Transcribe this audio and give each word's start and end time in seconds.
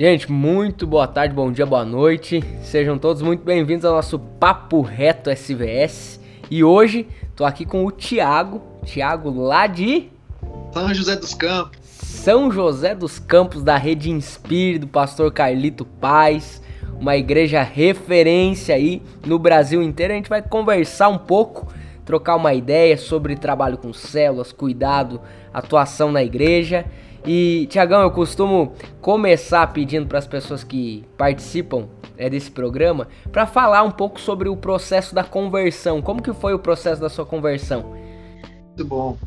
Gente, 0.00 0.32
muito 0.32 0.86
boa 0.86 1.06
tarde, 1.06 1.34
bom 1.34 1.52
dia, 1.52 1.66
boa 1.66 1.84
noite. 1.84 2.42
Sejam 2.62 2.96
todos 2.96 3.20
muito 3.20 3.44
bem-vindos 3.44 3.84
ao 3.84 3.96
nosso 3.96 4.18
Papo 4.18 4.80
Reto 4.80 5.28
SVS. 5.28 6.18
E 6.50 6.64
hoje 6.64 7.06
tô 7.36 7.44
aqui 7.44 7.66
com 7.66 7.84
o 7.84 7.92
Thiago, 7.92 8.62
Thiago 8.86 9.28
lá 9.28 9.66
de 9.66 10.08
São 10.72 10.94
José 10.94 11.16
dos 11.16 11.34
Campos. 11.34 11.78
São 11.82 12.50
José 12.50 12.94
dos 12.94 13.18
Campos 13.18 13.62
da 13.62 13.76
Rede 13.76 14.10
Inspire 14.10 14.78
do 14.78 14.86
pastor 14.86 15.30
Carlito 15.34 15.84
Paz, 15.84 16.62
uma 16.98 17.14
igreja 17.18 17.60
referência 17.60 18.74
aí 18.74 19.02
no 19.26 19.38
Brasil 19.38 19.82
inteiro. 19.82 20.14
A 20.14 20.16
gente 20.16 20.30
vai 20.30 20.40
conversar 20.40 21.10
um 21.10 21.18
pouco, 21.18 21.70
trocar 22.06 22.36
uma 22.36 22.54
ideia 22.54 22.96
sobre 22.96 23.36
trabalho 23.36 23.76
com 23.76 23.92
células, 23.92 24.50
cuidado, 24.50 25.20
atuação 25.52 26.10
na 26.10 26.24
igreja. 26.24 26.86
E, 27.26 27.66
Tiagão, 27.70 28.02
eu 28.02 28.10
costumo 28.10 28.74
começar 29.00 29.66
pedindo 29.72 30.06
para 30.06 30.18
as 30.18 30.26
pessoas 30.26 30.64
que 30.64 31.04
participam 31.16 31.88
é, 32.16 32.30
desse 32.30 32.50
programa 32.50 33.08
para 33.30 33.46
falar 33.46 33.82
um 33.82 33.90
pouco 33.90 34.20
sobre 34.20 34.48
o 34.48 34.56
processo 34.56 35.14
da 35.14 35.22
conversão. 35.22 36.00
Como 36.00 36.22
que 36.22 36.32
foi 36.32 36.54
o 36.54 36.58
processo 36.58 37.00
da 37.00 37.08
sua 37.08 37.26
conversão? 37.26 37.94
Muito 38.68 38.84
bom. 38.84 39.18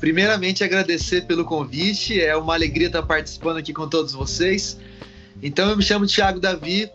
Primeiramente, 0.00 0.64
agradecer 0.64 1.26
pelo 1.26 1.44
convite. 1.44 2.20
É 2.20 2.36
uma 2.36 2.54
alegria 2.54 2.88
estar 2.88 3.02
participando 3.02 3.58
aqui 3.58 3.72
com 3.72 3.88
todos 3.88 4.12
vocês. 4.12 4.78
Então, 5.42 5.70
eu 5.70 5.76
me 5.76 5.82
chamo 5.82 6.06
Tiago 6.06 6.40
Davi. 6.40 6.90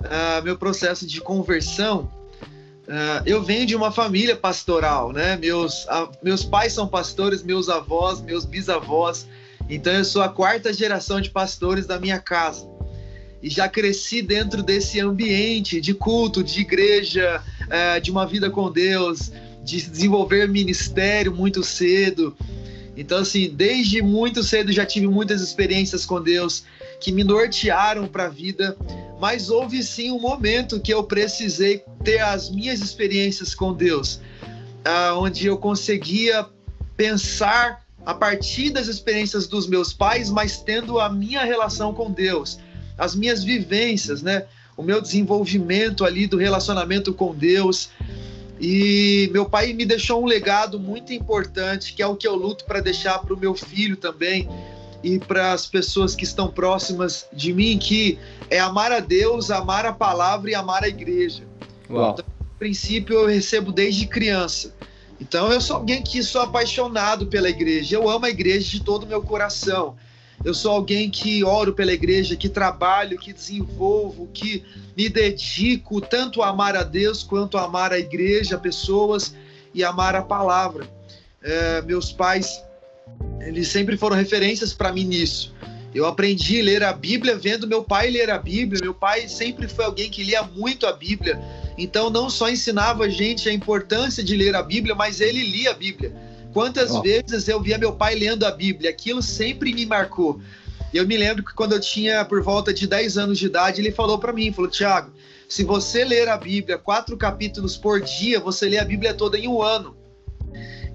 Uh, 0.00 0.42
meu 0.44 0.56
processo 0.56 1.04
de 1.06 1.20
conversão 1.20 2.08
Uh, 2.88 3.20
eu 3.26 3.42
venho 3.42 3.66
de 3.66 3.76
uma 3.76 3.92
família 3.92 4.34
pastoral, 4.34 5.12
né? 5.12 5.36
Meus, 5.36 5.84
uh, 5.84 6.10
meus 6.22 6.42
pais 6.42 6.72
são 6.72 6.88
pastores, 6.88 7.42
meus 7.42 7.68
avós, 7.68 8.22
meus 8.22 8.46
bisavós. 8.46 9.28
Então 9.68 9.92
eu 9.92 10.04
sou 10.04 10.22
a 10.22 10.28
quarta 10.28 10.72
geração 10.72 11.20
de 11.20 11.30
pastores 11.30 11.86
da 11.86 11.98
minha 12.00 12.18
casa. 12.18 12.66
E 13.42 13.48
já 13.48 13.68
cresci 13.68 14.22
dentro 14.22 14.62
desse 14.62 14.98
ambiente 14.98 15.80
de 15.80 15.94
culto, 15.94 16.42
de 16.42 16.60
igreja, 16.60 17.42
uh, 17.64 18.00
de 18.00 18.10
uma 18.10 18.26
vida 18.26 18.50
com 18.50 18.70
Deus, 18.70 19.30
de 19.62 19.80
desenvolver 19.82 20.48
ministério 20.48 21.32
muito 21.32 21.62
cedo. 21.62 22.36
Então, 22.96 23.18
assim, 23.18 23.48
desde 23.50 24.02
muito 24.02 24.42
cedo 24.42 24.72
já 24.72 24.84
tive 24.84 25.06
muitas 25.06 25.40
experiências 25.40 26.04
com 26.04 26.20
Deus 26.20 26.64
que 27.00 27.12
me 27.12 27.22
nortearam 27.22 28.08
para 28.08 28.24
a 28.24 28.28
vida, 28.28 28.76
mas 29.20 29.50
houve 29.50 29.84
sim 29.84 30.10
um 30.10 30.20
momento 30.20 30.80
que 30.80 30.92
eu 30.92 31.04
precisei 31.04 31.84
ter 32.02 32.18
as 32.18 32.50
minhas 32.50 32.80
experiências 32.80 33.54
com 33.54 33.72
Deus, 33.72 34.16
uh, 34.84 35.14
onde 35.16 35.46
eu 35.46 35.56
conseguia 35.56 36.44
pensar 36.96 37.86
a 38.08 38.14
partir 38.14 38.70
das 38.70 38.88
experiências 38.88 39.46
dos 39.46 39.66
meus 39.66 39.92
pais, 39.92 40.30
mas 40.30 40.56
tendo 40.56 40.98
a 40.98 41.10
minha 41.10 41.44
relação 41.44 41.92
com 41.92 42.10
Deus, 42.10 42.58
as 42.96 43.14
minhas 43.14 43.44
vivências, 43.44 44.22
né? 44.22 44.46
O 44.78 44.82
meu 44.82 45.02
desenvolvimento 45.02 46.06
ali 46.06 46.26
do 46.26 46.38
relacionamento 46.38 47.12
com 47.12 47.34
Deus. 47.34 47.90
E 48.58 49.28
meu 49.30 49.44
pai 49.44 49.74
me 49.74 49.84
deixou 49.84 50.22
um 50.22 50.26
legado 50.26 50.80
muito 50.80 51.12
importante, 51.12 51.92
que 51.92 52.02
é 52.02 52.06
o 52.06 52.16
que 52.16 52.26
eu 52.26 52.34
luto 52.34 52.64
para 52.64 52.80
deixar 52.80 53.18
para 53.18 53.34
o 53.34 53.38
meu 53.38 53.54
filho 53.54 53.94
também 53.94 54.48
e 55.04 55.18
para 55.18 55.52
as 55.52 55.66
pessoas 55.66 56.14
que 56.14 56.24
estão 56.24 56.48
próximas 56.48 57.26
de 57.30 57.52
mim, 57.52 57.76
que 57.76 58.18
é 58.48 58.58
amar 58.58 58.90
a 58.90 59.00
Deus, 59.00 59.50
amar 59.50 59.84
a 59.84 59.92
palavra 59.92 60.50
e 60.50 60.54
amar 60.54 60.82
a 60.82 60.88
igreja. 60.88 61.42
Uau. 61.90 62.12
Então, 62.14 62.24
princípio, 62.58 63.18
eu 63.18 63.26
recebo 63.26 63.70
desde 63.70 64.06
criança. 64.06 64.72
Então, 65.20 65.52
eu 65.52 65.60
sou 65.60 65.76
alguém 65.76 66.02
que 66.02 66.22
sou 66.22 66.42
apaixonado 66.42 67.26
pela 67.26 67.48
igreja. 67.48 67.96
Eu 67.96 68.08
amo 68.08 68.26
a 68.26 68.30
igreja 68.30 68.70
de 68.70 68.80
todo 68.80 69.02
o 69.02 69.06
meu 69.06 69.22
coração. 69.22 69.96
Eu 70.44 70.54
sou 70.54 70.70
alguém 70.70 71.10
que 71.10 71.42
oro 71.42 71.72
pela 71.72 71.92
igreja, 71.92 72.36
que 72.36 72.48
trabalho, 72.48 73.18
que 73.18 73.32
desenvolvo, 73.32 74.28
que 74.32 74.62
me 74.96 75.08
dedico 75.08 76.00
tanto 76.00 76.42
a 76.42 76.48
amar 76.48 76.76
a 76.76 76.84
Deus 76.84 77.24
quanto 77.24 77.58
a 77.58 77.64
amar 77.64 77.92
a 77.92 77.98
igreja, 77.98 78.56
pessoas 78.56 79.34
e 79.74 79.82
amar 79.82 80.14
a 80.14 80.22
palavra. 80.22 80.88
É, 81.42 81.82
meus 81.82 82.12
pais, 82.12 82.62
eles 83.40 83.68
sempre 83.68 83.96
foram 83.96 84.16
referências 84.16 84.72
para 84.72 84.92
mim 84.92 85.04
nisso. 85.04 85.52
Eu 85.94 86.06
aprendi 86.06 86.60
a 86.60 86.64
ler 86.64 86.84
a 86.84 86.92
Bíblia 86.92 87.36
vendo 87.36 87.66
meu 87.66 87.82
pai 87.82 88.10
ler 88.10 88.30
a 88.30 88.38
Bíblia. 88.38 88.80
Meu 88.80 88.94
pai 88.94 89.28
sempre 89.28 89.66
foi 89.66 89.84
alguém 89.84 90.08
que 90.08 90.22
lia 90.22 90.42
muito 90.42 90.86
a 90.86 90.92
Bíblia. 90.92 91.40
Então 91.78 92.10
não 92.10 92.28
só 92.28 92.50
ensinava 92.50 93.04
a 93.04 93.08
gente 93.08 93.48
a 93.48 93.52
importância 93.52 94.22
de 94.22 94.36
ler 94.36 94.56
a 94.56 94.62
Bíblia, 94.62 94.96
mas 94.96 95.20
ele 95.20 95.44
lia 95.44 95.70
a 95.70 95.74
Bíblia. 95.74 96.12
Quantas 96.52 96.90
oh. 96.90 97.00
vezes 97.00 97.46
eu 97.46 97.62
via 97.62 97.78
meu 97.78 97.92
pai 97.92 98.16
lendo 98.16 98.44
a 98.44 98.50
Bíblia? 98.50 98.90
Aquilo 98.90 99.22
sempre 99.22 99.72
me 99.72 99.86
marcou. 99.86 100.40
Eu 100.92 101.06
me 101.06 101.16
lembro 101.16 101.44
que 101.44 101.54
quando 101.54 101.74
eu 101.74 101.80
tinha 101.80 102.24
por 102.24 102.42
volta 102.42 102.74
de 102.74 102.86
10 102.86 103.16
anos 103.16 103.38
de 103.38 103.46
idade, 103.46 103.80
ele 103.80 103.92
falou 103.92 104.18
para 104.18 104.32
mim, 104.32 104.52
falou: 104.52 104.68
"Tiago, 104.68 105.12
se 105.48 105.62
você 105.62 106.04
ler 106.04 106.28
a 106.28 106.36
Bíblia 106.36 106.78
quatro 106.78 107.16
capítulos 107.16 107.76
por 107.76 108.00
dia, 108.00 108.40
você 108.40 108.68
lê 108.68 108.78
a 108.78 108.84
Bíblia 108.84 109.14
toda 109.14 109.38
em 109.38 109.46
um 109.46 109.62
ano". 109.62 109.96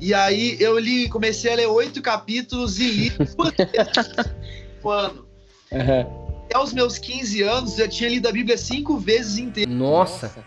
E 0.01 0.13
aí 0.13 0.57
eu 0.59 0.77
li, 0.77 1.07
comecei 1.07 1.53
a 1.53 1.55
ler 1.55 1.67
oito 1.67 2.01
capítulos 2.01 2.77
e 2.77 2.89
li 2.89 3.11
um 4.83 4.89
ano. 4.89 5.25
Uhum. 5.71 6.43
Até 6.45 6.59
os 6.59 6.73
meus 6.73 6.97
15 6.97 7.41
anos, 7.41 7.71
eu 7.79 7.85
já 7.85 7.87
tinha 7.87 8.09
lido 8.09 8.27
a 8.27 8.31
Bíblia 8.33 8.57
cinco 8.57 8.97
vezes 8.97 9.37
inteira. 9.37 9.71
Nossa! 9.71 10.43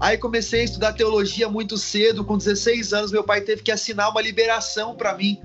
Aí 0.00 0.16
comecei 0.16 0.60
a 0.60 0.64
estudar 0.64 0.92
teologia 0.92 1.48
muito 1.48 1.76
cedo, 1.76 2.24
com 2.24 2.38
16 2.38 2.92
anos, 2.92 3.12
meu 3.12 3.24
pai 3.24 3.40
teve 3.40 3.62
que 3.62 3.72
assinar 3.72 4.10
uma 4.10 4.22
liberação 4.22 4.94
para 4.94 5.16
mim 5.16 5.40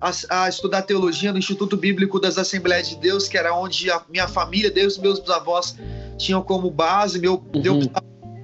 a, 0.00 0.44
a, 0.44 0.48
estudar 0.48 0.82
teologia 0.82 1.32
no 1.32 1.38
Instituto 1.38 1.76
Bíblico 1.76 2.20
das 2.20 2.38
Assembleias 2.38 2.88
de 2.88 2.96
Deus, 2.96 3.28
que 3.28 3.36
era 3.36 3.54
onde 3.54 3.90
a 3.90 4.00
minha 4.08 4.28
família, 4.28 4.70
Deus 4.70 4.96
e 4.96 5.00
meus 5.00 5.28
avós 5.30 5.76
tinham 6.16 6.42
como 6.42 6.70
base. 6.70 7.18
Meu, 7.18 7.42
uhum. 7.54 7.62
meu 7.62 7.80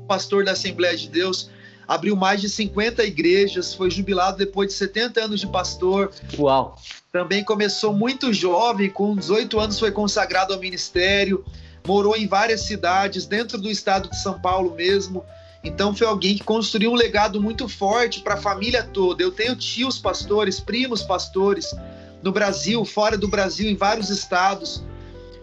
pastor 0.08 0.44
da 0.44 0.52
Assembleia 0.52 0.96
de 0.96 1.08
Deus 1.08 1.50
abriu 1.86 2.16
mais 2.16 2.40
de 2.40 2.48
50 2.48 3.04
igrejas, 3.04 3.74
foi 3.74 3.90
jubilado 3.90 4.38
depois 4.38 4.68
de 4.68 4.74
70 4.74 5.24
anos 5.24 5.40
de 5.40 5.46
pastor. 5.46 6.10
Uau! 6.38 6.78
Também 7.12 7.44
começou 7.44 7.92
muito 7.92 8.32
jovem, 8.32 8.88
com 8.88 9.14
18 9.14 9.60
anos 9.60 9.78
foi 9.78 9.90
consagrado 9.90 10.54
ao 10.54 10.60
ministério, 10.60 11.44
morou 11.86 12.16
em 12.16 12.26
várias 12.26 12.62
cidades, 12.62 13.26
dentro 13.26 13.58
do 13.58 13.70
estado 13.70 14.08
de 14.08 14.20
São 14.22 14.40
Paulo 14.40 14.74
mesmo. 14.74 15.22
Então 15.64 15.94
foi 15.94 16.06
alguém 16.06 16.36
que 16.36 16.44
construiu 16.44 16.90
um 16.90 16.96
legado 16.96 17.40
muito 17.40 17.68
forte 17.68 18.20
para 18.20 18.34
a 18.34 18.40
família 18.40 18.82
toda. 18.82 19.22
Eu 19.22 19.30
tenho 19.30 19.54
tios 19.54 19.98
pastores, 19.98 20.58
primos 20.58 21.02
pastores 21.02 21.72
no 22.22 22.32
Brasil, 22.32 22.84
fora 22.84 23.16
do 23.16 23.28
Brasil, 23.28 23.70
em 23.70 23.76
vários 23.76 24.10
estados. 24.10 24.82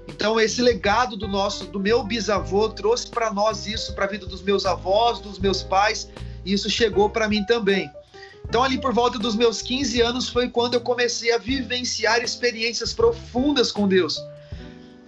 Então 0.07 0.39
esse 0.39 0.61
legado 0.61 1.15
do 1.15 1.27
nosso, 1.27 1.65
do 1.65 1.79
meu 1.79 2.03
bisavô 2.03 2.67
trouxe 2.69 3.07
para 3.07 3.31
nós 3.31 3.65
isso, 3.65 3.93
para 3.93 4.05
a 4.05 4.07
vida 4.07 4.25
dos 4.25 4.41
meus 4.41 4.65
avós, 4.65 5.19
dos 5.19 5.39
meus 5.39 5.63
pais, 5.63 6.09
e 6.43 6.51
isso 6.51 6.69
chegou 6.69 7.09
para 7.09 7.29
mim 7.29 7.45
também. 7.45 7.89
Então 8.47 8.63
ali 8.63 8.77
por 8.79 8.93
volta 8.93 9.17
dos 9.17 9.35
meus 9.35 9.61
15 9.61 10.01
anos 10.01 10.27
foi 10.27 10.49
quando 10.49 10.73
eu 10.73 10.81
comecei 10.81 11.31
a 11.31 11.37
vivenciar 11.37 12.21
experiências 12.21 12.93
profundas 12.93 13.71
com 13.71 13.87
Deus 13.87 14.19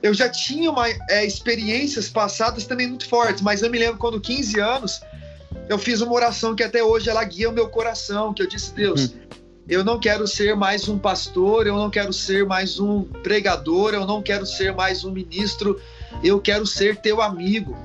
eu 0.01 0.13
já 0.13 0.27
tinha 0.29 0.69
uma, 0.69 0.87
é, 1.09 1.25
experiências 1.25 2.09
passadas 2.09 2.65
também 2.65 2.87
muito 2.87 3.07
fortes, 3.07 3.41
mas 3.41 3.61
eu 3.61 3.69
me 3.69 3.77
lembro 3.77 3.97
quando 3.97 4.19
15 4.19 4.59
anos 4.59 5.01
eu 5.69 5.77
fiz 5.77 6.01
uma 6.01 6.13
oração 6.13 6.55
que 6.55 6.63
até 6.63 6.83
hoje 6.83 7.09
ela 7.09 7.23
guia 7.23 7.49
o 7.49 7.53
meu 7.53 7.69
coração, 7.69 8.33
que 8.33 8.41
eu 8.41 8.47
disse, 8.47 8.73
Deus, 8.73 9.11
hum. 9.11 9.19
eu 9.67 9.83
não 9.83 9.99
quero 9.99 10.27
ser 10.27 10.55
mais 10.55 10.89
um 10.89 10.97
pastor, 10.97 11.67
eu 11.67 11.75
não 11.75 11.89
quero 11.89 12.11
ser 12.11 12.45
mais 12.45 12.79
um 12.79 13.03
pregador, 13.03 13.93
eu 13.93 14.05
não 14.05 14.21
quero 14.21 14.45
ser 14.45 14.73
mais 14.73 15.03
um 15.03 15.11
ministro, 15.11 15.79
eu 16.23 16.39
quero 16.39 16.65
ser 16.65 16.97
teu 16.97 17.21
amigo. 17.21 17.77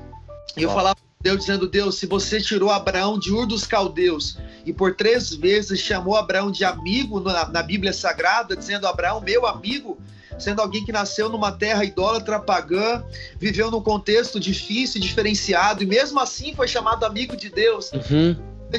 E 0.55 0.63
eu 0.63 0.69
falava 0.69 0.97
Deus 1.19 1.39
dizendo, 1.39 1.67
Deus, 1.67 1.97
se 1.97 2.05
você 2.05 2.39
tirou 2.39 2.69
Abraão 2.69 3.19
de 3.19 3.31
Ur 3.31 3.45
dos 3.45 3.65
Caldeus 3.65 4.37
e 4.65 4.71
por 4.71 4.95
três 4.95 5.33
vezes 5.33 5.79
chamou 5.79 6.15
Abraão 6.15 6.51
de 6.51 6.63
amigo 6.63 7.19
na, 7.19 7.47
na 7.49 7.63
Bíblia 7.63 7.91
Sagrada, 7.91 8.55
dizendo 8.55 8.87
Abraão, 8.87 9.19
meu 9.19 9.45
amigo, 9.45 9.97
sendo 10.37 10.61
alguém 10.61 10.83
que 10.83 10.91
nasceu 10.91 11.29
numa 11.29 11.51
terra 11.51 11.83
idólatra 11.83 12.39
pagã, 12.39 13.03
viveu 13.39 13.71
num 13.71 13.81
contexto 13.81 14.39
difícil, 14.39 15.01
diferenciado, 15.01 15.83
e 15.83 15.85
mesmo 15.85 16.19
assim 16.19 16.53
foi 16.53 16.67
chamado 16.67 17.05
amigo 17.05 17.35
de 17.35 17.49
Deus. 17.49 17.91
Uhum. 17.91 18.35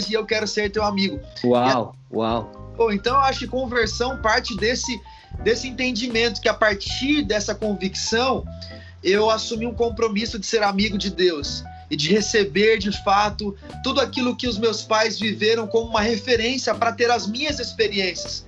E 0.09 0.13
eu 0.13 0.25
quero 0.27 0.47
ser 0.47 0.71
teu 0.71 0.85
amigo. 0.85 1.19
Uau, 1.45 1.95
e, 2.11 2.17
uau. 2.17 2.75
Bom, 2.77 2.93
então 2.93 3.17
eu 3.17 3.23
acho 3.23 3.41
que 3.41 3.47
conversão 3.47 4.21
parte 4.23 4.57
desse, 4.57 5.01
desse 5.43 5.67
entendimento 5.67 6.41
que 6.41 6.49
a 6.49 6.55
partir 6.55 7.23
dessa 7.23 7.55
convicção 7.55 8.45
eu 9.03 9.31
assumi 9.31 9.67
um 9.67 9.75
compromisso 9.75 10.39
de 10.39 10.47
ser 10.47 10.63
amigo 10.63 10.99
de 10.99 11.11
Deus 11.11 11.65
e 11.91 11.97
de 11.97 12.13
receber 12.13 12.79
de 12.79 12.93
fato 13.03 13.57
tudo 13.83 14.01
aquilo 14.01 14.37
que 14.37 14.47
os 14.47 14.59
meus 14.59 14.83
pais 14.83 15.19
viveram 15.19 15.67
como 15.67 15.89
uma 15.89 16.01
referência 16.01 16.75
para 16.75 16.93
ter 16.93 17.11
as 17.11 17.27
minhas 17.27 17.59
experiências. 17.59 18.47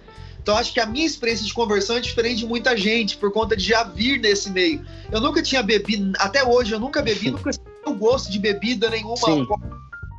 Então 0.50 0.58
acho 0.58 0.72
que 0.72 0.80
a 0.80 0.86
minha 0.86 1.06
experiência 1.06 1.46
de 1.46 1.54
conversão 1.54 1.96
é 1.96 2.00
diferente 2.00 2.38
de 2.38 2.46
muita 2.46 2.76
gente 2.76 3.16
por 3.16 3.32
conta 3.32 3.56
de 3.56 3.62
já 3.62 3.84
vir 3.84 4.18
nesse 4.18 4.50
meio. 4.50 4.84
Eu 5.08 5.20
nunca 5.20 5.40
tinha 5.40 5.62
bebido, 5.62 6.12
até 6.18 6.42
hoje 6.42 6.72
eu 6.72 6.80
nunca 6.80 7.00
bebi, 7.00 7.30
nunca 7.30 7.52
tive 7.52 7.64
o 7.86 7.94
gosto 7.94 8.32
de 8.32 8.36
bebida 8.40 8.90
nenhuma. 8.90 9.16
Sim. 9.16 9.46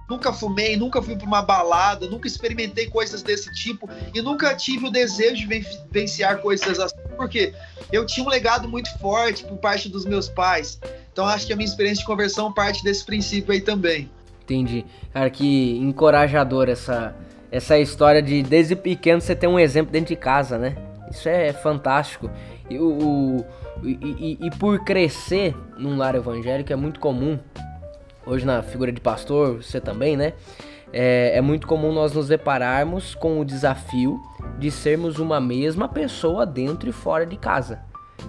Nunca 0.10 0.32
fumei, 0.32 0.78
nunca 0.78 1.02
fui 1.02 1.18
para 1.18 1.28
uma 1.28 1.42
balada, 1.42 2.08
nunca 2.08 2.30
experimentei 2.30 2.88
coisas 2.88 3.22
desse 3.22 3.52
tipo 3.56 3.90
e 4.14 4.22
nunca 4.22 4.56
tive 4.56 4.88
o 4.88 4.90
desejo 4.90 5.36
de 5.36 5.48
vivenciar 5.48 6.38
coisas 6.38 6.80
assim. 6.80 6.96
porque 7.18 7.54
eu 7.92 8.06
tinha 8.06 8.26
um 8.26 8.30
legado 8.30 8.70
muito 8.70 8.90
forte 9.00 9.44
por 9.44 9.58
parte 9.58 9.90
dos 9.90 10.06
meus 10.06 10.30
pais. 10.30 10.80
Então 11.12 11.26
acho 11.26 11.46
que 11.46 11.52
a 11.52 11.58
minha 11.58 11.68
experiência 11.68 12.04
de 12.04 12.08
conversão 12.08 12.54
parte 12.54 12.82
desse 12.86 13.04
princípio 13.04 13.52
aí 13.52 13.60
também. 13.60 14.10
Entendi. 14.46 14.86
Cara, 15.12 15.30
que 15.30 15.78
encorajador 15.78 16.70
essa, 16.70 17.14
essa 17.52 17.78
história 17.78 18.22
de 18.22 18.42
desde 18.42 18.76
pequeno 18.76 19.20
você 19.20 19.36
ter 19.36 19.48
um 19.48 19.60
exemplo 19.60 19.92
dentro 19.92 20.08
de 20.08 20.16
casa, 20.16 20.58
né? 20.58 20.76
Isso 21.12 21.28
é 21.28 21.52
fantástico. 21.52 22.30
E, 22.70 22.80
o, 22.80 23.44
e, 23.84 24.38
e, 24.42 24.48
e 24.48 24.52
por 24.52 24.80
crescer 24.86 25.54
num 25.78 25.98
lar 25.98 26.16
evangélico 26.16 26.72
é 26.72 26.76
muito 26.76 27.00
comum, 27.00 27.38
hoje 28.26 28.46
na 28.46 28.64
figura 28.64 28.92
de 28.92 29.02
pastor, 29.02 29.62
você 29.62 29.82
também, 29.82 30.16
né? 30.16 30.34
É, 30.94 31.38
é, 31.38 31.42
muito 31.42 31.68
comum 31.68 31.92
nós 31.94 32.14
nos 32.14 32.28
depararmos 32.28 33.16
com 33.16 33.40
o 33.40 33.46
desafio 33.46 34.22
de 34.58 34.70
sermos 34.70 35.20
uma 35.20 35.40
mesma 35.40 35.88
pessoa 35.88 36.46
dentro 36.46 36.90
e 36.90 36.92
fora 36.92 37.26
de 37.26 37.38
casa. 37.38 37.80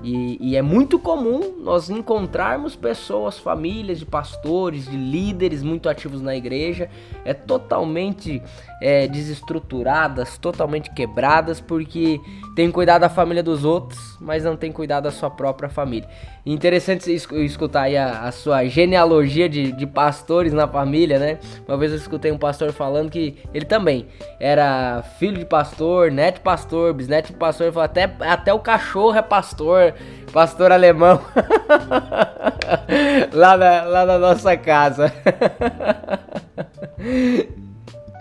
E, 0.03 0.39
e, 0.41 0.57
é 0.57 0.63
muito 0.63 0.99
comum 0.99 1.59
nós 1.61 1.91
encontrarmos 1.91 2.75
pessoas, 2.75 3.39
famílias 3.39 3.99
de 3.99 4.07
pastores, 4.07 4.87
de 4.87 4.97
líderes 4.97 5.63
muito 5.63 5.89
ativos 5.89 6.23
na 6.23 6.35
igreja, 6.35 6.89
é 7.25 7.35
totalmente 7.35 8.43
é, 8.83 9.07
desestruturadas, 9.07 10.37
totalmente 10.37 10.91
quebradas, 10.91 11.61
porque 11.61 12.21
tem 12.57 12.71
cuidado 12.71 13.03
da 13.03 13.09
família 13.09 13.43
dos 13.43 13.65
outros, 13.65 14.19
mas 14.21 14.43
não 14.43 14.57
tem 14.57 14.73
cuidado 14.73 15.05
da 15.05 15.13
sua 15.13 15.31
própria 15.31 15.69
família. 15.69 16.09
Interessante 16.45 17.13
escutar 17.13 17.83
aí 17.83 17.97
a, 17.97 18.25
a 18.25 18.33
sua 18.33 18.65
genealogia 18.65 19.49
de, 19.49 19.71
de, 19.71 19.87
pastores 19.87 20.53
na 20.53 20.67
família, 20.67 21.17
né? 21.17 21.39
Uma 21.67 21.77
vez 21.77 21.93
eu 21.93 21.99
escutei 21.99 22.33
um 22.33 22.39
pastor 22.39 22.73
falando 22.73 23.09
que 23.09 23.39
ele 23.55 23.65
também 23.65 24.09
era 24.41 25.05
filho 25.21 25.39
de 25.39 25.45
pastor, 25.45 26.11
neto 26.11 26.37
de 26.37 26.41
pastor, 26.41 26.93
bisneto 26.93 27.33
de 27.33 27.39
pastor, 27.39 27.67
ele 27.67 27.73
falou, 27.73 27.85
até, 27.85 28.13
até 28.21 28.53
o 28.53 28.59
cachorro 28.59 29.17
é 29.17 29.23
pastor, 29.23 29.95
pastor 30.33 30.73
alemão, 30.73 31.21
lá, 33.33 33.57
na, 33.57 33.83
lá 33.83 34.05
na 34.05 34.19
nossa 34.19 34.57
casa. 34.57 35.13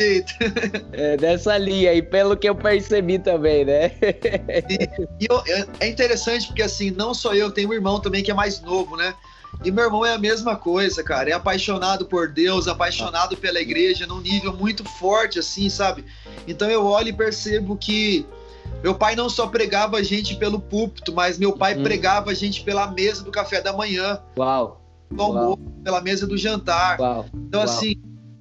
É 0.94 1.18
dessa 1.18 1.57
linha 1.57 1.92
aí, 1.92 2.01
pelo 2.01 2.36
que 2.36 2.48
eu 2.48 2.56
percebi 2.56 3.18
também, 3.18 3.65
né? 3.65 3.92
e, 4.69 5.24
e 5.24 5.27
eu, 5.30 5.42
é 5.80 5.88
interessante 5.88 6.48
porque 6.48 6.62
assim, 6.62 6.92
não 6.92 7.13
só 7.13 7.33
eu, 7.33 7.51
tenho 7.51 7.69
um 7.69 7.74
irmão 7.74 8.00
também 8.00 8.24
que 8.24 8.31
é 8.31 8.33
mais 8.33 8.62
novo, 8.62 8.95
né? 8.98 9.13
E 9.63 9.71
meu 9.71 9.86
irmão 9.86 10.06
é 10.06 10.13
a 10.13 10.18
mesma 10.18 10.56
coisa, 10.56 11.03
cara. 11.03 11.30
É 11.30 11.33
apaixonado 11.33 12.06
por 12.06 12.30
Deus, 12.30 12.68
apaixonado 12.68 13.38
pela 13.38 13.59
igreja, 13.59 14.07
num 14.07 14.19
nível 14.19 14.53
muito 14.53 14.83
forte, 14.83 15.39
assim, 15.39 15.69
sabe? 15.69 16.06
Então 16.47 16.69
eu 16.69 16.86
olho 16.86 17.09
e 17.09 17.13
percebo 17.13 17.75
que 17.75 18.25
meu 18.81 18.95
pai 18.95 19.15
não 19.15 19.30
só 19.30 19.47
pregava 19.47 19.97
a 19.97 20.04
gente 20.04 20.36
pelo 20.36 20.59
púlpito, 20.59 21.13
mas 21.13 21.38
meu 21.38 21.54
pai 21.54 21.77
hum. 21.77 21.83
pregava 21.83 22.31
a 22.31 22.33
gente 22.33 22.63
pela 22.63 22.89
mesa 22.92 23.24
do 23.24 23.31
café 23.31 23.62
da 23.62 23.74
manhã. 23.74 24.19
Uau! 24.38 24.81
Uau. 25.18 25.57
pela 25.83 26.01
mesa 26.01 26.25
do 26.25 26.38
jantar. 26.38 27.00
Uau. 27.00 27.25
Então, 27.33 27.59
Uau. 27.59 27.69
assim, 27.69 27.95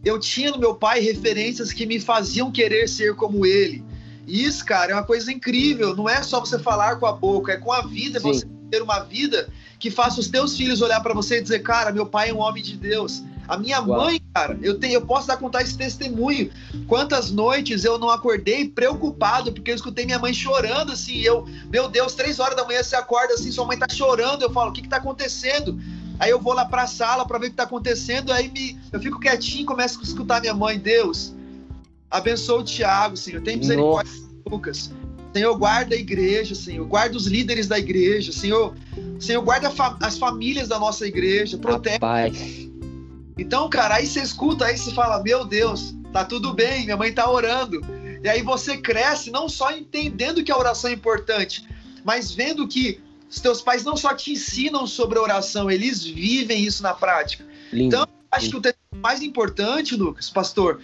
eu 0.04 0.18
tinha 0.18 0.50
no 0.50 0.58
meu 0.58 0.74
pai 0.74 1.00
referências 1.00 1.72
que 1.72 1.86
me 1.86 2.00
faziam 2.00 2.50
querer 2.50 2.88
ser 2.88 3.14
como 3.14 3.44
ele. 3.44 3.84
E 4.26 4.44
isso, 4.44 4.64
cara, 4.64 4.92
é 4.92 4.94
uma 4.94 5.04
coisa 5.04 5.32
incrível. 5.32 5.94
Não 5.96 6.08
é 6.08 6.22
só 6.22 6.40
você 6.40 6.58
falar 6.58 6.96
com 6.96 7.06
a 7.06 7.12
boca, 7.12 7.52
é 7.52 7.56
com 7.56 7.72
a 7.72 7.82
vida, 7.82 8.20
Sim. 8.20 8.32
você 8.32 8.46
ter 8.70 8.82
uma 8.82 9.00
vida 9.00 9.48
que 9.78 9.90
faça 9.90 10.20
os 10.20 10.28
teus 10.28 10.56
filhos 10.56 10.80
olhar 10.82 11.00
para 11.00 11.14
você 11.14 11.38
e 11.38 11.42
dizer, 11.42 11.60
cara, 11.60 11.90
meu 11.90 12.06
pai 12.06 12.30
é 12.30 12.34
um 12.34 12.38
homem 12.38 12.62
de 12.62 12.76
Deus. 12.76 13.22
A 13.48 13.56
minha 13.56 13.80
Uau. 13.80 14.04
mãe, 14.04 14.20
cara, 14.32 14.56
eu 14.62 14.78
tenho, 14.78 14.94
eu 14.94 15.04
posso 15.04 15.26
dar 15.26 15.36
contar 15.36 15.62
esse 15.62 15.76
testemunho. 15.76 16.52
Quantas 16.86 17.32
noites 17.32 17.84
eu 17.84 17.98
não 17.98 18.08
acordei 18.08 18.68
preocupado 18.68 19.52
porque 19.52 19.72
eu 19.72 19.74
escutei 19.74 20.04
minha 20.04 20.20
mãe 20.20 20.32
chorando 20.32 20.92
assim. 20.92 21.18
Eu, 21.20 21.44
meu 21.68 21.88
Deus, 21.88 22.14
três 22.14 22.38
horas 22.38 22.54
da 22.54 22.64
manhã 22.64 22.80
você 22.82 22.94
acorda 22.94 23.34
assim, 23.34 23.50
sua 23.50 23.66
mãe 23.66 23.76
tá 23.76 23.88
chorando. 23.90 24.42
Eu 24.42 24.52
falo, 24.52 24.70
o 24.70 24.72
que 24.72 24.82
que 24.82 24.88
tá 24.88 24.98
acontecendo? 24.98 25.80
Aí 26.20 26.30
eu 26.30 26.38
vou 26.38 26.52
lá 26.52 26.66
para 26.66 26.82
a 26.82 26.86
sala 26.86 27.26
para 27.26 27.38
ver 27.38 27.46
o 27.46 27.48
que 27.48 27.54
está 27.54 27.62
acontecendo, 27.62 28.30
aí 28.30 28.50
me, 28.50 28.78
eu 28.92 29.00
fico 29.00 29.18
quietinho, 29.18 29.64
começo 29.64 29.98
a 29.98 30.02
escutar 30.02 30.38
minha 30.38 30.52
mãe, 30.52 30.78
Deus, 30.78 31.34
abençoa 32.10 32.60
o 32.60 32.64
Tiago, 32.64 33.16
Senhor, 33.16 33.40
tem 33.40 33.56
misericórdia 33.56 34.12
de 34.12 34.50
Lucas. 34.50 34.92
Senhor, 35.32 35.56
guarda 35.56 35.94
a 35.94 35.98
igreja, 35.98 36.54
Senhor, 36.54 36.86
guarda 36.86 37.16
os 37.16 37.26
líderes 37.26 37.66
da 37.66 37.78
igreja, 37.78 38.32
Senhor, 38.32 38.76
Senhor, 39.18 39.40
guarda 39.40 39.70
fa 39.70 39.96
as 40.02 40.18
famílias 40.18 40.68
da 40.68 40.78
nossa 40.78 41.06
igreja, 41.06 41.56
protege. 41.56 41.94
Rapaz. 41.94 42.68
Então, 43.38 43.70
cara, 43.70 43.94
aí 43.94 44.06
você 44.06 44.20
escuta, 44.20 44.66
aí 44.66 44.76
você 44.76 44.92
fala, 44.92 45.22
meu 45.22 45.46
Deus, 45.46 45.94
tá 46.12 46.22
tudo 46.22 46.52
bem, 46.52 46.84
minha 46.84 46.98
mãe 46.98 47.10
tá 47.10 47.30
orando. 47.30 47.80
E 48.22 48.28
aí 48.28 48.42
você 48.42 48.76
cresce 48.76 49.30
não 49.30 49.48
só 49.48 49.72
entendendo 49.72 50.44
que 50.44 50.52
a 50.52 50.58
oração 50.58 50.90
é 50.90 50.92
importante, 50.92 51.66
mas 52.04 52.30
vendo 52.30 52.68
que 52.68 53.00
os 53.30 53.38
teus 53.40 53.62
pais 53.62 53.84
não 53.84 53.96
só 53.96 54.12
te 54.12 54.32
ensinam 54.32 54.86
sobre 54.88 55.18
oração, 55.18 55.70
eles 55.70 56.02
vivem 56.02 56.64
isso 56.64 56.82
na 56.82 56.92
prática. 56.92 57.46
Lindo, 57.72 57.94
então, 57.94 58.08
acho 58.30 58.46
lindo. 58.46 58.50
que 58.50 58.58
o 58.58 58.60
texto 58.60 58.78
mais 58.96 59.22
importante, 59.22 59.94
Lucas, 59.94 60.28
pastor, 60.28 60.80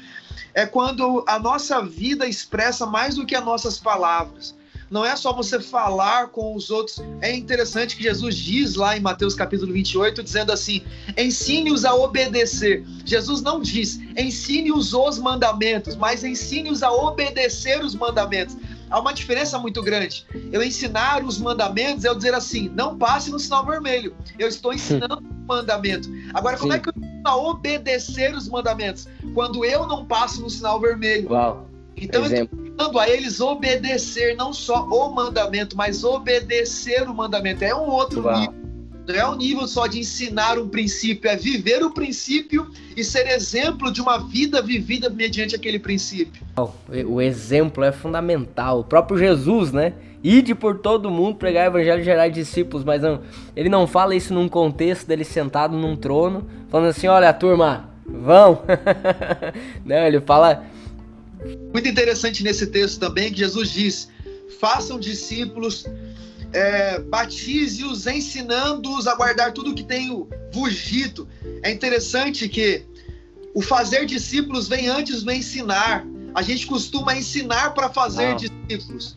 é 0.55 0.65
quando 0.65 1.25
a 1.27 1.41
nossa 1.41 1.85
vida 1.85 2.27
expressa 2.27 2.87
mais 2.87 3.17
do 3.17 3.27
que 3.27 3.35
as 3.35 3.45
nossas 3.45 3.79
palavras. 3.79 4.55
Não 4.89 5.05
é 5.05 5.17
só 5.17 5.33
você 5.33 5.59
falar 5.61 6.29
com 6.29 6.55
os 6.55 6.71
outros. 6.71 7.03
É 7.21 7.35
interessante 7.35 7.97
que 7.97 8.05
Jesus 8.05 8.37
diz 8.37 8.77
lá 8.77 8.97
em 8.97 9.01
Mateus 9.01 9.35
capítulo 9.35 9.73
28, 9.73 10.23
dizendo 10.23 10.53
assim: 10.53 10.83
ensine-os 11.17 11.85
a 11.85 11.93
obedecer. 11.93 12.85
Jesus 13.05 13.43
não 13.43 13.61
diz, 13.61 13.99
ensine-os 14.17 14.95
os 14.95 15.19
mandamentos, 15.19 15.97
mas 15.97 16.23
ensine-os 16.23 16.85
a 16.85 16.93
obedecer 16.93 17.85
os 17.85 17.97
mandamentos 17.97 18.57
há 18.91 18.99
uma 18.99 19.13
diferença 19.13 19.59
muito 19.59 19.83
grande. 19.83 20.27
Eu 20.53 20.63
ensinar 20.63 21.25
os 21.25 21.39
mandamentos 21.39 22.05
é 22.05 22.09
eu 22.09 22.15
dizer 22.15 22.35
assim, 22.35 22.69
não 22.75 22.97
passe 22.97 23.31
no 23.31 23.39
sinal 23.39 23.65
vermelho. 23.65 24.15
Eu 24.39 24.49
estou 24.49 24.73
ensinando 24.73 25.19
o 25.19 25.47
mandamento. 25.47 26.09
Agora, 26.35 26.57
como 26.57 26.73
Sim. 26.73 26.79
é 26.79 26.81
que 26.81 26.89
eu 26.89 26.95
a 27.25 27.37
obedecer 27.37 28.35
os 28.35 28.49
mandamentos? 28.49 29.09
Quando 29.35 29.65
eu 29.65 29.87
não 29.87 30.05
passo 30.05 30.41
no 30.41 30.49
sinal 30.49 30.81
vermelho. 30.81 31.31
Uau. 31.31 31.69
Então 31.97 32.25
Exemplo. 32.25 32.57
eu 32.57 32.65
estou 32.65 32.87
ensinando 32.87 32.99
a 33.01 33.09
eles 33.09 33.41
obedecer 33.41 34.37
não 34.37 34.53
só 34.53 34.85
o 34.87 35.13
mandamento, 35.15 35.77
mas 35.77 36.05
obedecer 36.05 37.09
o 37.09 37.15
mandamento. 37.15 37.65
É 37.65 37.75
um 37.75 37.89
outro 37.89 38.23
Uau. 38.23 38.39
nível 38.39 38.66
não 39.07 39.15
é 39.15 39.29
um 39.29 39.37
nível 39.37 39.69
só 39.69 39.87
de 39.87 40.01
ensinar 40.01 40.59
um 40.59 40.69
princípio, 40.69 41.31
é 41.31 41.37
viver 41.37 41.83
o 41.85 41.91
princípio 41.91 42.71
e 42.97 43.05
ser 43.05 43.29
exemplo 43.29 43.93
de 43.93 44.01
uma 44.01 44.19
vida 44.19 44.61
vivida 44.61 45.09
mediante 45.09 45.55
aquele 45.55 45.79
princípio. 45.79 46.43
O 47.07 47.21
exemplo 47.21 47.85
é 47.85 47.93
fundamental. 47.93 48.81
O 48.81 48.85
próprio 48.85 49.17
Jesus, 49.17 49.71
né? 49.71 49.95
Ide 50.25 50.55
por 50.57 50.79
todo 50.79 51.09
mundo 51.09 51.37
pregar 51.37 51.71
o 51.71 51.77
evangelho 51.77 52.01
e 52.01 52.05
gerar 52.05 52.29
discípulos, 52.29 52.83
mas 52.83 53.01
não, 53.01 53.23
ele 53.55 53.69
não 53.69 53.87
fala 53.87 54.15
isso 54.15 54.35
num 54.35 54.49
contexto 54.49 55.07
dele 55.07 55.23
sentado 55.23 55.77
num 55.77 55.95
trono, 55.95 56.45
falando 56.69 56.89
assim: 56.89 57.07
olha, 57.07 57.33
turma, 57.33 57.89
vão. 58.05 58.63
não, 59.85 60.05
ele 60.05 60.21
fala. 60.21 60.65
Muito 61.73 61.89
interessante 61.89 62.43
nesse 62.43 62.67
texto 62.67 62.99
também 62.99 63.31
que 63.31 63.39
Jesus 63.39 63.71
diz: 63.71 64.11
façam 64.59 64.99
discípulos 64.99 65.87
é, 66.57 66.99
batize-os 67.01 68.07
ensinando-os 68.07 69.07
a 69.07 69.15
guardar 69.15 69.53
tudo 69.53 69.75
que 69.75 69.85
tenho 69.85 70.27
vos 70.51 70.75
dito. 70.75 71.29
É 71.63 71.71
interessante 71.71 72.49
que 72.49 72.83
o 73.55 73.61
fazer 73.61 74.07
discípulos 74.07 74.67
vem 74.67 74.89
antes 74.89 75.23
do 75.23 75.31
ensinar. 75.31 76.07
A 76.35 76.41
gente 76.41 76.67
costuma 76.67 77.15
ensinar 77.15 77.75
para 77.75 77.91
fazer 77.91 78.31
não. 78.31 78.37
discípulos. 78.37 79.17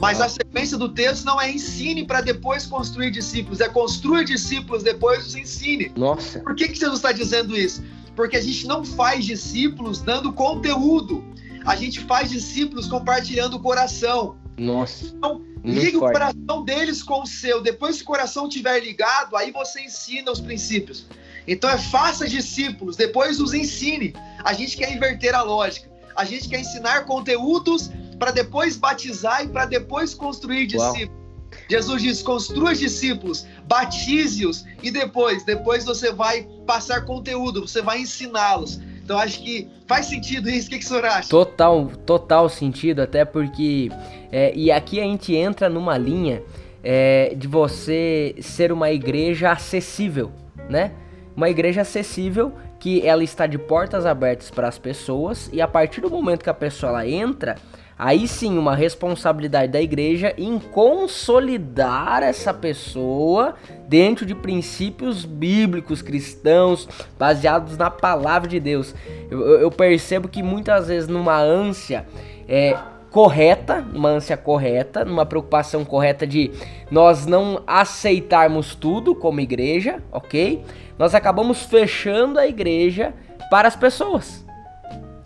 Mas 0.00 0.18
não. 0.18 0.26
a 0.26 0.28
sequência 0.28 0.76
do 0.76 0.88
texto 0.88 1.24
não 1.24 1.40
é 1.40 1.52
ensine 1.52 2.04
para 2.04 2.20
depois 2.20 2.66
construir 2.66 3.12
discípulos, 3.12 3.60
é 3.60 3.68
construir 3.68 4.24
discípulos, 4.24 4.82
depois 4.82 5.24
os 5.24 5.36
ensine. 5.36 5.92
Nossa. 5.96 6.40
Por 6.40 6.56
que, 6.56 6.66
que 6.66 6.74
Jesus 6.74 6.98
está 6.98 7.12
dizendo 7.12 7.56
isso? 7.56 7.80
Porque 8.16 8.36
a 8.36 8.40
gente 8.40 8.66
não 8.66 8.84
faz 8.84 9.24
discípulos 9.24 10.00
dando 10.00 10.32
conteúdo. 10.32 11.24
A 11.64 11.76
gente 11.76 12.00
faz 12.00 12.28
discípulos 12.28 12.88
compartilhando 12.88 13.54
o 13.54 13.60
coração. 13.60 14.36
Nossa. 14.58 15.06
Então, 15.06 15.42
liga 15.64 15.98
o 15.98 16.00
coração 16.00 16.64
deles 16.64 17.02
com 17.02 17.22
o 17.22 17.26
seu. 17.26 17.62
Depois 17.62 17.96
que 17.96 18.02
o 18.02 18.06
coração 18.06 18.48
estiver 18.48 18.80
ligado, 18.80 19.36
aí 19.36 19.50
você 19.50 19.82
ensina 19.82 20.30
os 20.30 20.40
princípios. 20.40 21.06
Então 21.46 21.68
é 21.68 21.78
faça 21.78 22.28
discípulos, 22.28 22.96
depois 22.96 23.40
os 23.40 23.54
ensine. 23.54 24.14
A 24.44 24.52
gente 24.52 24.76
quer 24.76 24.92
inverter 24.92 25.34
a 25.34 25.42
lógica. 25.42 25.90
A 26.14 26.24
gente 26.24 26.48
quer 26.48 26.60
ensinar 26.60 27.04
conteúdos 27.04 27.90
para 28.18 28.30
depois 28.30 28.76
batizar 28.76 29.44
e 29.44 29.48
para 29.48 29.66
depois 29.66 30.14
construir 30.14 30.66
discípulos. 30.66 31.08
Uau. 31.08 31.22
Jesus 31.68 32.02
diz: 32.02 32.22
construa 32.22 32.74
discípulos, 32.74 33.46
batize-os 33.66 34.64
e 34.82 34.90
depois, 34.90 35.44
depois 35.44 35.84
você 35.84 36.12
vai 36.12 36.46
passar 36.66 37.04
conteúdo, 37.04 37.66
você 37.66 37.82
vai 37.82 38.00
ensiná-los. 38.00 38.80
Então 39.12 39.20
acho 39.20 39.42
que 39.42 39.68
faz 39.86 40.06
sentido 40.06 40.48
isso. 40.48 40.68
O 40.68 40.70
que, 40.70 40.78
que 40.78 40.84
o 40.86 40.88
senhor 40.88 41.04
acha? 41.04 41.28
Total, 41.28 41.86
total 42.06 42.48
sentido, 42.48 43.02
até 43.02 43.26
porque. 43.26 43.90
É, 44.32 44.54
e 44.54 44.72
aqui 44.72 44.98
a 44.98 45.02
gente 45.02 45.34
entra 45.34 45.68
numa 45.68 45.98
linha 45.98 46.42
é, 46.82 47.34
de 47.36 47.46
você 47.46 48.34
ser 48.40 48.72
uma 48.72 48.90
igreja 48.90 49.52
acessível, 49.52 50.32
né? 50.66 50.92
Uma 51.36 51.50
igreja 51.50 51.82
acessível 51.82 52.54
que 52.80 53.06
ela 53.06 53.22
está 53.22 53.46
de 53.46 53.58
portas 53.58 54.06
abertas 54.06 54.50
para 54.50 54.66
as 54.66 54.78
pessoas 54.78 55.50
e 55.52 55.60
a 55.60 55.68
partir 55.68 56.00
do 56.00 56.08
momento 56.08 56.42
que 56.42 56.50
a 56.50 56.54
pessoa 56.54 56.88
ela 56.92 57.06
entra, 57.06 57.56
aí 58.02 58.26
sim 58.26 58.58
uma 58.58 58.74
responsabilidade 58.74 59.70
da 59.70 59.80
igreja 59.80 60.34
em 60.36 60.58
consolidar 60.58 62.24
essa 62.24 62.52
pessoa 62.52 63.54
dentro 63.86 64.26
de 64.26 64.34
princípios 64.34 65.24
bíblicos 65.24 66.02
cristãos 66.02 66.88
baseados 67.16 67.78
na 67.78 67.92
palavra 67.92 68.48
de 68.48 68.58
Deus. 68.58 68.92
Eu, 69.30 69.40
eu 69.60 69.70
percebo 69.70 70.26
que 70.26 70.42
muitas 70.42 70.88
vezes 70.88 71.08
numa 71.08 71.40
ânsia 71.40 72.04
é, 72.48 72.76
correta, 73.08 73.80
numa 73.80 74.08
ânsia 74.08 74.36
correta, 74.36 75.04
numa 75.04 75.24
preocupação 75.24 75.84
correta 75.84 76.26
de 76.26 76.50
nós 76.90 77.24
não 77.24 77.62
aceitarmos 77.68 78.74
tudo 78.74 79.14
como 79.14 79.38
igreja, 79.38 80.02
ok? 80.10 80.64
Nós 80.98 81.14
acabamos 81.14 81.62
fechando 81.62 82.36
a 82.36 82.48
igreja 82.48 83.14
para 83.48 83.68
as 83.68 83.76
pessoas. 83.76 84.44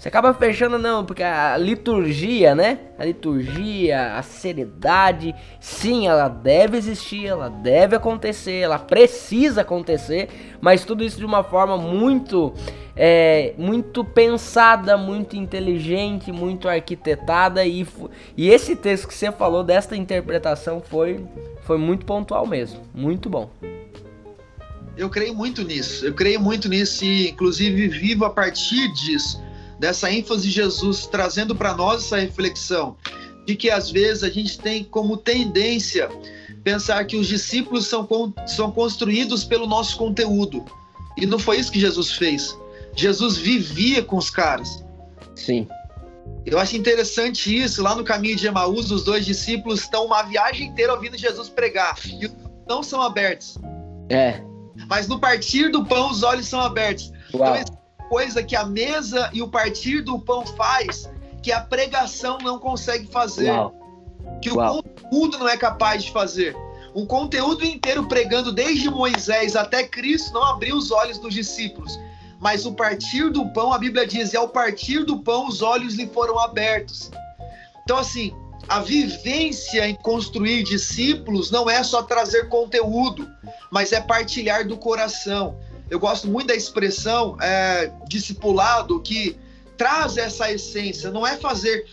Você 0.07 0.09
acaba 0.09 0.33
fechando, 0.33 0.79
não, 0.79 1.05
porque 1.05 1.25
a 1.25 1.57
liturgia, 1.57 2.55
né? 2.55 2.79
A 2.97 3.05
liturgia, 3.05 4.15
a 4.15 4.23
seriedade, 4.23 5.35
sim, 5.59 6.07
ela 6.07 6.29
deve 6.29 6.77
existir, 6.77 7.27
ela 7.27 7.49
deve 7.49 7.97
acontecer, 7.97 8.61
ela 8.61 8.79
precisa 8.79 9.63
acontecer, 9.63 10.29
mas 10.61 10.85
tudo 10.85 11.03
isso 11.03 11.19
de 11.19 11.25
uma 11.25 11.43
forma 11.43 11.77
muito, 11.77 12.55
é, 12.95 13.53
muito 13.59 14.05
pensada, 14.05 14.97
muito 14.97 15.35
inteligente, 15.37 16.31
muito 16.31 16.69
arquitetada. 16.69 17.67
E, 17.67 17.85
e 18.37 18.49
esse 18.49 18.77
texto 18.77 19.09
que 19.09 19.15
você 19.15 19.33
falou 19.33 19.65
desta 19.65 19.97
interpretação 19.97 20.81
foi, 20.81 21.27
foi 21.63 21.79
muito 21.79 22.07
pontual 22.07 22.47
mesmo, 22.47 22.81
muito 22.95 23.29
bom. 23.29 23.51
Eu 24.97 25.11
creio 25.11 25.35
muito 25.35 25.65
nisso, 25.65 26.07
eu 26.07 26.15
creio 26.15 26.41
muito 26.41 26.69
nisso 26.69 27.05
e, 27.05 27.29
inclusive, 27.31 27.89
vivo 27.89 28.25
a 28.25 28.31
partir 28.31 28.93
disso 28.93 29.45
dessa 29.79 30.11
ênfase 30.11 30.45
de 30.45 30.51
Jesus 30.51 31.07
trazendo 31.07 31.55
para 31.55 31.75
nós 31.75 32.05
essa 32.05 32.19
reflexão 32.19 32.97
de 33.47 33.55
que 33.55 33.71
às 33.71 33.91
vezes 33.91 34.25
a 34.25 34.29
gente 34.29 34.59
tem 34.59 34.83
como 34.83 35.17
tendência 35.17 36.09
pensar 36.65 37.05
que 37.05 37.17
os 37.17 37.29
discípulos 37.29 37.87
são, 37.87 38.07
são 38.47 38.73
construídos 38.73 39.45
pelo 39.45 39.67
nosso 39.67 39.97
conteúdo. 39.97 40.65
E 41.17 41.25
não 41.25 41.39
foi 41.39 41.59
isso 41.59 41.71
que 41.71 41.79
Jesus 41.79 42.13
fez. 42.13 42.59
Jesus 42.95 43.37
vivia 43.37 44.03
com 44.03 44.17
os 44.17 44.31
caras. 44.31 44.85
Sim. 45.37 45.69
Eu 46.45 46.59
acho 46.59 46.77
interessante 46.77 47.57
isso. 47.57 47.83
Lá 47.83 47.95
no 47.95 48.03
caminho 48.03 48.37
de 48.37 48.49
Emaús, 48.49 48.91
os 48.91 49.05
dois 49.05 49.25
discípulos 49.25 49.81
estão 49.83 50.07
uma 50.07 50.23
viagem 50.23 50.67
inteira 50.67 50.93
ouvindo 50.93 51.17
Jesus 51.17 51.49
pregar. 51.49 51.97
E 52.05 52.29
não 52.69 52.83
são 52.83 53.01
abertos. 53.01 53.57
É. 54.09 54.41
Mas 54.89 55.07
no 55.07 55.21
partir 55.21 55.71
do 55.71 55.85
pão, 55.85 56.11
os 56.11 56.25
olhos 56.25 56.47
são 56.47 56.61
abertos. 56.61 57.13
Uau. 57.33 57.57
Então, 57.57 57.79
coisa 58.09 58.43
que 58.43 58.57
a 58.57 58.65
mesa 58.65 59.31
e 59.33 59.43
o 59.43 59.49
partir 59.49 60.03
do 60.03 60.19
pão 60.19 60.45
faz 60.47 61.11
que 61.43 61.53
a 61.53 61.61
pregação 61.61 62.39
não 62.39 62.59
consegue 62.59 63.07
fazer. 63.07 63.51
Uau. 63.51 63.75
Que 64.43 64.51
Uau. 64.51 64.79
o 64.79 64.83
conteúdo 64.83 65.39
não 65.39 65.49
é 65.49 65.57
capaz 65.57 66.05
de 66.05 66.13
fazer. 66.13 66.57
Um 66.95 67.07
conteúdo 67.07 67.65
inteiro 67.65 68.09
pregando 68.09 68.51
desde 68.51 68.91
Moisés 68.91 69.55
até 69.55 69.85
Cristo 69.85 70.33
não 70.33 70.43
abriu 70.43 70.77
os 70.77 70.91
olhos 70.91 71.19
dos 71.19 71.35
discípulos. 71.35 71.99
Mas 72.41 72.67
o 72.67 72.73
partir 72.73 73.31
do 73.31 73.47
pão, 73.51 73.73
a 73.73 73.79
Bíblia 73.79 74.07
diz, 74.07 74.33
e 74.33 74.37
ao 74.37 74.49
partir 74.49 75.05
do 75.05 75.21
pão 75.21 75.47
os 75.47 75.63
olhos 75.63 75.95
lhe 75.95 76.07
foram 76.07 76.39
abertos. 76.39 77.11
Então, 77.83 77.99
assim, 77.99 78.35
a 78.69 78.81
vivência 78.81 79.89
em 79.89 79.95
construir 79.95 80.65
discípulos 80.65 81.51
não 81.51 81.71
é 81.71 81.83
só 81.83 82.03
trazer 82.03 82.49
conteúdo, 82.49 83.31
mas 83.71 83.93
é 83.93 84.01
partilhar 84.01 84.67
do 84.67 84.77
coração 84.77 85.57
eu 85.89 85.99
gosto 85.99 86.29
muito 86.29 86.49
da 86.49 86.55
expressão 86.55 87.37
é, 87.41 87.93
discipulado 88.09 89.01
que 89.01 89.37
traz 89.77 90.17
essa 90.17 90.51
essência. 90.51 91.11
Não 91.11 91.27
é 91.27 91.37
fazer, 91.37 91.87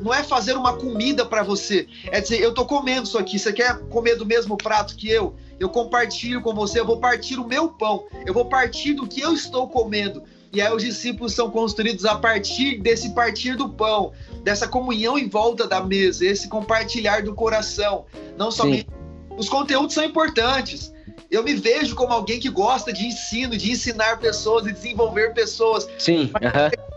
não 0.00 0.12
é 0.12 0.22
fazer 0.22 0.56
uma 0.56 0.76
comida 0.76 1.24
para 1.24 1.42
você. 1.42 1.86
É 2.06 2.20
dizer, 2.20 2.40
eu 2.40 2.52
tô 2.52 2.64
comendo 2.64 3.04
isso 3.04 3.18
aqui. 3.18 3.38
Você 3.38 3.52
quer 3.52 3.78
comer 3.88 4.16
do 4.16 4.26
mesmo 4.26 4.56
prato 4.56 4.96
que 4.96 5.08
eu? 5.08 5.34
Eu 5.60 5.68
compartilho 5.68 6.42
com 6.42 6.54
você. 6.54 6.80
Eu 6.80 6.86
vou 6.86 6.98
partir 6.98 7.38
o 7.38 7.46
meu 7.46 7.68
pão. 7.68 8.04
Eu 8.24 8.34
vou 8.34 8.46
partir 8.46 8.94
do 8.94 9.06
que 9.06 9.20
eu 9.20 9.32
estou 9.32 9.68
comendo. 9.68 10.22
E 10.52 10.60
aí 10.60 10.72
os 10.72 10.82
discípulos 10.82 11.34
são 11.34 11.50
construídos 11.50 12.04
a 12.04 12.16
partir 12.16 12.78
desse 12.78 13.10
partir 13.10 13.56
do 13.56 13.68
pão, 13.68 14.12
dessa 14.42 14.66
comunhão 14.66 15.18
em 15.18 15.28
volta 15.28 15.66
da 15.66 15.82
mesa, 15.82 16.24
esse 16.24 16.48
compartilhar 16.48 17.22
do 17.22 17.34
coração. 17.34 18.06
Não 18.38 18.50
somente 18.50 18.86
Sim. 18.88 19.36
os 19.36 19.48
conteúdos 19.48 19.94
são 19.94 20.04
importantes, 20.04 20.92
eu 21.30 21.42
me 21.42 21.54
vejo 21.54 21.94
como 21.94 22.12
alguém 22.12 22.38
que 22.38 22.48
gosta 22.48 22.92
de 22.92 23.06
ensino, 23.06 23.56
de 23.56 23.72
ensinar 23.72 24.18
pessoas 24.18 24.66
e 24.66 24.72
desenvolver 24.72 25.34
pessoas. 25.34 25.88
Sim. 25.98 26.30
Uhum. 26.40 26.96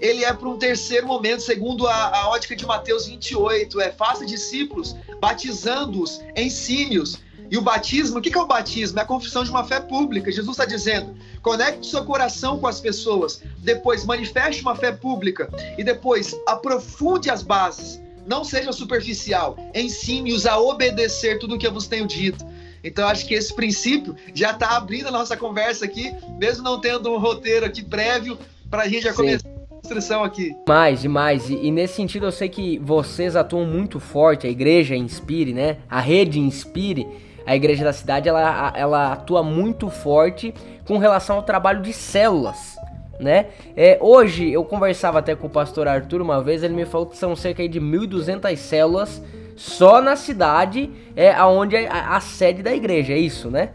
Ele 0.00 0.24
é 0.24 0.32
para 0.32 0.48
um 0.48 0.58
terceiro 0.58 1.06
momento, 1.06 1.40
segundo 1.40 1.86
a, 1.86 2.18
a, 2.18 2.28
ótica 2.30 2.56
de 2.56 2.66
Mateus 2.66 3.06
28, 3.06 3.80
é 3.80 3.92
faça 3.92 4.26
discípulos, 4.26 4.96
batizando-os, 5.20 6.20
ensine-os. 6.36 7.18
E 7.48 7.56
o 7.56 7.62
batismo, 7.62 8.18
o 8.18 8.20
que 8.20 8.36
é 8.36 8.40
o 8.40 8.46
batismo? 8.46 8.98
É 8.98 9.02
a 9.02 9.06
confissão 9.06 9.44
de 9.44 9.50
uma 9.50 9.62
fé 9.62 9.78
pública. 9.78 10.32
Jesus 10.32 10.50
está 10.50 10.64
dizendo: 10.64 11.16
conecte 11.42 11.86
seu 11.86 12.04
coração 12.04 12.58
com 12.58 12.66
as 12.66 12.80
pessoas, 12.80 13.40
depois 13.58 14.04
manifeste 14.04 14.62
uma 14.62 14.74
fé 14.74 14.90
pública 14.90 15.48
e 15.78 15.84
depois 15.84 16.34
aprofunde 16.46 17.30
as 17.30 17.42
bases. 17.42 18.02
Não 18.26 18.42
seja 18.42 18.72
superficial, 18.72 19.56
ensine-os 19.72 20.44
a 20.44 20.58
obedecer 20.58 21.38
tudo 21.38 21.54
o 21.54 21.58
que 21.58 21.66
eu 21.66 21.72
vos 21.72 21.86
tenho 21.86 22.08
dito. 22.08 22.44
Então, 22.86 23.08
acho 23.08 23.26
que 23.26 23.34
esse 23.34 23.52
princípio 23.52 24.14
já 24.32 24.52
está 24.52 24.76
abrindo 24.76 25.08
a 25.08 25.10
nossa 25.10 25.36
conversa 25.36 25.84
aqui, 25.84 26.14
mesmo 26.38 26.62
não 26.62 26.80
tendo 26.80 27.12
um 27.12 27.18
roteiro 27.18 27.66
aqui 27.66 27.82
prévio, 27.82 28.38
para 28.70 28.82
a 28.82 28.88
gente 28.88 29.02
já 29.02 29.10
Sim. 29.10 29.16
começar 29.16 29.48
a 29.48 29.78
instrução 29.78 30.22
aqui. 30.22 30.54
Mais, 30.68 31.02
demais. 31.02 31.50
E, 31.50 31.66
e, 31.66 31.70
nesse 31.72 31.94
sentido, 31.94 32.26
eu 32.26 32.32
sei 32.32 32.48
que 32.48 32.78
vocês 32.78 33.34
atuam 33.34 33.66
muito 33.66 33.98
forte, 33.98 34.46
a 34.46 34.50
igreja 34.50 34.94
Inspire, 34.94 35.52
né? 35.52 35.78
A 35.90 36.00
rede 36.00 36.38
Inspire, 36.38 37.08
a 37.44 37.56
igreja 37.56 37.82
da 37.82 37.92
cidade, 37.92 38.28
ela, 38.28 38.72
ela 38.76 39.12
atua 39.14 39.42
muito 39.42 39.90
forte 39.90 40.54
com 40.86 40.96
relação 40.96 41.36
ao 41.36 41.42
trabalho 41.42 41.82
de 41.82 41.92
células. 41.92 42.76
Né? 43.18 43.46
É, 43.74 43.98
hoje 44.00 44.52
eu 44.52 44.62
conversava 44.62 45.18
até 45.20 45.34
com 45.34 45.46
o 45.46 45.50
pastor 45.50 45.88
Arthur 45.88 46.20
uma 46.20 46.42
vez, 46.42 46.62
ele 46.62 46.74
me 46.74 46.84
falou 46.84 47.06
que 47.06 47.16
são 47.16 47.34
cerca 47.34 47.66
de 47.66 47.80
1.200 47.80 48.54
células 48.56 49.22
só 49.56 50.02
na 50.02 50.14
cidade 50.14 50.90
é 51.16 51.32
aonde 51.32 51.76
é 51.76 51.88
a, 51.88 52.16
a 52.16 52.20
sede 52.20 52.62
da 52.62 52.74
igreja, 52.74 53.12
é 53.12 53.18
isso, 53.18 53.50
né? 53.50 53.70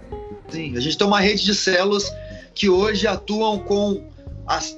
Sim, 0.47 0.77
a 0.77 0.79
gente 0.79 0.97
tem 0.97 1.07
uma 1.07 1.19
rede 1.19 1.43
de 1.43 1.55
células 1.55 2.11
que 2.53 2.69
hoje 2.69 3.07
atuam 3.07 3.59
com 3.59 4.03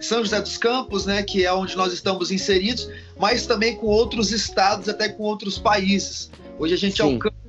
São 0.01 0.23
José 0.23 0.39
dos 0.39 0.57
Campos, 0.57 1.05
né, 1.05 1.23
que 1.23 1.45
é 1.45 1.53
onde 1.53 1.75
nós 1.75 1.91
estamos 1.91 2.31
inseridos, 2.31 2.89
mas 3.19 3.45
também 3.45 3.75
com 3.75 3.87
outros 3.87 4.31
estados, 4.31 4.87
até 4.87 5.09
com 5.09 5.23
outros 5.23 5.57
países. 5.57 6.31
Hoje 6.57 6.75
a 6.75 6.77
gente 6.77 6.97
Sim. 6.97 7.13
alcança 7.13 7.42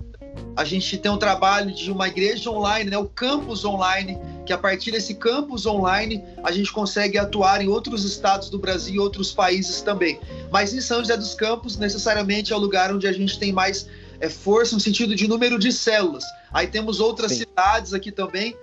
a 0.56 0.64
gente 0.64 0.96
tem 0.98 1.10
um 1.10 1.16
trabalho 1.16 1.72
de 1.72 1.90
uma 1.90 2.06
igreja 2.06 2.50
online, 2.50 2.90
né, 2.90 2.98
o 2.98 3.06
campus 3.06 3.64
online, 3.64 4.18
que 4.46 4.52
a 4.52 4.58
partir 4.58 4.92
desse 4.92 5.14
campus 5.14 5.66
online 5.66 6.22
a 6.42 6.52
gente 6.52 6.72
consegue 6.72 7.18
atuar 7.18 7.60
em 7.60 7.68
outros 7.68 8.04
estados 8.04 8.48
do 8.48 8.58
Brasil 8.58 8.94
e 8.94 8.98
outros 8.98 9.32
países 9.32 9.80
também. 9.80 10.20
Mas 10.52 10.72
em 10.72 10.80
São 10.80 11.00
José 11.00 11.16
dos 11.16 11.34
Campos, 11.34 11.76
necessariamente 11.76 12.52
é 12.52 12.56
o 12.56 12.58
lugar 12.58 12.92
onde 12.92 13.06
a 13.06 13.12
gente 13.12 13.38
tem 13.38 13.52
mais 13.52 13.88
é, 14.20 14.28
força 14.28 14.74
no 14.74 14.80
sentido 14.80 15.16
de 15.16 15.26
número 15.26 15.58
de 15.58 15.72
células. 15.72 16.24
Aí 16.52 16.68
temos 16.68 17.00
outras 17.00 17.32
Sim. 17.32 17.38
cidades 17.38 17.92
aqui 17.92 18.12
também, 18.12 18.56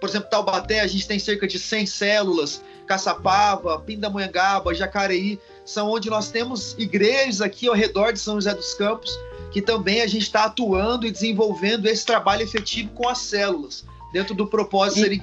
por 0.00 0.08
exemplo, 0.08 0.30
Taubaté, 0.30 0.80
a 0.80 0.86
gente 0.86 1.08
tem 1.08 1.18
cerca 1.18 1.46
de 1.46 1.58
100 1.58 1.86
células, 1.86 2.62
Caçapava, 2.86 3.80
Pindamonhangaba, 3.80 4.74
Jacareí, 4.74 5.40
são 5.64 5.90
onde 5.90 6.08
nós 6.08 6.30
temos 6.30 6.76
igrejas 6.78 7.40
aqui 7.40 7.68
ao 7.68 7.74
redor 7.74 8.12
de 8.12 8.20
São 8.20 8.36
José 8.36 8.54
dos 8.54 8.74
Campos 8.74 9.10
que 9.50 9.62
também 9.62 10.02
a 10.02 10.06
gente 10.06 10.22
está 10.22 10.44
atuando 10.44 11.06
e 11.06 11.10
desenvolvendo 11.10 11.86
esse 11.86 12.04
trabalho 12.04 12.42
efetivo 12.42 12.90
com 12.94 13.08
as 13.08 13.18
células, 13.18 13.84
dentro 14.12 14.34
do 14.34 14.46
propósito 14.46 15.12
e, 15.12 15.20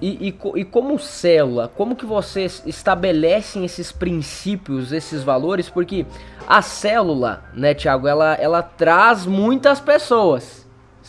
e, 0.00 0.28
e, 0.28 0.60
e, 0.60 0.64
como 0.64 0.98
célula, 0.98 1.68
como 1.68 1.94
que 1.94 2.06
vocês 2.06 2.62
estabelecem 2.64 3.64
esses 3.66 3.92
princípios, 3.92 4.92
esses 4.92 5.22
valores? 5.22 5.68
Porque 5.68 6.06
a 6.48 6.62
célula, 6.62 7.44
né, 7.54 7.74
Tiago, 7.74 8.08
ela, 8.08 8.34
ela 8.34 8.62
traz 8.62 9.26
muitas 9.26 9.78
pessoas, 9.78 10.59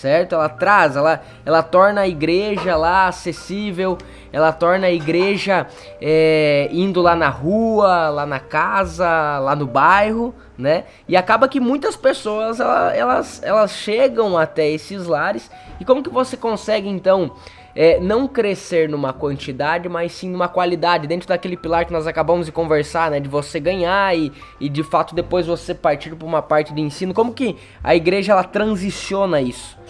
certo? 0.01 0.33
Ela 0.33 0.49
traz, 0.49 0.95
ela, 0.95 1.21
ela 1.45 1.61
torna 1.61 2.01
a 2.01 2.07
igreja 2.07 2.75
lá 2.75 3.07
acessível, 3.07 3.97
ela 4.33 4.51
torna 4.51 4.87
a 4.87 4.91
igreja 4.91 5.67
é, 6.01 6.67
indo 6.71 7.01
lá 7.01 7.15
na 7.15 7.29
rua, 7.29 8.09
lá 8.09 8.25
na 8.25 8.39
casa, 8.39 9.37
lá 9.39 9.55
no 9.55 9.67
bairro, 9.67 10.33
né? 10.57 10.85
E 11.07 11.15
acaba 11.15 11.47
que 11.47 11.59
muitas 11.59 11.95
pessoas 11.95 12.59
elas, 12.59 13.43
elas 13.43 13.71
chegam 13.73 14.37
até 14.37 14.67
esses 14.67 15.05
lares. 15.05 15.51
E 15.79 15.85
como 15.85 16.01
que 16.01 16.09
você 16.09 16.35
consegue 16.35 16.89
então 16.89 17.31
é, 17.75 17.99
não 17.99 18.27
crescer 18.27 18.89
numa 18.89 19.13
quantidade, 19.13 19.87
mas 19.87 20.11
sim 20.11 20.29
numa 20.29 20.47
qualidade, 20.47 21.07
dentro 21.07 21.27
daquele 21.27 21.57
pilar 21.57 21.85
que 21.85 21.93
nós 21.93 22.07
acabamos 22.07 22.45
de 22.45 22.51
conversar, 22.51 23.11
né? 23.11 23.19
De 23.19 23.29
você 23.29 23.59
ganhar 23.59 24.15
e, 24.17 24.31
e 24.59 24.69
de 24.69 24.83
fato 24.83 25.15
depois 25.15 25.45
você 25.45 25.73
partir 25.73 26.15
para 26.15 26.27
uma 26.27 26.41
parte 26.41 26.73
de 26.73 26.81
ensino. 26.81 27.13
Como 27.13 27.33
que 27.33 27.57
a 27.83 27.95
igreja 27.95 28.33
ela 28.33 28.43
transiciona 28.43 29.41
isso? 29.41 29.80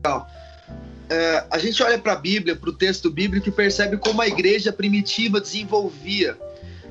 Então, 0.00 0.26
é, 1.08 1.44
a 1.50 1.58
gente 1.58 1.82
olha 1.82 1.98
para 1.98 2.14
a 2.14 2.16
Bíblia, 2.16 2.56
para 2.56 2.70
o 2.70 2.72
texto 2.72 3.10
bíblico 3.10 3.48
e 3.48 3.52
percebe 3.52 3.96
como 3.96 4.20
a 4.20 4.26
igreja 4.26 4.72
primitiva 4.72 5.40
desenvolvia 5.40 6.36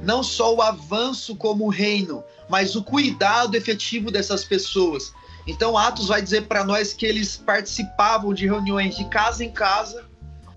não 0.04 0.24
só 0.24 0.56
o 0.56 0.62
avanço 0.62 1.36
como 1.36 1.68
reino, 1.70 2.24
mas 2.48 2.76
o 2.76 2.84
cuidado 2.84 3.56
efetivo 3.56 4.12
dessas 4.12 4.44
pessoas. 4.44 5.14
Então, 5.46 5.78
Atos 5.78 6.08
vai 6.08 6.22
dizer 6.22 6.44
para 6.44 6.64
nós 6.64 6.94
que 6.94 7.06
eles 7.06 7.38
participavam 7.38 8.34
de 8.34 8.46
reuniões 8.46 8.96
de 8.96 9.06
casa 9.06 9.44
em 9.44 9.52
casa, 9.52 10.06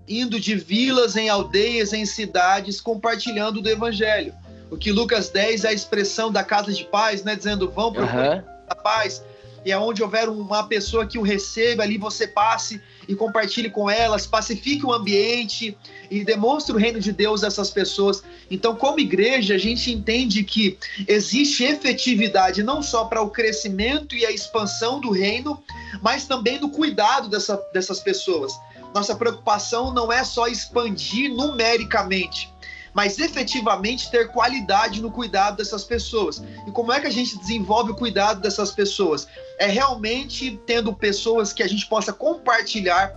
indo 0.07 0.39
de 0.39 0.55
vilas 0.55 1.17
em 1.17 1.29
aldeias, 1.29 1.93
em 1.93 2.05
cidades, 2.05 2.81
compartilhando 2.81 3.61
do 3.61 3.69
evangelho. 3.69 4.35
O 4.71 4.77
que 4.77 4.91
Lucas 4.91 5.29
10 5.29 5.65
é 5.65 5.69
a 5.69 5.73
expressão 5.73 6.31
da 6.31 6.43
casa 6.43 6.73
de 6.73 6.85
paz, 6.85 7.23
né? 7.23 7.37
Dizendo, 7.37 7.71
vão 7.71 7.93
para 7.93 8.05
uhum. 8.05 8.43
a 8.69 8.75
paz. 8.75 9.23
E 9.65 9.73
aonde 9.73 10.03
houver 10.03 10.29
uma 10.29 10.65
pessoa 10.65 11.07
que 11.07 11.19
o 11.19 11.23
receba, 11.23 11.83
ali 11.83 11.97
você 11.97 12.27
passe 12.27 12.81
e 13.07 13.15
compartilhe 13.15 13.71
com 13.71 13.89
elas, 13.89 14.27
pacifique 14.27 14.85
o 14.85 14.93
ambiente 14.93 15.77
e 16.11 16.25
demonstre 16.25 16.75
o 16.75 16.79
reino 16.79 17.01
de 17.01 17.13
Deus 17.13 17.45
a 17.45 17.47
essas 17.47 17.71
pessoas. 17.71 18.23
Então, 18.51 18.75
como 18.75 19.01
igreja, 19.01 19.55
a 19.55 19.59
gente 19.59 19.93
entende 19.93 20.45
que 20.45 20.79
existe 21.07 21.65
efetividade 21.65 22.63
não 22.63 22.83
só 22.83 23.05
para 23.05 23.23
o 23.23 23.31
crescimento 23.31 24.15
e 24.15 24.27
a 24.27 24.31
expansão 24.31 25.01
do 25.01 25.11
reino, 25.11 25.63
mas 26.03 26.27
também 26.27 26.61
no 26.61 26.71
cuidado 26.71 27.29
dessa, 27.29 27.57
dessas 27.73 28.01
pessoas. 28.01 28.53
Nossa 28.95 29.15
preocupação 29.15 29.93
não 29.93 30.13
é 30.13 30.23
só 30.23 30.47
expandir 30.47 31.33
numericamente, 31.33 32.52
mas 32.95 33.19
efetivamente 33.19 34.11
ter 34.11 34.29
qualidade 34.29 35.01
no 35.01 35.11
cuidado 35.11 35.57
dessas 35.57 35.85
pessoas. 35.85 36.43
E 36.67 36.71
como 36.71 36.93
é 36.93 37.01
que 37.01 37.07
a 37.07 37.13
gente 37.13 37.39
desenvolve 37.39 37.93
o 37.93 37.95
cuidado 37.95 38.41
dessas 38.41 38.71
pessoas? 38.71 39.27
É 39.59 39.67
realmente 39.67 40.61
tendo 40.67 40.95
pessoas 40.95 41.53
que 41.53 41.63
a 41.63 41.69
gente 41.69 41.87
possa 41.87 42.13
compartilhar 42.13 43.13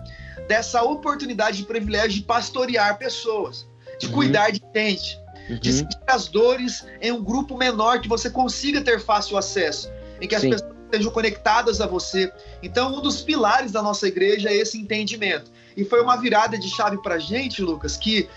dessa 0.47 0.81
oportunidade 0.83 1.57
de 1.57 1.63
privilégio 1.63 2.19
de 2.19 2.21
pastorear 2.21 2.97
pessoas, 2.97 3.67
de 3.99 4.07
uhum. 4.07 4.13
cuidar 4.13 4.51
de 4.51 4.61
gente, 4.73 5.19
uhum. 5.49 5.59
de 5.59 5.73
sentir 5.73 5.99
as 6.07 6.27
dores 6.27 6.85
em 7.01 7.11
um 7.11 7.23
grupo 7.23 7.57
menor 7.57 7.99
que 7.99 8.07
você 8.07 8.29
consiga 8.29 8.81
ter 8.81 8.99
fácil 8.99 9.37
acesso, 9.37 9.91
em 10.21 10.27
que 10.27 10.35
as 10.35 10.41
Sim. 10.41 10.51
pessoas 10.51 10.75
estejam 10.85 11.11
conectadas 11.11 11.81
a 11.81 11.87
você. 11.87 12.31
Então, 12.63 12.95
um 12.95 13.01
dos 13.01 13.21
pilares 13.21 13.71
da 13.71 13.81
nossa 13.81 14.07
igreja 14.07 14.49
é 14.49 14.55
esse 14.55 14.77
entendimento. 14.77 15.51
E 15.75 15.83
foi 15.83 16.01
uma 16.01 16.15
virada 16.15 16.57
de 16.57 16.69
chave 16.69 17.01
para 17.01 17.15
a 17.15 17.19
gente, 17.19 17.61
Lucas, 17.61 17.97
que 17.97 18.29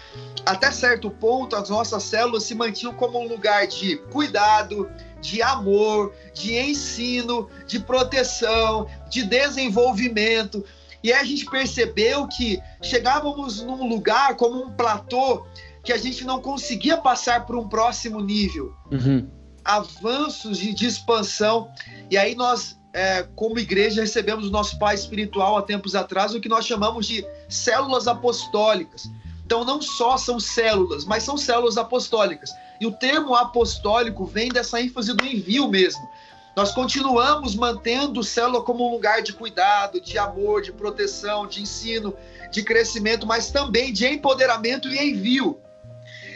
até 0.44 0.70
certo 0.70 1.10
ponto 1.10 1.54
as 1.54 1.68
nossas 1.68 2.02
células 2.02 2.42
se 2.44 2.54
mantinham 2.54 2.94
como 2.94 3.20
um 3.20 3.28
lugar 3.28 3.66
de 3.66 3.96
cuidado, 4.10 4.90
de 5.20 5.42
amor, 5.42 6.12
de 6.32 6.56
ensino, 6.56 7.48
de 7.66 7.78
proteção, 7.78 8.88
de 9.08 9.24
desenvolvimento. 9.24 10.64
E 11.02 11.12
aí 11.12 11.20
a 11.20 11.24
gente 11.24 11.44
percebeu 11.46 12.26
que 12.26 12.60
chegávamos 12.82 13.62
num 13.62 13.88
lugar 13.88 14.36
como 14.36 14.64
um 14.64 14.70
platô 14.72 15.46
que 15.84 15.92
a 15.92 15.96
gente 15.96 16.24
não 16.24 16.40
conseguia 16.40 16.96
passar 16.96 17.46
para 17.46 17.58
um 17.58 17.68
próximo 17.68 18.20
nível. 18.20 18.74
Uhum. 18.90 19.28
Avanços 19.64 20.58
de, 20.58 20.74
de 20.74 20.86
expansão. 20.86 21.70
E 22.10 22.16
aí 22.16 22.34
nós 22.34 22.77
é, 22.92 23.22
como 23.34 23.58
igreja, 23.58 24.00
recebemos 24.00 24.46
do 24.46 24.50
nosso 24.50 24.78
pai 24.78 24.94
espiritual 24.94 25.56
há 25.56 25.62
tempos 25.62 25.94
atrás 25.94 26.34
o 26.34 26.40
que 26.40 26.48
nós 26.48 26.66
chamamos 26.66 27.06
de 27.06 27.26
células 27.48 28.08
apostólicas. 28.08 29.10
Então, 29.44 29.64
não 29.64 29.80
só 29.80 30.16
são 30.16 30.38
células, 30.38 31.04
mas 31.04 31.22
são 31.22 31.36
células 31.36 31.78
apostólicas. 31.78 32.50
E 32.80 32.86
o 32.86 32.92
termo 32.92 33.34
apostólico 33.34 34.24
vem 34.24 34.50
dessa 34.50 34.80
ênfase 34.80 35.14
do 35.14 35.24
envio 35.24 35.68
mesmo. 35.68 36.06
Nós 36.54 36.72
continuamos 36.72 37.54
mantendo 37.54 38.22
célula 38.22 38.62
como 38.62 38.86
um 38.86 38.90
lugar 38.90 39.22
de 39.22 39.32
cuidado, 39.32 40.00
de 40.00 40.18
amor, 40.18 40.60
de 40.60 40.72
proteção, 40.72 41.46
de 41.46 41.62
ensino, 41.62 42.14
de 42.50 42.62
crescimento, 42.62 43.26
mas 43.26 43.50
também 43.50 43.92
de 43.92 44.06
empoderamento 44.06 44.88
e 44.88 44.98
envio. 44.98 45.60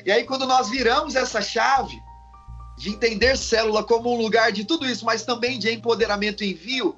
E 0.04 0.10
aí, 0.10 0.24
quando 0.24 0.46
nós 0.46 0.70
viramos 0.70 1.14
essa 1.14 1.42
chave, 1.42 2.01
de 2.76 2.90
entender 2.90 3.36
célula 3.36 3.84
como 3.84 4.12
um 4.12 4.20
lugar 4.20 4.52
de 4.52 4.64
tudo 4.64 4.86
isso, 4.86 5.04
mas 5.04 5.24
também 5.24 5.58
de 5.58 5.70
empoderamento 5.70 6.42
e 6.42 6.52
envio, 6.52 6.96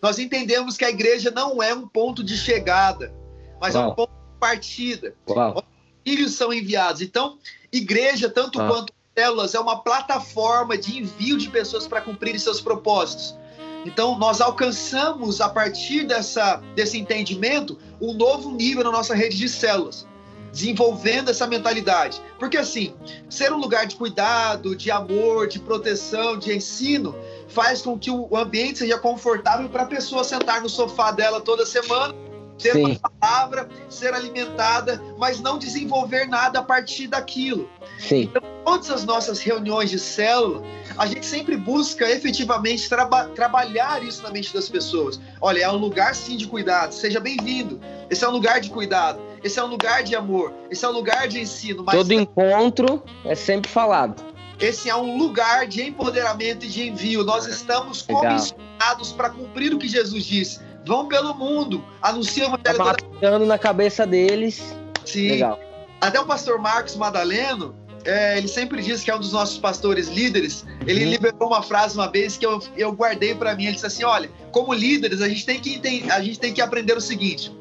nós 0.00 0.18
entendemos 0.18 0.76
que 0.76 0.84
a 0.84 0.90
igreja 0.90 1.30
não 1.30 1.62
é 1.62 1.72
um 1.74 1.86
ponto 1.86 2.22
de 2.24 2.36
chegada, 2.36 3.14
mas 3.60 3.74
Uau. 3.74 3.84
é 3.84 3.88
um 3.88 3.94
ponto 3.94 4.10
de 4.10 4.38
partida. 4.40 5.14
Uau. 5.28 5.64
Filhos 6.04 6.32
são 6.32 6.52
enviados. 6.52 7.00
Então, 7.00 7.38
igreja, 7.72 8.28
tanto 8.28 8.58
Uau. 8.58 8.68
quanto 8.68 8.92
células, 9.16 9.54
é 9.54 9.60
uma 9.60 9.82
plataforma 9.82 10.76
de 10.76 10.98
envio 10.98 11.38
de 11.38 11.48
pessoas 11.48 11.86
para 11.86 12.00
cumprirem 12.00 12.38
seus 12.38 12.60
propósitos. 12.60 13.36
Então, 13.84 14.18
nós 14.18 14.40
alcançamos, 14.40 15.40
a 15.40 15.48
partir 15.48 16.04
dessa, 16.04 16.56
desse 16.74 16.98
entendimento, 16.98 17.78
um 18.00 18.12
novo 18.12 18.50
nível 18.52 18.84
na 18.84 18.90
nossa 18.90 19.14
rede 19.14 19.36
de 19.36 19.48
células 19.48 20.06
desenvolvendo 20.52 21.30
essa 21.30 21.46
mentalidade. 21.46 22.20
Porque 22.38 22.58
assim, 22.58 22.94
ser 23.28 23.52
um 23.52 23.56
lugar 23.56 23.86
de 23.86 23.96
cuidado, 23.96 24.76
de 24.76 24.90
amor, 24.90 25.48
de 25.48 25.58
proteção, 25.58 26.38
de 26.38 26.54
ensino, 26.54 27.16
faz 27.48 27.82
com 27.82 27.98
que 27.98 28.10
o 28.10 28.36
ambiente 28.36 28.80
seja 28.80 28.98
confortável 28.98 29.68
para 29.68 29.82
a 29.82 29.86
pessoa 29.86 30.22
sentar 30.22 30.60
no 30.60 30.68
sofá 30.68 31.10
dela 31.10 31.40
toda 31.40 31.64
semana, 31.64 32.14
ter 32.58 32.72
Sim. 32.72 32.84
uma 32.84 33.10
palavra, 33.10 33.68
ser 33.88 34.14
alimentada, 34.14 35.02
mas 35.18 35.40
não 35.40 35.58
desenvolver 35.58 36.26
nada 36.26 36.60
a 36.60 36.62
partir 36.62 37.06
daquilo. 37.08 37.68
Sim. 37.98 38.22
Então, 38.22 38.42
todas 38.64 38.90
as 38.90 39.04
nossas 39.04 39.40
reuniões 39.40 39.90
de 39.90 39.98
célula, 39.98 40.62
a 40.96 41.06
gente 41.06 41.24
sempre 41.24 41.56
busca 41.56 42.08
efetivamente 42.10 42.88
traba 42.88 43.24
trabalhar 43.28 44.02
isso 44.02 44.22
na 44.22 44.30
mente 44.30 44.52
das 44.52 44.68
pessoas. 44.68 45.18
Olha, 45.40 45.62
é 45.62 45.70
um 45.70 45.76
lugar 45.76 46.14
sim 46.14 46.36
de 46.36 46.46
cuidado, 46.46 46.92
seja 46.92 47.18
bem-vindo. 47.18 47.80
Esse 48.10 48.24
é 48.24 48.28
um 48.28 48.32
lugar 48.32 48.60
de 48.60 48.70
cuidado 48.70 49.31
esse 49.42 49.58
é 49.58 49.64
um 49.64 49.66
lugar 49.66 50.02
de 50.02 50.14
amor, 50.14 50.52
esse 50.70 50.84
é 50.84 50.88
um 50.88 50.92
lugar 50.92 51.26
de 51.28 51.40
ensino. 51.40 51.84
Todo 51.84 52.12
encontro 52.12 53.02
é 53.24 53.34
sempre 53.34 53.70
falado. 53.70 54.22
Esse 54.60 54.88
é 54.88 54.94
um 54.94 55.16
lugar 55.16 55.66
de 55.66 55.82
empoderamento 55.82 56.64
e 56.64 56.68
de 56.68 56.88
envio. 56.88 57.24
Nós 57.24 57.46
estamos 57.46 58.02
comissionados 58.02 59.10
para 59.10 59.30
cumprir 59.30 59.74
o 59.74 59.78
que 59.78 59.88
Jesus 59.88 60.24
disse. 60.24 60.60
Vão 60.86 61.08
pelo 61.08 61.34
mundo, 61.34 61.84
anunciam 62.00 62.52
o 62.52 62.54
evangelho. 62.54 63.20
Tá 63.20 63.38
na 63.40 63.58
cabeça 63.58 64.06
deles. 64.06 64.62
Sim. 65.04 65.30
Legal. 65.30 65.58
Até 66.00 66.20
o 66.20 66.26
pastor 66.26 66.60
Marcos 66.60 66.94
Madaleno, 66.94 67.74
é, 68.04 68.38
ele 68.38 68.48
sempre 68.48 68.82
diz 68.82 69.02
que 69.02 69.10
é 69.10 69.16
um 69.16 69.20
dos 69.20 69.32
nossos 69.32 69.58
pastores 69.58 70.08
líderes. 70.08 70.64
Ele 70.86 71.04
uhum. 71.04 71.10
liberou 71.10 71.48
uma 71.48 71.62
frase 71.62 71.96
uma 71.96 72.10
vez 72.10 72.36
que 72.36 72.44
eu, 72.44 72.60
eu 72.76 72.92
guardei 72.92 73.34
para 73.34 73.54
mim. 73.54 73.64
Ele 73.64 73.74
disse 73.74 73.86
assim: 73.86 74.04
Olha, 74.04 74.30
como 74.50 74.72
líderes, 74.72 75.20
a 75.22 75.28
gente 75.28 75.46
tem 75.46 75.60
que, 75.60 75.80
a 76.10 76.20
gente 76.20 76.38
tem 76.38 76.52
que 76.52 76.60
aprender 76.60 76.96
o 76.96 77.00
seguinte: 77.00 77.52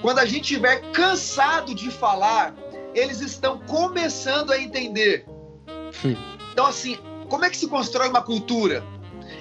quando 0.00 0.18
a 0.20 0.24
gente 0.24 0.42
estiver 0.42 0.80
cansado 0.92 1.74
de 1.74 1.90
falar, 1.90 2.54
eles 2.94 3.20
estão 3.20 3.58
começando 3.60 4.52
a 4.52 4.60
entender. 4.60 5.26
Hum. 6.04 6.16
Então, 6.52 6.66
assim, 6.66 6.98
como 7.28 7.44
é 7.44 7.50
que 7.50 7.56
se 7.56 7.68
constrói 7.68 8.08
uma 8.08 8.22
cultura? 8.22 8.82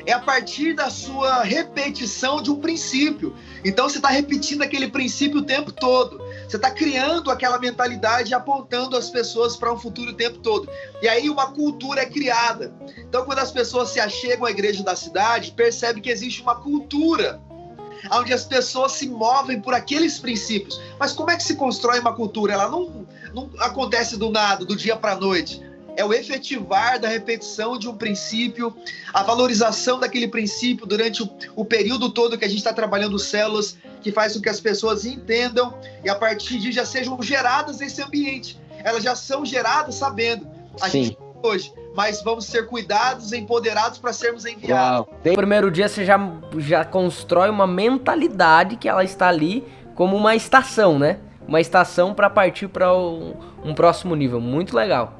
É 0.06 0.13
a 0.13 0.20
partir 0.20 0.74
da 0.74 0.89
sua 0.89 1.43
repetição 1.43 2.41
de 2.41 2.52
um 2.52 2.60
princípio. 2.60 3.36
Então, 3.63 3.89
você 3.89 3.98
está 3.98 4.10
repetindo 4.10 4.62
aquele 4.62 4.89
princípio 4.89 5.39
o 5.39 5.43
tempo 5.43 5.72
todo. 5.72 6.22
Você 6.48 6.56
está 6.56 6.72
criando 6.72 7.32
aquela 7.32 7.58
mentalidade 7.58 8.32
e 8.32 8.34
apontando 8.34 8.96
as 8.96 9.10
pessoas 9.10 9.56
para 9.56 9.72
um 9.72 9.78
futuro 9.78 10.12
o 10.12 10.13
tempo 10.13 10.39
todo. 10.39 10.70
E 11.02 11.08
aí 11.08 11.30
uma 11.30 11.52
cultura 11.52 12.02
é 12.02 12.06
criada. 12.06 12.74
Então, 12.98 13.26
quando 13.26 13.39
as 13.39 13.52
pessoas 13.52 13.89
se 13.89 14.00
achegam 14.00 14.46
à 14.46 14.52
igreja 14.52 14.84
da 14.84 14.96
cidade, 14.96 15.52
percebe 15.52 16.02
que 16.02 16.10
existe 16.10 16.41
uma 16.41 16.56
cultura 16.56 17.41
onde 18.12 18.34
as 18.34 18.46
pessoas 18.46 18.94
se 18.94 19.08
movem 19.08 19.60
por 19.62 19.74
aqueles 19.74 20.20
princípios. 20.20 20.80
Mas 21.00 21.14
como 21.14 21.32
é 21.32 21.36
que 21.36 21.44
se 21.44 21.56
constrói 21.56 22.00
uma 22.00 22.14
cultura? 22.14 22.54
Ela 22.54 22.70
não, 22.70 23.08
não 23.34 23.50
acontece 23.60 24.18
do 24.18 24.30
nada, 24.30 24.66
do 24.66 24.76
dia 24.76 24.96
para 24.96 25.14
a 25.14 25.16
noite. 25.16 25.62
É 25.96 26.06
o 26.06 26.14
efetivar 26.14 27.00
da 27.00 27.08
repetição 27.08 27.78
de 27.78 27.90
um 27.90 27.98
princípio, 27.98 28.76
a 29.12 29.24
valorização 29.24 30.00
daquele 30.00 30.28
princípio 30.28 30.86
durante 30.86 31.24
o, 31.24 31.30
o 31.56 31.66
período 31.66 32.12
todo 32.12 32.38
que 32.38 32.46
a 32.46 32.48
gente 32.48 32.60
está 32.60 32.72
trabalhando 32.72 33.18
células, 33.18 33.78
que 34.02 34.12
faz 34.12 34.34
com 34.34 34.42
que 34.42 34.50
as 34.50 34.60
pessoas 34.60 35.06
entendam 35.06 35.76
e 36.04 36.10
a 36.10 36.14
partir 36.14 36.60
disso 36.60 36.74
já 36.74 36.86
sejam 36.86 37.20
geradas 37.22 37.80
nesse 37.80 38.02
ambiente. 38.02 38.60
Elas 38.84 39.04
já 39.04 39.16
são 39.16 39.44
geradas 39.44 39.96
sabendo. 39.96 40.48
A 40.80 40.88
Sim. 40.88 41.06
gente 41.06 41.18
hoje 41.42 41.74
mas 41.98 42.22
vamos 42.22 42.46
ser 42.46 42.68
cuidados, 42.68 43.34
empoderados 43.34 43.98
para 43.98 44.14
sermos 44.14 44.46
enviados. 44.46 45.08
No 45.26 45.34
primeiro 45.34 45.72
dia 45.72 45.90
você 45.90 46.06
já, 46.06 46.20
já 46.60 46.86
constrói 46.86 47.50
uma 47.50 47.66
mentalidade 47.66 48.76
que 48.76 48.88
ela 48.88 49.04
está 49.04 49.28
ali 49.28 49.68
como 49.96 50.16
uma 50.16 50.36
estação, 50.36 51.00
né? 51.00 51.18
Uma 51.48 51.60
estação 51.60 52.14
para 52.14 52.30
partir 52.30 52.68
para 52.68 52.96
um, 52.96 53.34
um, 53.64 53.74
próximo 53.74 54.16
nível. 54.16 54.40
Muito 54.40 54.76
legal. 54.76 55.12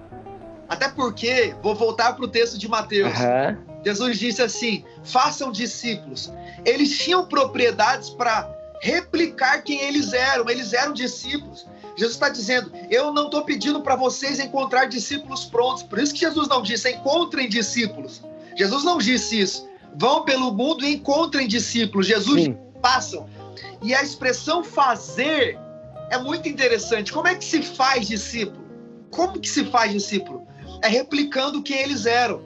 Até 0.70 0.88
porque, 0.88 1.56
vou 1.64 1.74
voltar 1.74 2.14
para 2.14 2.26
o 2.26 2.28
texto 2.28 2.60
de 2.60 2.68
Mateus. 2.68 3.12
Uhum. 3.18 3.58
Jesus 3.84 4.20
disse 4.20 4.44
assim: 4.44 4.86
façam 5.04 5.52
discípulos. 5.52 6.32
Eles 6.64 6.96
tinham 6.96 7.26
propriedades 7.26 8.12
para 8.12 8.48
replicar 8.82 9.64
quem 9.64 9.82
eles 9.82 10.14
eram. 10.14 10.48
Eles 10.48 10.74
eram 10.74 10.94
discípulos. 10.94 11.66
Jesus 11.98 12.14
está 12.14 12.30
dizendo: 12.30 12.72
Eu 12.90 13.12
não 13.12 13.26
estou 13.26 13.44
pedindo 13.44 13.82
para 13.82 13.96
vocês 13.96 14.40
encontrar 14.40 14.86
discípulos 14.86 15.46
prontos. 15.46 15.84
Por 15.84 16.00
isso 16.00 16.14
que 16.14 16.20
Jesus 16.20 16.48
não 16.48 16.62
disse: 16.62 16.90
encontrem 16.92 17.50
discípulos. 17.50 18.22
Jesus 18.56 18.84
não 18.84 18.98
disse 18.98 19.40
isso. 19.40 19.68
Vão 19.96 20.24
pelo 20.24 20.54
mundo 20.54 20.86
e 20.86 20.94
encontrem 20.96 21.48
discípulos. 21.48 22.08
Jesus 22.08 22.44
Sim. 22.44 22.58
passam. 22.82 23.28
E 23.82 23.94
a 23.94 24.02
expressão 24.04 24.64
fazer 24.64 25.58
é 26.12 26.18
muito 26.18 26.48
interessante. 26.48 27.12
Como 27.12 27.28
é 27.28 27.36
que 27.36 27.44
se 27.44 27.62
faz 27.62 28.08
discípulo? 28.08 28.66
Como 29.10 29.40
que 29.40 29.50
se 29.50 29.66
faz 29.66 29.92
discípulo? 29.92 30.48
é 30.82 30.88
replicando 30.88 31.62
quem 31.62 31.78
eles 31.78 32.06
eram. 32.06 32.42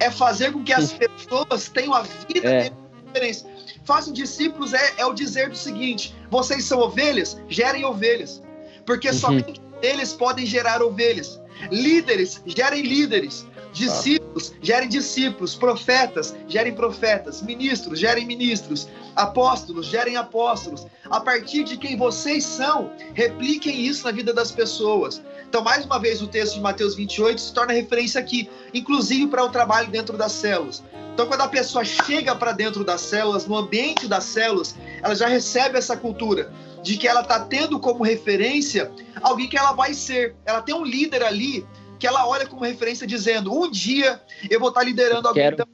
É 0.00 0.10
fazer 0.10 0.52
com 0.52 0.62
que 0.62 0.72
as 0.72 0.92
pessoas 0.92 1.68
tenham 1.68 1.92
a 1.92 2.02
vida 2.02 2.48
é. 2.48 2.72
diferente. 3.06 3.44
Façam 3.84 4.12
discípulos 4.12 4.72
é, 4.74 4.94
é 4.98 5.06
o 5.06 5.12
dizer 5.12 5.48
do 5.48 5.56
seguinte: 5.56 6.14
vocês 6.30 6.64
são 6.64 6.80
ovelhas, 6.80 7.40
gerem 7.48 7.84
ovelhas. 7.84 8.42
Porque 8.88 9.08
uhum. 9.08 9.14
somente 9.14 9.60
eles 9.82 10.14
podem 10.14 10.46
gerar 10.46 10.82
ovelhas. 10.82 11.38
Líderes, 11.70 12.40
gerem 12.46 12.80
líderes. 12.80 13.46
Discípulos, 13.70 14.54
gerem 14.62 14.88
discípulos. 14.88 15.54
Profetas, 15.54 16.34
gerem 16.48 16.72
profetas. 16.74 17.42
Ministros, 17.42 18.00
gerem 18.00 18.24
ministros. 18.24 18.88
Apóstolos, 19.14 19.84
gerem 19.84 20.16
apóstolos. 20.16 20.86
A 21.10 21.20
partir 21.20 21.64
de 21.64 21.76
quem 21.76 21.98
vocês 21.98 22.44
são, 22.44 22.90
repliquem 23.12 23.78
isso 23.84 24.06
na 24.06 24.10
vida 24.10 24.32
das 24.32 24.50
pessoas. 24.50 25.22
Então, 25.46 25.62
mais 25.62 25.84
uma 25.84 25.98
vez, 25.98 26.22
o 26.22 26.26
texto 26.26 26.54
de 26.54 26.60
Mateus 26.60 26.94
28 26.94 27.38
se 27.38 27.52
torna 27.52 27.74
referência 27.74 28.18
aqui, 28.18 28.48
inclusive 28.72 29.26
para 29.26 29.44
o 29.44 29.50
trabalho 29.50 29.90
dentro 29.90 30.16
das 30.16 30.32
células. 30.32 30.82
Então, 31.12 31.26
quando 31.26 31.42
a 31.42 31.48
pessoa 31.48 31.84
chega 31.84 32.34
para 32.34 32.52
dentro 32.52 32.82
das 32.84 33.02
células, 33.02 33.44
no 33.44 33.56
ambiente 33.56 34.08
das 34.08 34.24
células, 34.24 34.74
ela 35.02 35.14
já 35.14 35.26
recebe 35.26 35.76
essa 35.76 35.94
cultura 35.94 36.50
de 36.88 36.96
que 36.96 37.06
ela 37.06 37.20
está 37.20 37.40
tendo 37.40 37.78
como 37.78 38.02
referência 38.02 38.90
alguém 39.20 39.46
que 39.46 39.58
ela 39.58 39.72
vai 39.72 39.92
ser. 39.92 40.34
Ela 40.46 40.62
tem 40.62 40.74
um 40.74 40.84
líder 40.84 41.22
ali 41.22 41.66
que 41.98 42.06
ela 42.06 42.26
olha 42.26 42.46
como 42.46 42.64
referência 42.64 43.06
dizendo: 43.06 43.52
um 43.52 43.70
dia 43.70 44.18
eu 44.48 44.58
vou 44.58 44.70
estar 44.70 44.80
tá 44.80 44.86
liderando 44.86 45.28
alguém. 45.28 45.50
Quero... 45.50 45.68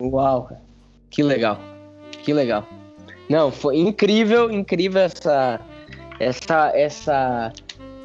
Uau, 0.00 0.48
que 1.10 1.20
legal, 1.20 1.58
que 2.22 2.32
legal. 2.32 2.64
Não, 3.28 3.50
foi 3.50 3.78
incrível, 3.78 4.52
incrível 4.52 5.02
essa, 5.02 5.60
essa, 6.20 6.70
essa, 6.76 7.52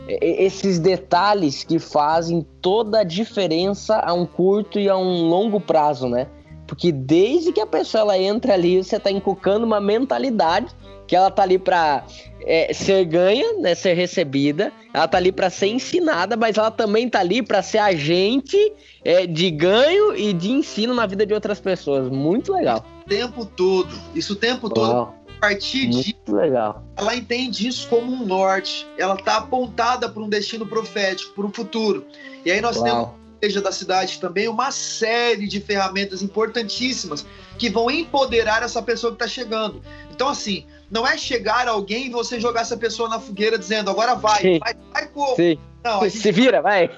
esses 0.08 0.80
detalhes 0.80 1.63
que 1.63 1.78
fazem 1.78 2.43
toda 2.60 3.02
a 3.02 3.04
diferença 3.04 4.00
a 4.00 4.13
um 4.13 4.26
curto 4.26 4.80
e 4.80 4.89
a 4.89 4.98
um 4.98 5.28
longo 5.30 5.60
prazo, 5.60 6.10
né? 6.10 6.28
Porque 6.65 6.91
desde 6.91 7.52
que 7.52 7.62
a 7.62 7.67
pessoa 7.67 8.02
ela 8.02 8.17
entra 8.17 8.56
ali, 8.56 8.84
você 8.84 8.96
está 8.96 9.12
encucando 9.12 9.63
uma 9.63 9.80
mentalidade 9.80 10.76
que 11.08 11.15
ela 11.15 11.32
tá 11.32 11.43
ali 11.43 11.58
para 11.58 12.04
é, 12.41 12.74
ser 12.74 13.06
ganha, 13.06 13.54
né, 13.54 13.74
ser 13.74 13.93
recebida, 13.93 14.72
ela 14.93 15.08
tá 15.08 15.17
ali 15.17 15.32
para 15.32 15.50
ser 15.50 15.67
ensinada, 15.67 16.36
mas 16.36 16.58
ela 16.58 16.70
também 16.70 17.10
tá 17.10 17.20
ali 17.20 17.41
para 17.41 17.62
ser 17.62 17.78
agente 17.80 18.58
é, 19.04 19.26
de 19.26 19.50
ganho 19.50 20.15
e 20.15 20.34
de 20.34 20.52
ensino 20.52 20.93
na 20.93 21.06
vida 21.06 21.26
de 21.26 21.34
outras 21.34 21.60
pessoas. 21.60 22.10
Muito 22.10 22.54
legal. 22.54 22.86
O 23.06 23.10
tempo 23.10 23.46
todo, 23.46 23.89
isso 24.13 24.34
o 24.34 24.36
tempo 24.36 24.67
Uau. 24.67 24.74
todo. 24.74 25.17
A 25.38 25.39
partir 25.39 25.89
Muito 25.89 26.04
de 26.04 26.34
legal. 26.34 26.84
ela 26.96 27.15
entende 27.15 27.67
isso 27.67 27.88
como 27.88 28.12
um 28.12 28.26
norte. 28.26 28.88
Ela 28.98 29.15
tá 29.15 29.38
apontada 29.38 30.10
para 30.10 30.24
um 30.24 30.28
destino 30.28 30.65
profético, 30.65 31.32
para 31.36 31.46
um 31.46 31.54
futuro. 31.54 32.08
E 32.43 32.50
aí 32.50 32.60
nós 32.60 32.78
Uau. 32.78 32.86
temos 32.86 33.28
igreja 33.38 33.62
da 33.62 33.72
cidade 33.72 34.20
também 34.20 34.48
uma 34.48 34.72
série 34.72 35.48
de 35.48 35.60
ferramentas 35.60 36.24
importantíssimas 36.24 37.26
que 37.58 37.70
vão 37.70 37.89
empoderar 37.89 38.63
essa 38.63 38.82
pessoa 38.82 39.12
que 39.12 39.24
está 39.24 39.28
chegando. 39.28 39.82
Então, 40.12 40.28
assim, 40.28 40.65
não 40.89 41.06
é 41.06 41.17
chegar 41.17 41.67
alguém 41.67 42.08
e 42.08 42.10
você 42.10 42.39
jogar 42.39 42.62
essa 42.62 42.78
pessoa 42.78 43.10
na 43.10 43.19
fogueira 43.19 43.58
dizendo 43.58 43.89
agora 43.89 44.15
vai, 44.15 44.41
Sim. 44.41 44.60
vai, 44.60 44.73
vai 44.93 45.08
como? 45.08 45.36
Sim. 45.36 45.60
Não, 45.84 46.02
gente, 46.02 46.17
Se 46.17 46.32
vira, 46.32 46.62
vai. 46.62 46.89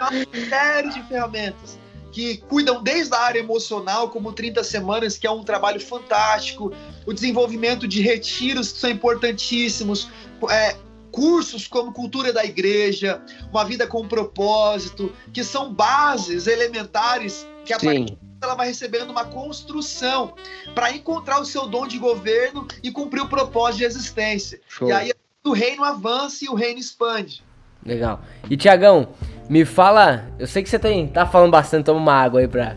A 0.00 0.12
gente 0.14 0.26
tem 0.26 0.42
uma 0.42 0.48
série 0.48 0.90
de 0.90 1.02
ferramentas 1.04 1.78
que 2.12 2.38
cuidam 2.48 2.82
desde 2.82 3.14
a 3.14 3.20
área 3.20 3.38
emocional, 3.40 4.08
como 4.08 4.32
30 4.32 4.64
Semanas, 4.64 5.18
que 5.18 5.26
é 5.26 5.30
um 5.30 5.44
trabalho 5.44 5.78
fantástico, 5.78 6.72
o 7.04 7.12
desenvolvimento 7.12 7.86
de 7.86 8.00
retiros 8.00 8.72
que 8.72 8.78
são 8.78 8.88
importantíssimos, 8.88 10.08
é, 10.48 10.76
cursos 11.12 11.66
como 11.66 11.92
Cultura 11.92 12.32
da 12.32 12.42
Igreja, 12.42 13.20
Uma 13.50 13.64
Vida 13.64 13.86
com 13.86 14.08
Propósito, 14.08 15.12
que 15.30 15.44
são 15.44 15.74
bases 15.74 16.46
elementares 16.46 17.46
que 17.66 17.74
a 17.74 17.78
Sim 17.78 18.16
ela 18.46 18.54
vai 18.54 18.68
recebendo 18.68 19.10
uma 19.10 19.24
construção 19.24 20.34
para 20.74 20.90
encontrar 20.92 21.40
o 21.40 21.44
seu 21.44 21.66
dom 21.66 21.86
de 21.86 21.98
governo 21.98 22.66
e 22.82 22.90
cumprir 22.90 23.22
o 23.22 23.28
propósito 23.28 23.78
de 23.78 23.84
existência. 23.84 24.60
Show. 24.68 24.88
E 24.88 24.92
aí 24.92 25.12
o 25.44 25.52
reino 25.52 25.84
avança 25.84 26.44
e 26.44 26.48
o 26.48 26.54
reino 26.54 26.78
expande. 26.80 27.44
Legal. 27.84 28.20
E 28.50 28.56
Tiagão, 28.56 29.08
me 29.48 29.64
fala, 29.64 30.28
eu 30.38 30.46
sei 30.46 30.62
que 30.62 30.68
você 30.68 30.78
tem, 30.78 31.06
tá 31.06 31.24
falando 31.24 31.52
bastante, 31.52 31.84
toma 31.84 32.00
uma 32.00 32.14
água 32.14 32.40
aí 32.40 32.48
pra. 32.48 32.76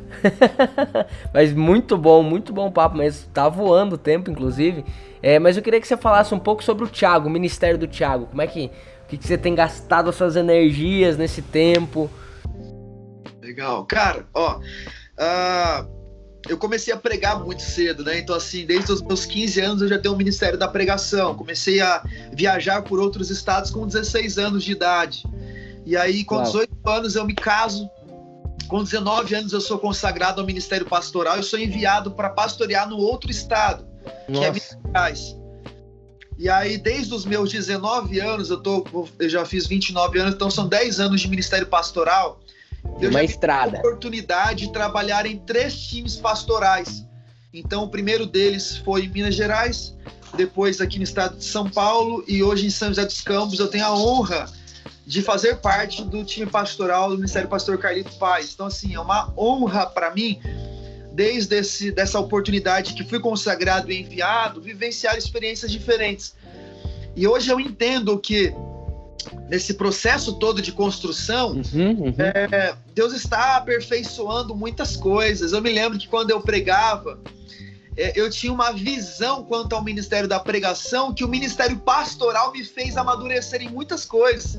mas 1.33 1.51
muito 1.51 1.97
bom, 1.97 2.21
muito 2.21 2.53
bom 2.53 2.71
papo, 2.71 2.95
mas 2.95 3.27
tá 3.33 3.49
voando 3.49 3.95
o 3.95 3.97
tempo, 3.97 4.29
inclusive. 4.29 4.85
É, 5.21 5.39
mas 5.39 5.57
eu 5.57 5.63
queria 5.63 5.81
que 5.81 5.87
você 5.87 5.97
falasse 5.97 6.33
um 6.33 6.39
pouco 6.39 6.63
sobre 6.63 6.85
o 6.85 6.87
Thiago, 6.87 7.27
o 7.27 7.31
ministério 7.31 7.77
do 7.77 7.87
Thiago. 7.87 8.27
Como 8.27 8.41
é 8.41 8.47
que, 8.47 8.69
que, 9.07 9.17
que 9.17 9.27
você 9.27 9.37
tem 9.37 9.55
gastado 9.55 10.09
as 10.09 10.15
suas 10.15 10.35
energias 10.35 11.17
nesse 11.17 11.41
tempo? 11.41 12.09
Legal. 13.41 13.85
Cara, 13.85 14.27
ó, 14.31 14.59
Uh, 15.19 15.99
eu 16.47 16.57
comecei 16.57 16.93
a 16.93 16.97
pregar 16.97 17.39
muito 17.43 17.61
cedo, 17.61 18.03
né? 18.03 18.19
Então, 18.19 18.35
assim, 18.35 18.65
desde 18.65 18.91
os 18.91 19.01
meus 19.01 19.25
15 19.25 19.59
anos 19.59 19.81
eu 19.81 19.87
já 19.87 19.99
tenho 19.99 20.13
o 20.13 20.17
Ministério 20.17 20.57
da 20.57 20.67
Pregação. 20.67 21.35
Comecei 21.35 21.81
a 21.81 22.03
viajar 22.33 22.81
por 22.81 22.99
outros 22.99 23.29
estados 23.29 23.69
com 23.71 23.85
16 23.85 24.37
anos 24.37 24.63
de 24.63 24.71
idade. 24.71 25.23
E 25.85 25.97
aí, 25.97 26.23
com 26.23 26.35
Uau. 26.35 26.45
18 26.45 26.89
anos, 26.89 27.15
eu 27.15 27.25
me 27.25 27.35
caso. 27.35 27.89
Com 28.67 28.83
19 28.83 29.35
anos, 29.35 29.51
eu 29.51 29.59
sou 29.59 29.79
consagrado 29.79 30.39
ao 30.39 30.47
Ministério 30.47 30.85
Pastoral. 30.85 31.37
Eu 31.37 31.43
sou 31.43 31.59
enviado 31.59 32.11
para 32.11 32.29
pastorear 32.29 32.87
no 32.87 32.97
outro 32.97 33.31
estado, 33.31 33.85
Nossa. 34.27 34.39
que 34.39 34.45
é 34.45 34.51
Minas 34.51 34.77
Gerais. 34.85 35.39
E 36.37 36.47
aí, 36.47 36.77
desde 36.77 37.13
os 37.13 37.25
meus 37.25 37.51
19 37.51 38.17
anos, 38.21 38.49
eu, 38.49 38.61
tô, 38.61 38.85
eu 39.19 39.27
já 39.27 39.43
fiz 39.43 39.67
29 39.67 40.19
anos, 40.19 40.35
então 40.35 40.49
são 40.49 40.69
10 40.69 40.99
anos 41.01 41.19
de 41.19 41.27
Ministério 41.27 41.67
Pastoral. 41.67 42.39
Eu 43.01 43.09
uma 43.09 43.23
estrada. 43.23 43.77
a 43.77 43.79
oportunidade 43.79 44.67
de 44.67 44.73
trabalhar 44.73 45.25
em 45.25 45.37
três 45.37 45.79
times 45.79 46.15
pastorais. 46.15 47.05
Então, 47.53 47.83
o 47.83 47.89
primeiro 47.89 48.25
deles 48.25 48.77
foi 48.77 49.05
em 49.05 49.09
Minas 49.09 49.35
Gerais, 49.35 49.95
depois 50.35 50.79
aqui 50.79 50.97
no 50.97 51.03
estado 51.03 51.37
de 51.37 51.45
São 51.45 51.69
Paulo 51.69 52.23
e 52.27 52.43
hoje 52.43 52.67
em 52.67 52.69
São 52.69 52.89
José 52.89 53.05
dos 53.05 53.21
Campos. 53.21 53.59
Eu 53.59 53.67
tenho 53.67 53.85
a 53.85 53.95
honra 53.95 54.45
de 55.05 55.23
fazer 55.23 55.55
parte 55.55 56.03
do 56.03 56.23
time 56.23 56.45
pastoral 56.45 57.09
do 57.09 57.15
Ministério 57.15 57.49
Pastor 57.49 57.79
Carlito 57.79 58.11
Paz. 58.17 58.51
Então, 58.53 58.67
assim, 58.67 58.93
é 58.93 58.99
uma 58.99 59.33
honra 59.35 59.87
para 59.87 60.13
mim, 60.13 60.39
desde 61.13 61.55
esse, 61.55 61.91
dessa 61.91 62.19
oportunidade 62.19 62.93
que 62.93 63.03
fui 63.03 63.19
consagrado 63.19 63.91
e 63.91 63.99
enviado, 63.99 64.61
vivenciar 64.61 65.17
experiências 65.17 65.71
diferentes. 65.71 66.35
E 67.15 67.27
hoje 67.27 67.51
eu 67.51 67.59
entendo 67.59 68.19
que 68.19 68.53
nesse 69.49 69.73
processo 69.73 70.33
todo 70.33 70.61
de 70.61 70.71
construção, 70.71 71.51
uhum, 71.51 71.91
uhum. 71.91 72.15
É, 72.17 72.75
Deus 72.93 73.13
está 73.13 73.57
aperfeiçoando 73.57 74.55
muitas 74.55 74.95
coisas. 74.95 75.53
Eu 75.53 75.61
me 75.61 75.71
lembro 75.71 75.97
que 75.97 76.07
quando 76.07 76.31
eu 76.31 76.41
pregava, 76.41 77.19
é, 77.97 78.13
eu 78.15 78.29
tinha 78.29 78.53
uma 78.53 78.71
visão 78.71 79.43
quanto 79.43 79.75
ao 79.75 79.83
ministério 79.83 80.27
da 80.27 80.39
pregação 80.39 81.13
que 81.13 81.23
o 81.23 81.27
ministério 81.27 81.77
pastoral 81.77 82.51
me 82.51 82.63
fez 82.63 82.95
amadurecer 82.95 83.61
em 83.61 83.69
muitas 83.69 84.05
coisas. 84.05 84.57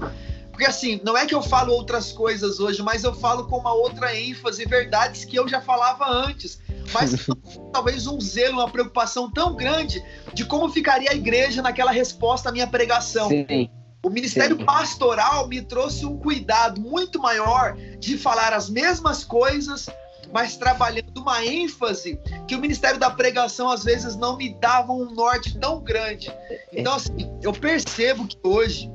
Porque 0.50 0.66
assim, 0.66 1.00
não 1.02 1.16
é 1.16 1.24
que 1.24 1.34
eu 1.34 1.40
falo 1.40 1.72
outras 1.72 2.12
coisas 2.12 2.60
hoje, 2.60 2.82
mas 2.82 3.02
eu 3.02 3.14
falo 3.14 3.46
com 3.46 3.56
uma 3.56 3.72
outra 3.72 4.14
ênfase, 4.14 4.66
verdades 4.66 5.24
que 5.24 5.36
eu 5.36 5.48
já 5.48 5.60
falava 5.60 6.06
antes. 6.06 6.60
Mas 6.92 7.26
talvez 7.72 8.06
um 8.06 8.20
zelo, 8.20 8.58
uma 8.58 8.68
preocupação 8.68 9.30
tão 9.30 9.56
grande 9.56 10.04
de 10.34 10.44
como 10.44 10.68
ficaria 10.68 11.10
a 11.10 11.14
igreja 11.14 11.62
naquela 11.62 11.92
resposta 11.92 12.50
à 12.50 12.52
minha 12.52 12.66
pregação. 12.66 13.28
Sim. 13.28 13.70
O 14.02 14.08
ministério 14.08 14.56
Sim. 14.56 14.64
pastoral 14.64 15.46
me 15.46 15.60
trouxe 15.60 16.06
um 16.06 16.16
cuidado 16.16 16.80
muito 16.80 17.20
maior 17.20 17.76
de 17.98 18.16
falar 18.16 18.52
as 18.52 18.70
mesmas 18.70 19.24
coisas, 19.24 19.90
mas 20.32 20.56
trabalhando 20.56 21.18
uma 21.18 21.44
ênfase 21.44 22.18
que 22.48 22.54
o 22.54 22.60
ministério 22.60 22.98
da 22.98 23.10
pregação 23.10 23.68
às 23.68 23.84
vezes 23.84 24.16
não 24.16 24.38
me 24.38 24.54
dava 24.54 24.92
um 24.92 25.10
norte 25.12 25.58
tão 25.58 25.80
grande. 25.80 26.32
Então, 26.72 26.94
assim, 26.94 27.30
eu 27.42 27.52
percebo 27.52 28.26
que 28.26 28.38
hoje 28.42 28.90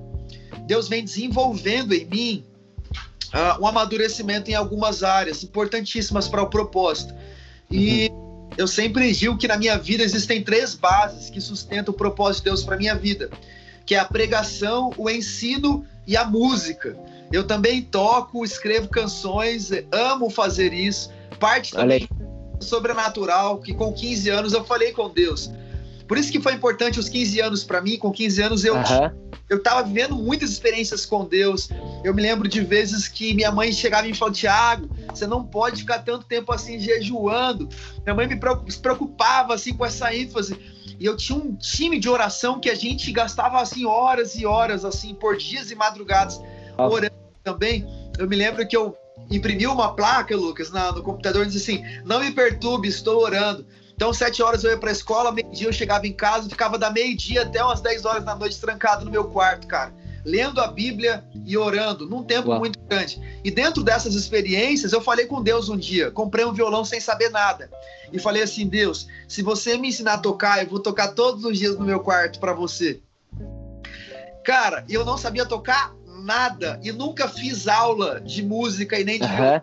Deus 0.65 0.87
vem 0.87 1.03
desenvolvendo 1.03 1.93
em 1.93 2.05
mim 2.05 2.45
uh, 3.27 3.61
um 3.61 3.67
amadurecimento 3.67 4.49
em 4.49 4.55
algumas 4.55 5.03
áreas 5.03 5.43
importantíssimas 5.43 6.27
para 6.27 6.41
o 6.41 6.49
propósito. 6.49 7.13
E 7.69 8.09
uhum. 8.09 8.49
eu 8.57 8.67
sempre 8.67 9.11
digo 9.11 9.37
que 9.37 9.47
na 9.47 9.57
minha 9.57 9.77
vida 9.77 10.01
existem 10.01 10.43
três 10.43 10.73
bases 10.73 11.29
que 11.29 11.39
sustentam 11.39 11.93
o 11.93 11.97
propósito 11.97 12.45
de 12.45 12.49
Deus 12.49 12.63
para 12.63 12.75
minha 12.75 12.95
vida 12.95 13.29
que 13.85 13.95
é 13.95 13.99
a 13.99 14.05
pregação, 14.05 14.91
o 14.97 15.09
ensino 15.09 15.85
e 16.07 16.17
a 16.17 16.25
música. 16.25 16.97
Eu 17.31 17.45
também 17.45 17.81
toco, 17.81 18.43
escrevo 18.43 18.87
canções, 18.87 19.69
amo 19.91 20.29
fazer 20.29 20.73
isso. 20.73 21.11
Parte 21.39 21.73
também 21.73 22.07
sobrenatural, 22.59 23.59
que 23.59 23.73
com 23.73 23.91
15 23.91 24.29
anos 24.29 24.53
eu 24.53 24.63
falei 24.63 24.91
com 24.91 25.09
Deus. 25.09 25.51
Por 26.07 26.17
isso 26.17 26.31
que 26.31 26.39
foi 26.39 26.53
importante 26.53 26.99
os 26.99 27.09
15 27.09 27.41
anos 27.41 27.63
para 27.63 27.81
mim. 27.81 27.97
Com 27.97 28.11
15 28.11 28.41
anos 28.41 28.65
eu 28.65 28.75
uhum. 28.75 29.11
eu 29.49 29.61
tava 29.61 29.83
vivendo 29.83 30.15
muitas 30.15 30.51
experiências 30.51 31.05
com 31.05 31.25
Deus. 31.25 31.69
Eu 32.03 32.13
me 32.13 32.21
lembro 32.21 32.47
de 32.47 32.61
vezes 32.61 33.07
que 33.07 33.33
minha 33.33 33.51
mãe 33.51 33.71
chegava 33.71 34.07
e 34.07 34.11
me 34.11 34.17
falava: 34.17 34.35
"Tiago, 34.35 34.89
você 35.09 35.25
não 35.25 35.43
pode 35.43 35.81
ficar 35.81 35.99
tanto 35.99 36.25
tempo 36.25 36.51
assim 36.51 36.79
jejuando". 36.79 37.67
Minha 38.03 38.15
mãe 38.15 38.27
me 38.27 38.39
preocupava 38.81 39.53
assim 39.53 39.73
com 39.73 39.85
essa 39.85 40.13
ênfase. 40.15 40.57
E 40.99 41.05
eu 41.05 41.17
tinha 41.17 41.37
um 41.37 41.55
time 41.55 41.99
de 41.99 42.07
oração 42.07 42.59
que 42.59 42.69
a 42.69 42.75
gente 42.75 43.11
gastava 43.11 43.59
assim 43.59 43.85
horas 43.85 44.35
e 44.35 44.45
horas 44.45 44.85
assim 44.85 45.13
por 45.13 45.35
dias 45.37 45.71
e 45.71 45.75
madrugadas 45.75 46.39
orando 46.77 47.15
também. 47.43 47.85
eu 48.17 48.27
me 48.27 48.35
lembro 48.35 48.65
que 48.67 48.75
eu 48.75 48.95
imprimi 49.29 49.67
uma 49.67 49.93
placa, 49.93 50.35
Lucas, 50.35 50.71
na, 50.71 50.91
no 50.91 51.03
computador 51.03 51.45
e 51.45 51.49
disse 51.49 51.71
assim: 51.71 51.83
não 52.05 52.19
me 52.19 52.31
perturbe, 52.31 52.87
estou 52.87 53.21
orando. 53.21 53.65
Então, 53.95 54.13
sete 54.13 54.43
horas 54.43 54.63
eu 54.63 54.71
ia 54.71 54.77
pra 54.77 54.91
escola, 54.91 55.31
meio-dia 55.31 55.67
eu 55.67 55.73
chegava 55.73 56.05
em 56.05 56.12
casa, 56.12 56.49
ficava 56.49 56.77
da 56.77 56.89
meio-dia 56.89 57.43
até 57.43 57.63
umas 57.63 57.79
10 57.79 58.03
horas 58.03 58.25
da 58.25 58.36
noite 58.36 58.60
trancado 58.60 59.05
no 59.05 59.12
meu 59.12 59.25
quarto, 59.25 59.65
cara. 59.67 59.93
Lendo 60.25 60.60
a 60.60 60.67
Bíblia 60.67 61.23
e 61.45 61.55
orando, 61.55 62.10
num 62.10 62.23
tempo 62.23 62.49
Uau. 62.49 62.60
muito 62.60 62.77
grande. 62.79 63.21
E 63.43 63.49
dentro 63.49 63.84
dessas 63.84 64.15
experiências, 64.15 64.91
eu 64.91 64.99
falei 64.99 65.27
com 65.27 65.41
Deus 65.41 65.69
um 65.69 65.77
dia. 65.77 66.12
Comprei 66.12 66.43
um 66.43 66.51
violão 66.51 66.84
sem 66.84 66.99
saber 66.99 67.29
nada. 67.29 67.69
E 68.12 68.19
falei 68.19 68.43
assim: 68.43 68.67
Deus, 68.67 69.08
se 69.27 69.41
você 69.41 69.77
me 69.77 69.89
ensinar 69.89 70.13
a 70.13 70.17
tocar, 70.17 70.63
eu 70.63 70.69
vou 70.69 70.79
tocar 70.79 71.10
todos 71.10 71.45
os 71.45 71.58
dias 71.58 71.77
no 71.77 71.86
meu 71.86 71.99
quarto 71.99 72.39
para 72.39 72.53
você. 72.53 72.99
Cara, 74.43 74.84
eu 74.89 75.05
não 75.05 75.17
sabia 75.17 75.45
tocar 75.45 75.95
nada 76.23 76.79
e 76.84 76.91
nunca 76.91 77.27
fiz 77.27 77.67
aula 77.67 78.19
de 78.19 78.43
música 78.43 78.99
e 78.99 79.03
nem 79.03 79.19
de 79.19 79.25
uhum. 79.25 79.62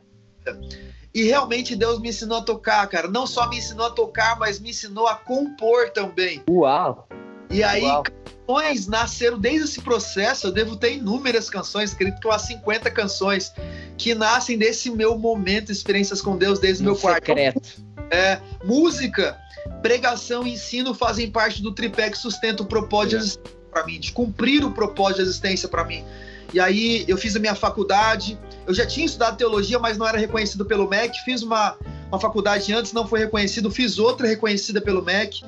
E 1.15 1.25
realmente 1.25 1.77
Deus 1.77 2.01
me 2.01 2.09
ensinou 2.09 2.39
a 2.39 2.43
tocar, 2.43 2.87
cara. 2.89 3.07
Não 3.07 3.27
só 3.27 3.49
me 3.49 3.59
ensinou 3.59 3.87
a 3.87 3.91
tocar, 3.91 4.39
mas 4.39 4.59
me 4.59 4.71
ensinou 4.71 5.07
a 5.07 5.15
compor 5.15 5.91
também. 5.91 6.43
Uau! 6.49 7.07
E 7.51 7.63
aí, 7.63 7.83
Uau. 7.83 8.03
canções 8.03 8.87
nasceram 8.87 9.39
desde 9.39 9.65
esse 9.65 9.83
processo. 9.83 10.47
Eu 10.47 10.53
devo 10.53 10.75
ter 10.77 10.95
inúmeras 10.95 11.51
canções, 11.51 11.93
acredito 11.93 12.19
que 12.19 12.27
umas 12.27 12.43
50 12.43 12.91
canções, 12.91 13.53
que 13.99 14.15
nascem 14.15 14.57
desse 14.57 14.91
meu 14.91 15.19
momento, 15.19 15.71
experiências 15.71 16.23
com 16.23 16.37
Deus 16.37 16.59
desde 16.59 16.83
o 16.83 16.87
meu 16.87 16.97
quarto. 16.97 17.27
Secreto. 17.27 17.85
É, 18.11 18.41
música, 18.65 19.39
pregação 19.83 20.47
e 20.47 20.55
ensino 20.55 20.95
fazem 20.95 21.31
parte 21.31 21.63
do 21.63 21.73
tripé 21.73 22.09
que 22.11 22.17
sustenta 22.17 22.63
o 22.63 22.67
propósito 22.67 23.17
é. 23.17 23.19
de 23.19 23.25
existência 23.25 23.63
para 23.71 23.87
mim, 23.87 24.01
de 24.01 24.13
cumprir 24.13 24.65
o 24.65 24.71
propósito 24.71 25.17
de 25.17 25.23
existência 25.23 25.69
para 25.69 25.85
mim. 25.85 26.05
E 26.53 26.61
aí 26.61 27.05
eu 27.09 27.17
fiz 27.17 27.35
a 27.37 27.39
minha 27.39 27.55
faculdade. 27.55 28.39
Eu 28.67 28.75
já 28.75 28.87
tinha 28.87 29.07
estudado 29.07 29.37
teologia, 29.37 29.79
mas 29.79 29.99
não 29.99 30.07
era 30.07 30.19
reconhecido 30.19 30.65
pelo 30.65 30.89
MEC. 30.89 31.17
Fiz 31.25 31.43
uma, 31.43 31.77
uma 32.09 32.21
faculdade 32.21 32.73
antes, 32.73 32.93
não 32.93 33.07
foi 33.07 33.21
reconhecido. 33.21 33.71
Fiz 33.71 33.99
outra 33.99 34.27
reconhecida 34.27 34.81
pelo 34.81 35.03
MEC. 35.03 35.45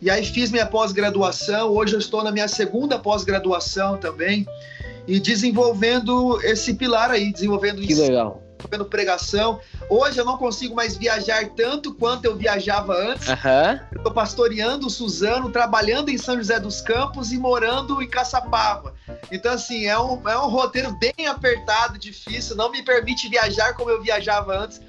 E 0.00 0.10
aí 0.10 0.24
fiz 0.24 0.50
minha 0.50 0.66
pós-graduação. 0.66 1.70
Hoje 1.70 1.94
eu 1.94 1.98
estou 1.98 2.24
na 2.24 2.32
minha 2.32 2.48
segunda 2.48 2.98
pós-graduação 2.98 3.98
também. 3.98 4.46
E 5.06 5.20
desenvolvendo 5.20 6.40
esse 6.42 6.74
pilar 6.74 7.10
aí, 7.10 7.32
desenvolvendo 7.32 7.82
que 7.82 7.94
legal 7.94 8.42
vendo 8.68 8.84
pregação. 8.84 9.60
Hoje 9.88 10.18
eu 10.18 10.24
não 10.24 10.36
consigo 10.36 10.74
mais 10.74 10.96
viajar 10.96 11.48
tanto 11.50 11.94
quanto 11.94 12.24
eu 12.24 12.36
viajava 12.36 12.94
antes. 12.94 13.28
Uhum. 13.28 13.96
Estou 13.96 14.12
pastoreando 14.12 14.86
o 14.86 14.90
Suzano, 14.90 15.50
trabalhando 15.50 16.10
em 16.10 16.18
São 16.18 16.36
José 16.36 16.58
dos 16.58 16.80
Campos 16.80 17.32
e 17.32 17.38
morando 17.38 18.02
em 18.02 18.08
Caçapava. 18.08 18.94
Então, 19.30 19.52
assim, 19.52 19.86
é 19.86 19.98
um, 19.98 20.28
é 20.28 20.38
um 20.38 20.48
roteiro 20.48 20.92
bem 20.96 21.26
apertado, 21.26 21.98
difícil, 21.98 22.56
não 22.56 22.70
me 22.70 22.82
permite 22.82 23.28
viajar 23.28 23.74
como 23.74 23.90
eu 23.90 24.02
viajava 24.02 24.58
antes. 24.58 24.80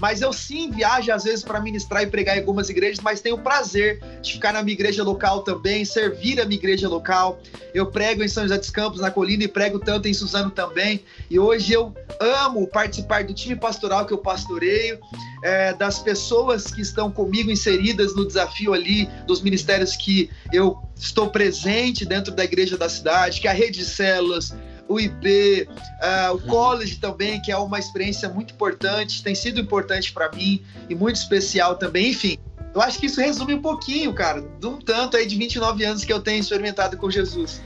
Mas 0.00 0.20
eu 0.20 0.32
sim 0.32 0.70
viajo 0.70 1.12
às 1.12 1.24
vezes 1.24 1.44
para 1.44 1.60
ministrar 1.60 2.02
e 2.02 2.06
pregar 2.06 2.36
em 2.36 2.40
algumas 2.40 2.68
igrejas, 2.68 2.98
mas 3.00 3.20
tenho 3.20 3.36
o 3.36 3.38
prazer 3.38 4.02
de 4.20 4.32
ficar 4.32 4.52
na 4.52 4.62
minha 4.62 4.74
igreja 4.74 5.04
local 5.04 5.42
também, 5.42 5.84
servir 5.84 6.40
a 6.40 6.44
minha 6.44 6.58
igreja 6.58 6.88
local. 6.88 7.40
Eu 7.72 7.86
prego 7.86 8.22
em 8.22 8.28
São 8.28 8.42
José 8.42 8.58
dos 8.58 8.70
Campos, 8.70 9.00
na 9.00 9.10
Colina, 9.10 9.44
e 9.44 9.48
prego 9.48 9.78
tanto 9.78 10.08
em 10.08 10.14
Suzano 10.14 10.50
também. 10.50 11.04
E 11.30 11.38
hoje 11.38 11.72
eu 11.72 11.94
amo 12.20 12.66
participar 12.66 13.24
do 13.24 13.32
time 13.32 13.54
pastoral 13.54 14.04
que 14.04 14.12
eu 14.12 14.18
pastoreio, 14.18 14.98
é, 15.44 15.72
das 15.74 16.00
pessoas 16.00 16.66
que 16.66 16.80
estão 16.80 17.10
comigo 17.10 17.50
inseridas 17.50 18.16
no 18.16 18.26
desafio 18.26 18.74
ali, 18.74 19.08
dos 19.26 19.42
ministérios 19.42 19.94
que 19.94 20.28
eu 20.52 20.76
estou 20.96 21.28
presente 21.28 22.04
dentro 22.04 22.32
da 22.32 22.44
igreja 22.44 22.76
da 22.76 22.88
cidade, 22.88 23.40
que 23.40 23.48
é 23.48 23.50
a 23.50 23.54
rede 23.54 23.78
de 23.78 23.84
células, 23.84 24.54
o 24.88 25.00
IB, 25.00 25.68
uh, 25.68 26.32
o 26.32 26.34
uhum. 26.34 26.40
college 26.46 26.96
também, 26.96 27.40
que 27.40 27.50
é 27.50 27.56
uma 27.56 27.78
experiência 27.78 28.28
muito 28.28 28.54
importante, 28.54 29.22
tem 29.22 29.34
sido 29.34 29.60
importante 29.60 30.12
para 30.12 30.30
mim 30.32 30.62
e 30.88 30.94
muito 30.94 31.16
especial 31.16 31.76
também. 31.76 32.10
Enfim, 32.10 32.38
eu 32.74 32.80
acho 32.80 32.98
que 32.98 33.06
isso 33.06 33.20
resume 33.20 33.54
um 33.54 33.62
pouquinho, 33.62 34.12
cara, 34.12 34.42
de 34.60 34.66
um 34.66 34.78
tanto 34.78 35.16
aí 35.16 35.26
de 35.26 35.36
29 35.36 35.84
anos 35.84 36.04
que 36.04 36.12
eu 36.12 36.20
tenho 36.20 36.40
experimentado 36.40 36.96
com 36.96 37.10
Jesus. 37.10 37.62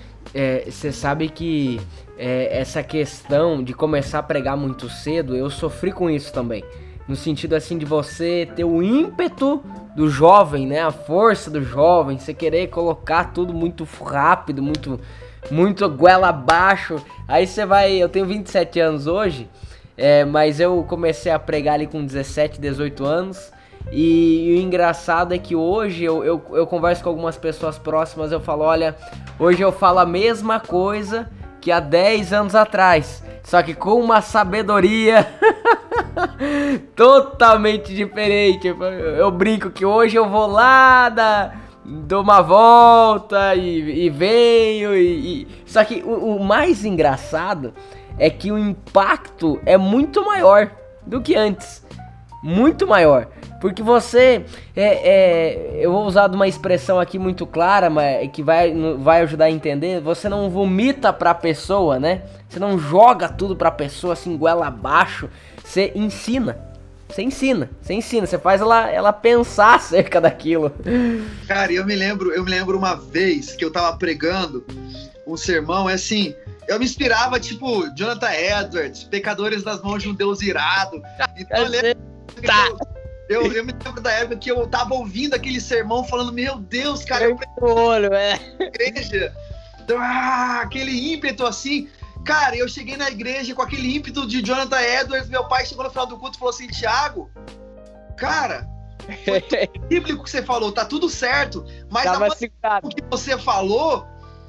Você 0.66 0.88
é, 0.88 0.92
sabe 0.92 1.28
que 1.28 1.80
é, 2.18 2.58
essa 2.60 2.82
questão 2.82 3.62
de 3.62 3.72
começar 3.72 4.18
a 4.18 4.22
pregar 4.22 4.56
muito 4.56 4.90
cedo, 4.90 5.34
eu 5.34 5.48
sofri 5.48 5.90
com 5.90 6.10
isso 6.10 6.32
também. 6.32 6.62
No 7.08 7.16
sentido 7.16 7.54
assim 7.54 7.78
de 7.78 7.86
você 7.86 8.46
ter 8.54 8.64
o 8.64 8.82
ímpeto 8.82 9.62
do 9.96 10.10
jovem, 10.10 10.66
né? 10.66 10.82
A 10.82 10.92
força 10.92 11.50
do 11.50 11.62
jovem, 11.62 12.18
você 12.18 12.34
querer 12.34 12.68
colocar 12.68 13.32
tudo 13.32 13.54
muito 13.54 13.88
rápido, 14.04 14.62
muito 14.62 15.00
muito 15.50 15.88
goela 15.88 16.28
abaixo. 16.28 16.96
Aí 17.26 17.46
você 17.46 17.64
vai. 17.64 17.92
Eu 17.92 18.08
tenho 18.08 18.26
27 18.26 18.80
anos 18.80 19.06
hoje, 19.06 19.48
é, 19.96 20.24
mas 20.24 20.60
eu 20.60 20.84
comecei 20.88 21.32
a 21.32 21.38
pregar 21.38 21.74
ali 21.74 21.86
com 21.86 22.04
17, 22.04 22.60
18 22.60 23.04
anos. 23.04 23.52
E, 23.90 24.48
e 24.48 24.58
o 24.58 24.60
engraçado 24.60 25.32
é 25.32 25.38
que 25.38 25.56
hoje 25.56 26.04
eu, 26.04 26.22
eu, 26.22 26.42
eu 26.52 26.66
converso 26.66 27.02
com 27.02 27.08
algumas 27.08 27.36
pessoas 27.36 27.78
próximas. 27.78 28.32
Eu 28.32 28.40
falo: 28.40 28.64
olha, 28.64 28.96
hoje 29.38 29.62
eu 29.62 29.72
falo 29.72 29.98
a 29.98 30.06
mesma 30.06 30.60
coisa 30.60 31.30
que 31.60 31.72
há 31.72 31.80
10 31.80 32.32
anos 32.32 32.54
atrás, 32.54 33.22
só 33.42 33.62
que 33.62 33.74
com 33.74 34.00
uma 34.00 34.20
sabedoria. 34.20 35.26
totalmente 36.94 37.94
diferente. 37.94 38.68
Eu 38.68 39.30
brinco 39.30 39.70
que 39.70 39.84
hoje 39.84 40.16
eu 40.16 40.28
vou 40.28 40.46
lá 40.46 41.08
da 41.08 41.52
dou 41.88 42.22
uma 42.22 42.42
volta 42.42 43.54
e, 43.54 44.06
e 44.06 44.10
venho 44.10 44.94
e, 44.94 45.42
e... 45.42 45.48
Só 45.64 45.82
que 45.84 46.02
o, 46.04 46.36
o, 46.36 46.44
mais 46.44 46.84
engraçado 46.84 47.72
é 48.18 48.28
que 48.28 48.52
o 48.52 48.58
impacto 48.58 49.58
é 49.64 49.78
muito 49.78 50.24
maior 50.24 50.70
do 51.06 51.22
que 51.22 51.34
antes. 51.34 51.86
Muito 52.42 52.86
maior. 52.86 53.28
Porque 53.60 53.82
você. 53.82 54.44
É, 54.76 54.84
é, 54.86 55.78
eu 55.80 55.90
vou 55.90 56.04
usar 56.04 56.30
uma 56.30 56.46
expressão 56.46 57.00
aqui 57.00 57.18
muito 57.18 57.44
clara, 57.44 57.90
mas 57.90 58.30
que 58.30 58.42
vai, 58.42 58.72
vai 58.98 59.22
ajudar 59.22 59.46
a 59.46 59.50
entender. 59.50 60.00
Você 60.00 60.28
não 60.28 60.48
vomita 60.48 61.12
pra 61.12 61.34
pessoa, 61.34 61.98
né? 61.98 62.22
Você 62.48 62.60
não 62.60 62.78
joga 62.78 63.28
tudo 63.28 63.56
pra 63.56 63.70
pessoa 63.70 64.12
assim, 64.12 64.36
goela 64.36 64.68
abaixo. 64.68 65.28
Você 65.68 65.92
ensina. 65.94 66.58
Você 67.08 67.22
ensina, 67.22 67.70
você 67.80 67.94
ensina, 67.94 68.26
você 68.26 68.38
faz 68.38 68.60
ela, 68.60 68.90
ela 68.90 69.12
pensar 69.12 69.76
acerca 69.76 70.20
daquilo. 70.20 70.72
Cara, 71.46 71.72
eu 71.72 71.84
me 71.86 71.94
lembro, 71.94 72.32
eu 72.32 72.44
me 72.44 72.50
lembro 72.50 72.76
uma 72.76 72.94
vez 72.94 73.54
que 73.54 73.64
eu 73.64 73.72
tava 73.72 73.96
pregando 73.96 74.64
um 75.26 75.36
sermão, 75.36 75.88
é 75.88 75.94
assim, 75.94 76.34
eu 76.66 76.78
me 76.78 76.84
inspirava, 76.84 77.40
tipo, 77.40 77.86
Jonathan 77.94 78.30
Edwards, 78.30 79.04
Pecadores 79.04 79.62
das 79.62 79.80
Mãos 79.82 80.02
de 80.02 80.08
um 80.10 80.14
Deus 80.14 80.42
Irado. 80.42 81.02
Então 81.36 81.58
eu 81.58 81.68
lembro. 81.68 81.98
Tá. 82.44 82.68
Eu, 83.28 83.52
eu, 83.52 83.64
me 83.64 83.72
lembro 83.72 84.00
da 84.02 84.12
época 84.12 84.36
que 84.36 84.50
eu 84.50 84.66
tava 84.66 84.94
ouvindo 84.94 85.34
aquele 85.34 85.60
sermão 85.60 86.04
falando, 86.04 86.32
meu 86.32 86.58
Deus, 86.58 87.04
cara, 87.04 87.24
eu, 87.24 87.38
eu 87.60 87.68
olho, 87.68 88.12
é. 88.14 88.38
igreja. 88.58 89.34
Ah, 89.98 90.60
aquele 90.62 91.12
ímpeto 91.12 91.46
assim. 91.46 91.88
Cara, 92.28 92.54
eu 92.54 92.68
cheguei 92.68 92.94
na 92.94 93.08
igreja 93.08 93.54
com 93.54 93.62
aquele 93.62 93.96
ímpeto 93.96 94.26
de 94.26 94.42
Jonathan 94.42 94.78
Edwards. 94.82 95.30
Meu 95.30 95.44
pai 95.44 95.64
chegou 95.64 95.82
no 95.82 95.88
final 95.88 96.04
do 96.06 96.18
culto 96.18 96.36
e 96.36 96.38
falou 96.38 96.52
assim: 96.52 96.66
Tiago, 96.66 97.30
cara, 98.18 98.68
bíblico 99.88 100.24
que 100.24 100.30
você 100.30 100.42
falou, 100.42 100.70
tá 100.70 100.84
tudo 100.84 101.08
certo. 101.08 101.64
Mas 101.88 102.04
o 102.82 102.88
que 102.90 103.02
você 103.10 103.38
falou, 103.38 104.06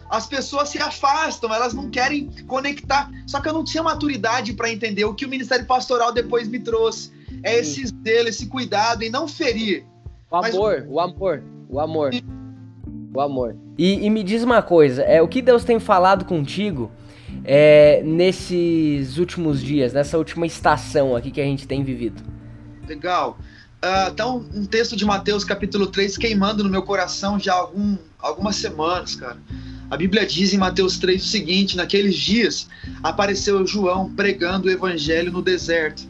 as 0.09 0.27
pessoas 0.27 0.67
se 0.67 0.77
afastam, 0.77 1.53
elas 1.53 1.73
não 1.73 1.89
querem 1.89 2.29
conectar. 2.47 3.09
Só 3.25 3.39
que 3.39 3.47
eu 3.47 3.53
não 3.53 3.63
tinha 3.63 3.81
maturidade 3.81 4.51
para 4.51 4.69
entender 4.69 5.05
o 5.05 5.15
que 5.15 5.23
o 5.25 5.29
Ministério 5.29 5.65
Pastoral 5.65 6.11
depois 6.11 6.49
me 6.49 6.59
trouxe. 6.59 7.13
É 7.43 7.59
esse 7.59 7.85
zelo, 8.03 8.27
esse 8.27 8.47
cuidado 8.47 9.03
em 9.03 9.09
não 9.09 9.25
ferir. 9.25 9.85
O 10.29 10.35
amor, 10.35 10.81
mas... 10.81 10.85
o 10.89 10.99
amor, 10.99 11.43
o 11.69 11.79
amor. 11.79 12.11
O 13.15 13.21
amor. 13.21 13.55
E, 13.77 14.05
e 14.05 14.09
me 14.09 14.21
diz 14.21 14.43
uma 14.43 14.61
coisa, 14.61 15.01
é 15.03 15.21
o 15.21 15.29
que 15.29 15.41
Deus 15.41 15.63
tem 15.63 15.79
falado 15.79 16.25
contigo 16.25 16.91
é, 17.51 18.03
nesses 18.03 19.17
últimos 19.17 19.59
dias, 19.59 19.91
nessa 19.91 20.19
última 20.19 20.45
estação 20.45 21.15
aqui 21.15 21.31
que 21.31 21.41
a 21.41 21.43
gente 21.43 21.67
tem 21.67 21.83
vivido? 21.83 22.21
Legal. 22.87 23.39
Uh, 23.83 24.27
um, 24.27 24.59
um, 24.59 24.65
texto 24.67 24.95
de 24.95 25.03
Mateus 25.03 25.43
capítulo 25.43 25.87
3 25.87 26.15
queimando 26.15 26.63
no 26.63 26.69
meu 26.69 26.83
coração 26.83 27.39
já 27.39 27.53
há 27.53 27.57
algum, 27.57 27.97
algumas 28.19 28.55
semanas, 28.55 29.15
cara. 29.15 29.37
A 29.89 29.97
Bíblia 29.97 30.27
diz 30.27 30.53
em 30.53 30.59
Mateus 30.59 30.99
3 30.99 31.23
o 31.23 31.27
seguinte: 31.27 31.75
naqueles 31.75 32.15
dias 32.15 32.67
apareceu 33.01 33.65
João 33.65 34.13
pregando 34.13 34.67
o 34.67 34.71
evangelho 34.71 35.31
no 35.31 35.41
deserto. 35.41 36.03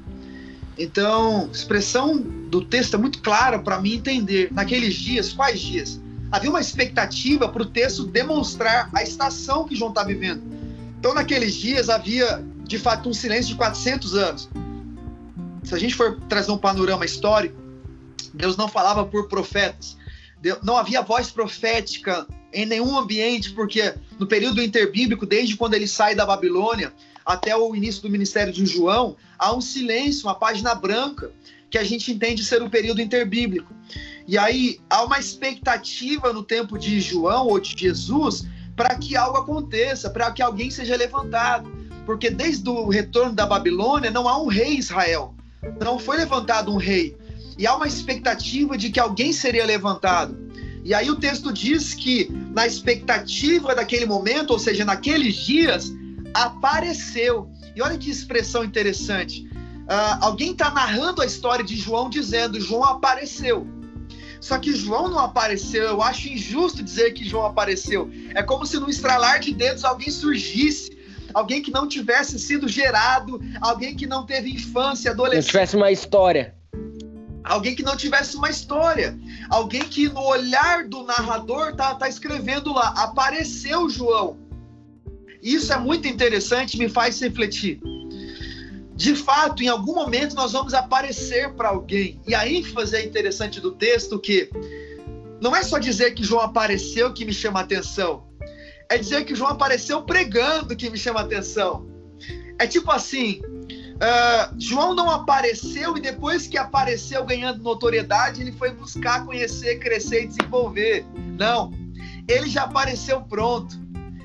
Então, 0.77 1.47
a 1.47 1.51
expressão 1.53 2.17
do 2.17 2.65
texto 2.65 2.95
é 2.95 2.97
muito 2.97 3.21
clara 3.21 3.59
para 3.59 3.79
mim 3.79 3.93
entender. 3.93 4.49
Naqueles 4.51 4.93
dias, 4.95 5.31
quais 5.31 5.61
dias? 5.61 6.01
Havia 6.29 6.49
uma 6.49 6.59
expectativa 6.59 7.47
para 7.47 7.61
o 7.61 7.65
texto 7.65 8.05
demonstrar 8.05 8.89
a 8.93 9.01
estação 9.01 9.63
que 9.63 9.73
João 9.73 9.91
está 9.91 10.03
vivendo. 10.03 10.58
Então, 10.99 11.13
naqueles 11.13 11.55
dias 11.55 11.89
havia, 11.89 12.43
de 12.63 12.77
fato, 12.77 13.07
um 13.07 13.13
silêncio 13.13 13.51
de 13.51 13.55
400 13.55 14.15
anos. 14.15 14.49
Se 15.63 15.73
a 15.73 15.77
gente 15.77 15.95
for 15.95 16.19
trazer 16.27 16.51
um 16.51 16.57
panorama 16.57 17.05
histórico, 17.05 17.55
Deus 18.33 18.57
não 18.57 18.67
falava 18.67 19.05
por 19.05 19.29
profetas. 19.29 19.97
Deus, 20.41 20.59
não 20.61 20.75
havia 20.75 21.01
voz 21.01 21.31
profética 21.31 22.27
em 22.51 22.65
nenhum 22.65 22.97
ambiente, 22.97 23.51
porque 23.51 23.93
no 24.19 24.27
período 24.27 24.61
interbíblico, 24.61 25.25
desde 25.25 25.55
quando 25.55 25.73
ele 25.73 25.87
sai 25.87 26.15
da 26.15 26.25
Babilônia, 26.25 26.93
até 27.25 27.55
o 27.55 27.73
início 27.73 28.01
do 28.01 28.09
ministério 28.09 28.51
de 28.51 28.65
João, 28.65 29.15
há 29.37 29.55
um 29.55 29.61
silêncio, 29.61 30.27
uma 30.27 30.35
página 30.35 30.75
branca, 30.75 31.31
que 31.69 31.77
a 31.77 31.83
gente 31.83 32.11
entende 32.11 32.43
ser 32.43 32.61
o 32.61 32.69
período 32.69 33.01
interbíblico. 33.01 33.73
E 34.27 34.37
aí 34.37 34.79
há 34.89 35.03
uma 35.03 35.19
expectativa 35.19 36.33
no 36.33 36.43
tempo 36.43 36.77
de 36.77 36.99
João 36.99 37.47
ou 37.47 37.59
de 37.59 37.73
Jesus 37.77 38.45
para 38.79 38.95
que 38.95 39.17
algo 39.17 39.37
aconteça, 39.37 40.09
para 40.09 40.31
que 40.31 40.41
alguém 40.41 40.71
seja 40.71 40.95
levantado. 40.95 41.69
Porque 42.05 42.29
desde 42.29 42.69
o 42.69 42.87
retorno 42.87 43.33
da 43.33 43.45
Babilônia 43.45 44.09
não 44.09 44.25
há 44.25 44.41
um 44.41 44.47
rei 44.47 44.77
Israel. 44.77 45.35
Não 45.81 45.99
foi 45.99 46.15
levantado 46.15 46.71
um 46.71 46.77
rei. 46.77 47.13
E 47.57 47.67
há 47.67 47.75
uma 47.75 47.89
expectativa 47.89 48.77
de 48.77 48.89
que 48.89 48.97
alguém 48.97 49.33
seria 49.33 49.65
levantado. 49.65 50.33
E 50.85 50.93
aí 50.93 51.11
o 51.11 51.17
texto 51.17 51.51
diz 51.51 51.93
que 51.93 52.29
na 52.55 52.65
expectativa 52.65 53.75
daquele 53.75 54.05
momento, 54.05 54.51
ou 54.51 54.59
seja, 54.59 54.85
naqueles 54.85 55.35
dias, 55.35 55.91
apareceu. 56.33 57.49
E 57.75 57.81
olha 57.81 57.97
que 57.97 58.09
expressão 58.09 58.63
interessante. 58.63 59.41
Uh, 59.89 60.21
alguém 60.21 60.53
está 60.53 60.71
narrando 60.71 61.21
a 61.21 61.25
história 61.25 61.65
de 61.65 61.75
João 61.75 62.09
dizendo: 62.09 62.61
João 62.61 62.85
apareceu. 62.85 63.67
Só 64.39 64.57
que 64.57 64.73
João 64.73 65.09
não 65.09 65.19
apareceu. 65.19 65.83
Eu 65.83 66.01
acho 66.01 66.29
injusto 66.29 66.81
dizer 66.83 67.13
que 67.13 67.27
João 67.27 67.45
apareceu. 67.45 68.09
É 68.33 68.41
como 68.41 68.65
se 68.65 68.79
no 68.79 68.89
estralar 68.89 69.39
de 69.39 69.53
dedos 69.53 69.83
alguém 69.83 70.09
surgisse. 70.09 70.97
Alguém 71.33 71.61
que 71.61 71.71
não 71.71 71.87
tivesse 71.87 72.39
sido 72.39 72.67
gerado, 72.67 73.39
alguém 73.61 73.95
que 73.95 74.07
não 74.07 74.25
teve 74.25 74.49
infância, 74.49 75.11
adolescência. 75.11 75.47
Não 75.47 75.51
tivesse 75.51 75.75
uma 75.75 75.91
história. 75.91 76.55
Alguém 77.43 77.75
que 77.75 77.83
não 77.83 77.95
tivesse 77.95 78.35
uma 78.35 78.49
história. 78.49 79.17
Alguém 79.49 79.81
que 79.81 80.09
no 80.09 80.21
olhar 80.21 80.87
do 80.87 81.03
narrador 81.03 81.75
tá, 81.75 81.95
tá 81.95 82.07
escrevendo 82.09 82.73
lá, 82.73 82.93
apareceu 82.97 83.89
João. 83.89 84.37
Isso 85.41 85.71
é 85.71 85.77
muito 85.77 86.07
interessante, 86.07 86.77
me 86.77 86.89
faz 86.89 87.19
refletir. 87.19 87.79
De 88.99 89.15
fato, 89.15 89.63
em 89.63 89.69
algum 89.69 89.95
momento 89.95 90.35
nós 90.35 90.51
vamos 90.51 90.73
aparecer 90.73 91.53
para 91.53 91.69
alguém. 91.69 92.19
E 92.27 92.35
a 92.35 92.45
ênfase 92.45 92.97
é 92.97 93.05
interessante 93.05 93.61
do 93.61 93.71
texto 93.71 94.19
que 94.19 94.49
não 95.39 95.55
é 95.55 95.63
só 95.63 95.79
dizer 95.79 96.11
que 96.13 96.21
João 96.21 96.41
apareceu 96.41 97.13
que 97.13 97.23
me 97.23 97.31
chama 97.31 97.61
a 97.61 97.63
atenção. 97.63 98.27
É 98.89 98.97
dizer 98.97 99.23
que 99.23 99.33
João 99.33 99.51
apareceu 99.51 100.01
pregando 100.01 100.75
que 100.75 100.89
me 100.89 100.97
chama 100.97 101.21
a 101.21 101.23
atenção. 101.23 101.87
É 102.59 102.67
tipo 102.67 102.91
assim, 102.91 103.39
Uh, 103.99 104.55
João 104.57 104.95
não 104.95 105.09
apareceu 105.09 105.97
e 105.97 105.99
depois 105.99 106.47
que 106.47 106.57
apareceu 106.57 107.25
ganhando 107.25 107.61
notoriedade, 107.61 108.39
ele 108.39 108.53
foi 108.53 108.71
buscar 108.71 109.25
conhecer, 109.25 109.77
crescer 109.79 110.23
e 110.23 110.27
desenvolver. 110.27 111.05
Não. 111.37 111.73
Ele 112.25 112.49
já 112.49 112.63
apareceu 112.63 113.21
pronto. 113.21 113.77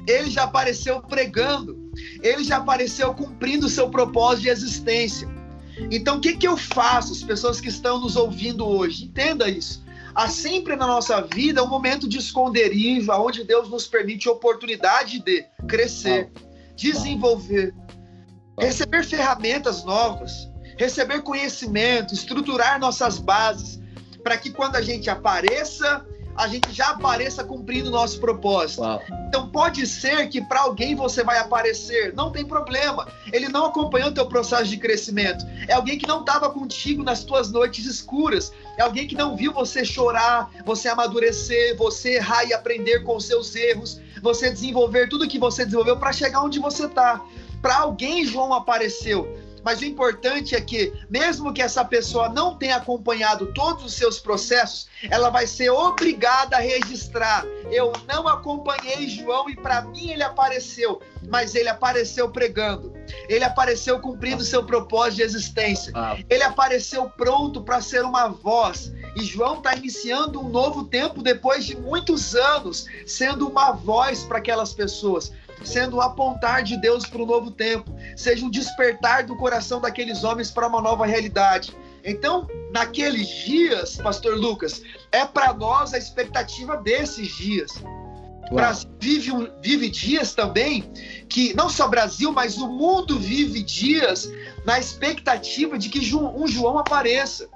Ele 0.06 0.30
já 0.30 0.44
apareceu 0.44 1.00
pregando. 1.00 1.83
Ele 2.22 2.44
já 2.44 2.58
apareceu 2.58 3.14
cumprindo 3.14 3.66
o 3.66 3.70
seu 3.70 3.88
propósito 3.88 4.42
de 4.42 4.48
existência. 4.48 5.28
Então, 5.90 6.18
o 6.18 6.20
que, 6.20 6.36
que 6.36 6.46
eu 6.46 6.56
faço, 6.56 7.12
as 7.12 7.22
pessoas 7.22 7.60
que 7.60 7.68
estão 7.68 8.00
nos 8.00 8.16
ouvindo 8.16 8.66
hoje? 8.66 9.04
Entenda 9.04 9.48
isso. 9.48 9.82
Há 10.14 10.28
sempre 10.28 10.76
na 10.76 10.86
nossa 10.86 11.22
vida 11.22 11.62
um 11.62 11.66
momento 11.66 12.08
de 12.08 12.18
esconderijo, 12.18 13.10
onde 13.12 13.42
Deus 13.42 13.68
nos 13.68 13.88
permite 13.88 14.28
oportunidade 14.28 15.18
de 15.20 15.44
crescer, 15.66 16.30
desenvolver, 16.76 17.74
receber 18.58 19.04
ferramentas 19.04 19.84
novas, 19.84 20.48
receber 20.78 21.22
conhecimento, 21.22 22.14
estruturar 22.14 22.78
nossas 22.78 23.18
bases, 23.18 23.80
para 24.22 24.36
que 24.36 24.50
quando 24.50 24.76
a 24.76 24.82
gente 24.82 25.10
apareça, 25.10 26.06
a 26.36 26.48
gente 26.48 26.72
já 26.72 26.90
apareça 26.90 27.44
cumprindo 27.44 27.88
o 27.88 27.92
nosso 27.92 28.18
propósito. 28.20 28.82
Uau. 28.82 29.02
Então 29.28 29.48
pode 29.48 29.86
ser 29.86 30.28
que 30.28 30.40
para 30.40 30.60
alguém 30.60 30.94
você 30.94 31.22
vai 31.22 31.38
aparecer, 31.38 32.12
não 32.14 32.30
tem 32.30 32.44
problema. 32.44 33.06
Ele 33.32 33.48
não 33.48 33.66
acompanhou 33.66 34.10
o 34.10 34.14
teu 34.14 34.26
processo 34.26 34.66
de 34.66 34.76
crescimento. 34.76 35.44
É 35.68 35.74
alguém 35.74 35.98
que 35.98 36.06
não 36.06 36.20
estava 36.20 36.50
contigo 36.50 37.02
nas 37.02 37.24
tuas 37.24 37.50
noites 37.50 37.84
escuras. 37.86 38.52
É 38.78 38.82
alguém 38.82 39.06
que 39.06 39.14
não 39.14 39.36
viu 39.36 39.52
você 39.52 39.84
chorar, 39.84 40.50
você 40.64 40.88
amadurecer, 40.88 41.76
você 41.76 42.14
errar 42.14 42.44
e 42.44 42.52
aprender 42.52 43.00
com 43.00 43.16
os 43.16 43.24
seus 43.24 43.54
erros, 43.54 44.00
você 44.22 44.50
desenvolver 44.50 45.08
tudo 45.08 45.28
que 45.28 45.38
você 45.38 45.64
desenvolveu 45.64 45.96
para 45.96 46.12
chegar 46.12 46.42
onde 46.42 46.58
você 46.58 46.86
está 46.86 47.20
para 47.64 47.78
alguém 47.78 48.26
João 48.26 48.52
apareceu. 48.52 49.26
Mas 49.64 49.80
o 49.80 49.84
importante 49.84 50.54
é 50.54 50.60
que, 50.60 50.92
mesmo 51.08 51.52
que 51.52 51.62
essa 51.62 51.84
pessoa 51.84 52.28
não 52.28 52.56
tenha 52.56 52.76
acompanhado 52.76 53.46
todos 53.54 53.84
os 53.84 53.94
seus 53.94 54.20
processos, 54.20 54.86
ela 55.10 55.30
vai 55.30 55.46
ser 55.46 55.70
obrigada 55.70 56.56
a 56.56 56.60
registrar. 56.60 57.44
Eu 57.70 57.92
não 58.06 58.28
acompanhei 58.28 59.08
João 59.08 59.48
e 59.48 59.56
para 59.56 59.82
mim 59.82 60.10
ele 60.10 60.22
apareceu, 60.22 61.00
mas 61.28 61.54
ele 61.54 61.68
apareceu 61.68 62.28
pregando. 62.28 62.92
Ele 63.28 63.44
apareceu 63.44 63.98
cumprindo 64.00 64.44
seu 64.44 64.64
propósito 64.64 65.16
de 65.16 65.22
existência. 65.22 65.92
Ele 66.28 66.42
apareceu 66.42 67.08
pronto 67.08 67.62
para 67.62 67.80
ser 67.80 68.04
uma 68.04 68.28
voz. 68.28 68.92
E 69.16 69.24
João 69.24 69.58
está 69.58 69.74
iniciando 69.74 70.40
um 70.40 70.48
novo 70.48 70.84
tempo 70.84 71.22
depois 71.22 71.64
de 71.64 71.76
muitos 71.76 72.34
anos, 72.34 72.86
sendo 73.06 73.48
uma 73.48 73.72
voz 73.72 74.24
para 74.24 74.38
aquelas 74.38 74.74
pessoas 74.74 75.32
sendo 75.64 75.96
um 75.96 76.00
apontar 76.00 76.62
de 76.62 76.76
Deus 76.76 77.06
para 77.06 77.22
um 77.22 77.26
novo 77.26 77.50
tempo, 77.50 77.94
seja 78.16 78.44
um 78.44 78.50
despertar 78.50 79.24
do 79.24 79.36
coração 79.36 79.80
daqueles 79.80 80.24
homens 80.24 80.50
para 80.50 80.66
uma 80.66 80.80
nova 80.80 81.06
realidade. 81.06 81.76
Então, 82.04 82.46
naqueles 82.72 83.26
dias, 83.28 83.96
Pastor 83.96 84.36
Lucas, 84.36 84.82
é 85.10 85.24
para 85.24 85.52
nós 85.54 85.94
a 85.94 85.98
expectativa 85.98 86.76
desses 86.76 87.28
dias. 87.36 87.70
O 88.50 88.54
Brasil 88.54 88.90
vive, 89.00 89.52
vive 89.62 89.88
dias 89.88 90.34
também 90.34 90.84
que 91.28 91.54
não 91.54 91.70
só 91.70 91.86
o 91.86 91.90
Brasil, 91.90 92.30
mas 92.30 92.58
o 92.58 92.68
mundo 92.68 93.18
vive 93.18 93.62
dias 93.62 94.30
na 94.66 94.78
expectativa 94.78 95.78
de 95.78 95.88
que 95.88 96.14
um 96.14 96.46
João 96.46 96.78
apareça. 96.78 97.48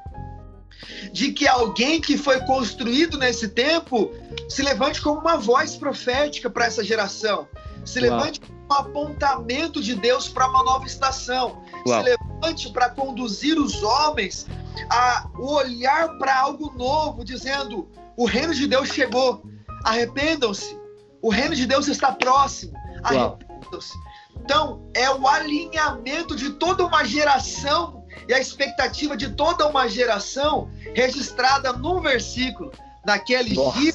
De 1.12 1.33
que 1.33 1.47
alguém 1.47 2.01
que 2.01 2.16
foi 2.16 2.40
construído 2.40 3.18
nesse 3.18 3.49
tempo 3.49 4.11
se 4.49 4.62
levante 4.62 5.03
como 5.03 5.21
uma 5.21 5.37
voz 5.37 5.77
profética 5.77 6.49
para 6.49 6.66
essa 6.66 6.83
geração 6.83 7.47
se 7.88 8.01
levante 8.01 8.40
com 8.40 8.53
um 8.53 8.77
apontamento 8.77 9.81
de 9.83 9.94
Deus 9.94 10.29
para 10.29 10.48
uma 10.48 10.62
nova 10.62 10.87
estação. 10.87 11.62
Se 11.85 12.03
levante 12.03 12.70
para 12.70 12.90
conduzir 12.90 13.59
os 13.59 13.83
homens 13.83 14.46
a 14.90 15.29
olhar 15.38 16.18
para 16.18 16.38
algo 16.38 16.72
novo, 16.77 17.24
dizendo: 17.24 17.88
o 18.16 18.27
reino 18.27 18.55
de 18.55 18.66
Deus 18.66 18.88
chegou, 18.90 19.42
arrependam-se, 19.85 20.79
o 21.22 21.31
reino 21.31 21.55
de 21.55 21.66
Deus 21.66 21.88
está 21.88 22.12
próximo, 22.12 22.72
arrependam-se. 23.03 23.94
Então, 24.37 24.88
é 24.94 25.11
o 25.11 25.27
alinhamento 25.27 26.37
de 26.37 26.51
toda 26.51 26.87
uma 26.87 27.05
geração 27.05 28.05
e 28.29 28.35
a 28.35 28.38
expectativa 28.38 29.16
de 29.16 29.31
toda 29.31 29.66
uma 29.66 29.88
geração 29.88 30.70
registrada 30.94 31.72
num 31.72 32.01
versículo. 32.01 32.70
Naquele 33.07 33.51
dia 33.51 33.94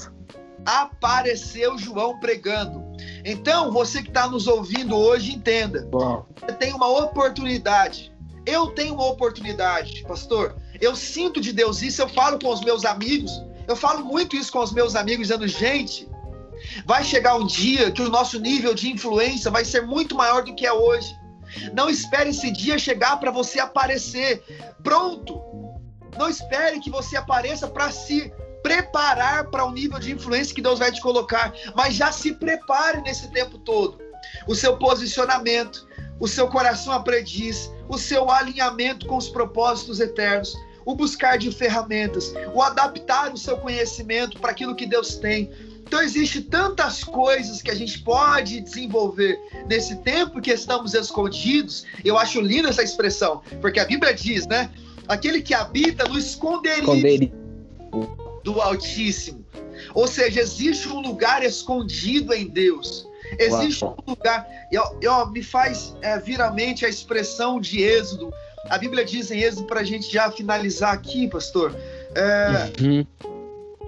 apareceu 0.65 1.77
João 1.77 2.19
pregando. 2.19 2.92
Então, 3.25 3.71
você 3.71 4.01
que 4.01 4.09
está 4.09 4.27
nos 4.27 4.47
ouvindo 4.47 4.95
hoje, 4.95 5.33
entenda. 5.33 5.87
Você 6.39 6.53
tem 6.53 6.73
uma 6.73 6.87
oportunidade. 6.87 8.13
Eu 8.45 8.67
tenho 8.67 8.93
uma 8.95 9.05
oportunidade, 9.05 10.03
pastor. 10.03 10.55
Eu 10.81 10.95
sinto 10.95 11.39
de 11.39 11.53
Deus 11.53 11.81
isso, 11.81 12.01
eu 12.01 12.09
falo 12.09 12.37
com 12.37 12.49
os 12.49 12.61
meus 12.61 12.83
amigos. 12.83 13.31
Eu 13.67 13.75
falo 13.75 14.03
muito 14.03 14.35
isso 14.35 14.51
com 14.51 14.59
os 14.59 14.73
meus 14.73 14.95
amigos, 14.95 15.27
dizendo, 15.27 15.47
gente, 15.47 16.09
vai 16.85 17.03
chegar 17.03 17.35
um 17.35 17.45
dia 17.45 17.91
que 17.91 18.01
o 18.01 18.09
nosso 18.09 18.39
nível 18.39 18.73
de 18.73 18.91
influência 18.91 19.49
vai 19.49 19.63
ser 19.63 19.81
muito 19.83 20.15
maior 20.15 20.43
do 20.43 20.53
que 20.53 20.65
é 20.65 20.73
hoje. 20.73 21.15
Não 21.73 21.89
espere 21.89 22.31
esse 22.31 22.51
dia 22.51 22.77
chegar 22.77 23.17
para 23.17 23.31
você 23.31 23.59
aparecer 23.59 24.43
pronto. 24.83 25.41
Não 26.17 26.29
espere 26.29 26.79
que 26.79 26.89
você 26.89 27.15
apareça 27.15 27.67
para 27.67 27.89
se 27.91 28.31
preparar 28.63 29.51
para 29.51 29.65
o 29.65 29.71
nível 29.71 29.99
de 29.99 30.13
influência 30.13 30.55
que 30.55 30.61
Deus 30.61 30.79
vai 30.79 30.91
te 30.91 31.01
colocar, 31.01 31.53
mas 31.75 31.93
já 31.93 32.11
se 32.11 32.33
prepare 32.33 33.01
nesse 33.01 33.29
tempo 33.29 33.57
todo. 33.59 34.01
O 34.47 34.55
seu 34.55 34.77
posicionamento, 34.77 35.85
o 36.19 36.27
seu 36.27 36.47
coração 36.47 36.93
aprendiz, 36.93 37.69
o 37.89 37.97
seu 37.97 38.31
alinhamento 38.31 39.05
com 39.05 39.17
os 39.17 39.27
propósitos 39.27 39.99
eternos, 39.99 40.55
o 40.85 40.95
buscar 40.95 41.37
de 41.37 41.51
ferramentas, 41.51 42.33
o 42.53 42.61
adaptar 42.61 43.33
o 43.33 43.37
seu 43.37 43.57
conhecimento 43.57 44.39
para 44.39 44.51
aquilo 44.51 44.75
que 44.75 44.85
Deus 44.85 45.15
tem. 45.15 45.51
Então 45.85 46.01
existe 46.01 46.41
tantas 46.41 47.03
coisas 47.03 47.61
que 47.61 47.69
a 47.69 47.75
gente 47.75 47.99
pode 47.99 48.61
desenvolver 48.61 49.37
nesse 49.67 49.97
tempo 49.97 50.41
que 50.41 50.51
estamos 50.51 50.93
escondidos. 50.93 51.85
Eu 52.03 52.17
acho 52.17 52.39
linda 52.39 52.69
essa 52.69 52.81
expressão, 52.81 53.41
porque 53.61 53.79
a 53.79 53.85
Bíblia 53.85 54.13
diz, 54.13 54.47
né? 54.47 54.71
Aquele 55.07 55.41
que 55.41 55.53
habita 55.53 56.05
no 56.05 56.17
esconderijo. 56.17 56.81
esconderijo 56.83 58.22
do 58.43 58.61
Altíssimo. 58.61 59.45
Ou 59.93 60.07
seja, 60.07 60.41
existe 60.41 60.87
um 60.87 61.01
lugar 61.01 61.43
escondido 61.43 62.33
em 62.33 62.47
Deus. 62.47 63.07
Existe 63.39 63.83
Uau. 63.83 63.97
um 64.05 64.11
lugar. 64.11 64.47
E, 64.71 65.07
ó, 65.07 65.25
me 65.27 65.43
faz 65.43 65.95
é, 66.01 66.19
vir 66.19 66.41
à 66.41 66.51
mente 66.51 66.85
a 66.85 66.89
expressão 66.89 67.59
de 67.59 67.81
Êxodo. 67.81 68.33
A 68.69 68.77
Bíblia 68.77 69.03
diz 69.03 69.31
em 69.31 69.39
Êxodo, 69.41 69.65
para 69.65 69.81
a 69.81 69.83
gente 69.83 70.11
já 70.11 70.31
finalizar 70.31 70.93
aqui, 70.93 71.27
pastor. 71.27 71.75
É, 72.15 72.71
uhum. 72.81 73.05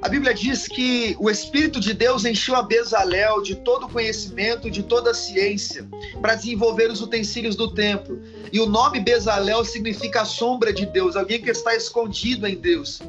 A 0.02 0.10
Bíblia 0.10 0.34
diz 0.34 0.68
que 0.68 1.16
o 1.20 1.30
Espírito 1.32 1.80
de 1.80 1.94
Deus 1.94 2.26
encheu 2.26 2.56
a 2.56 2.62
Bezalel 2.62 3.42
de 3.42 3.56
todo 3.56 3.88
conhecimento, 3.88 4.70
de 4.70 4.84
toda 4.84 5.14
ciência, 5.14 5.88
para 6.22 6.36
desenvolver 6.36 6.92
os 6.92 7.02
utensílios 7.02 7.56
do 7.56 7.74
templo. 7.74 8.22
E 8.52 8.60
o 8.60 8.66
nome 8.68 9.00
Bezalel 9.00 9.66
significa 9.66 10.22
a 10.22 10.26
sombra 10.26 10.72
de 10.72 10.86
Deus, 10.86 11.16
alguém 11.16 11.42
que 11.42 11.50
está 11.50 11.76
escondido 11.76 12.46
em 12.46 12.56
Deus. 12.56 13.02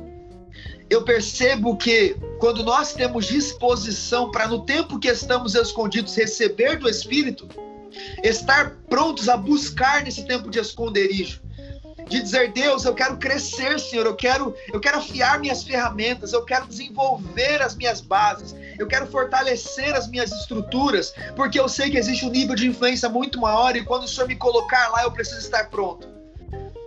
Eu 0.89 1.03
percebo 1.03 1.76
que 1.76 2.16
quando 2.39 2.62
nós 2.62 2.93
temos 2.93 3.26
disposição 3.26 4.30
para, 4.30 4.47
no 4.47 4.64
tempo 4.64 4.99
que 4.99 5.09
estamos 5.09 5.55
escondidos, 5.55 6.14
receber 6.14 6.78
do 6.78 6.89
Espírito, 6.89 7.49
estar 8.22 8.76
prontos 8.89 9.28
a 9.28 9.37
buscar 9.37 10.05
nesse 10.05 10.24
tempo 10.24 10.49
de 10.49 10.61
esconderijo, 10.61 11.41
de 12.09 12.22
dizer, 12.22 12.53
Deus, 12.53 12.84
eu 12.84 12.95
quero 12.95 13.16
crescer, 13.16 13.80
Senhor, 13.80 14.07
eu 14.07 14.14
quero, 14.14 14.55
eu 14.72 14.78
quero 14.78 14.99
afiar 14.99 15.41
minhas 15.41 15.64
ferramentas, 15.64 16.32
eu 16.32 16.45
quero 16.45 16.66
desenvolver 16.66 17.61
as 17.61 17.74
minhas 17.74 18.01
bases, 18.01 18.55
eu 18.78 18.87
quero 18.87 19.09
fortalecer 19.09 19.93
as 19.95 20.07
minhas 20.07 20.30
estruturas, 20.30 21.12
porque 21.34 21.59
eu 21.59 21.68
sei 21.68 21.91
que 21.91 21.99
existe 21.99 22.24
um 22.24 22.30
nível 22.30 22.55
de 22.55 22.68
influência 22.68 23.09
muito 23.09 23.41
maior 23.41 23.74
e 23.74 23.84
quando 23.84 24.05
o 24.05 24.09
Senhor 24.09 24.28
me 24.28 24.37
colocar 24.37 24.89
lá, 24.91 25.03
eu 25.03 25.11
preciso 25.11 25.41
estar 25.41 25.68
pronto. 25.68 26.16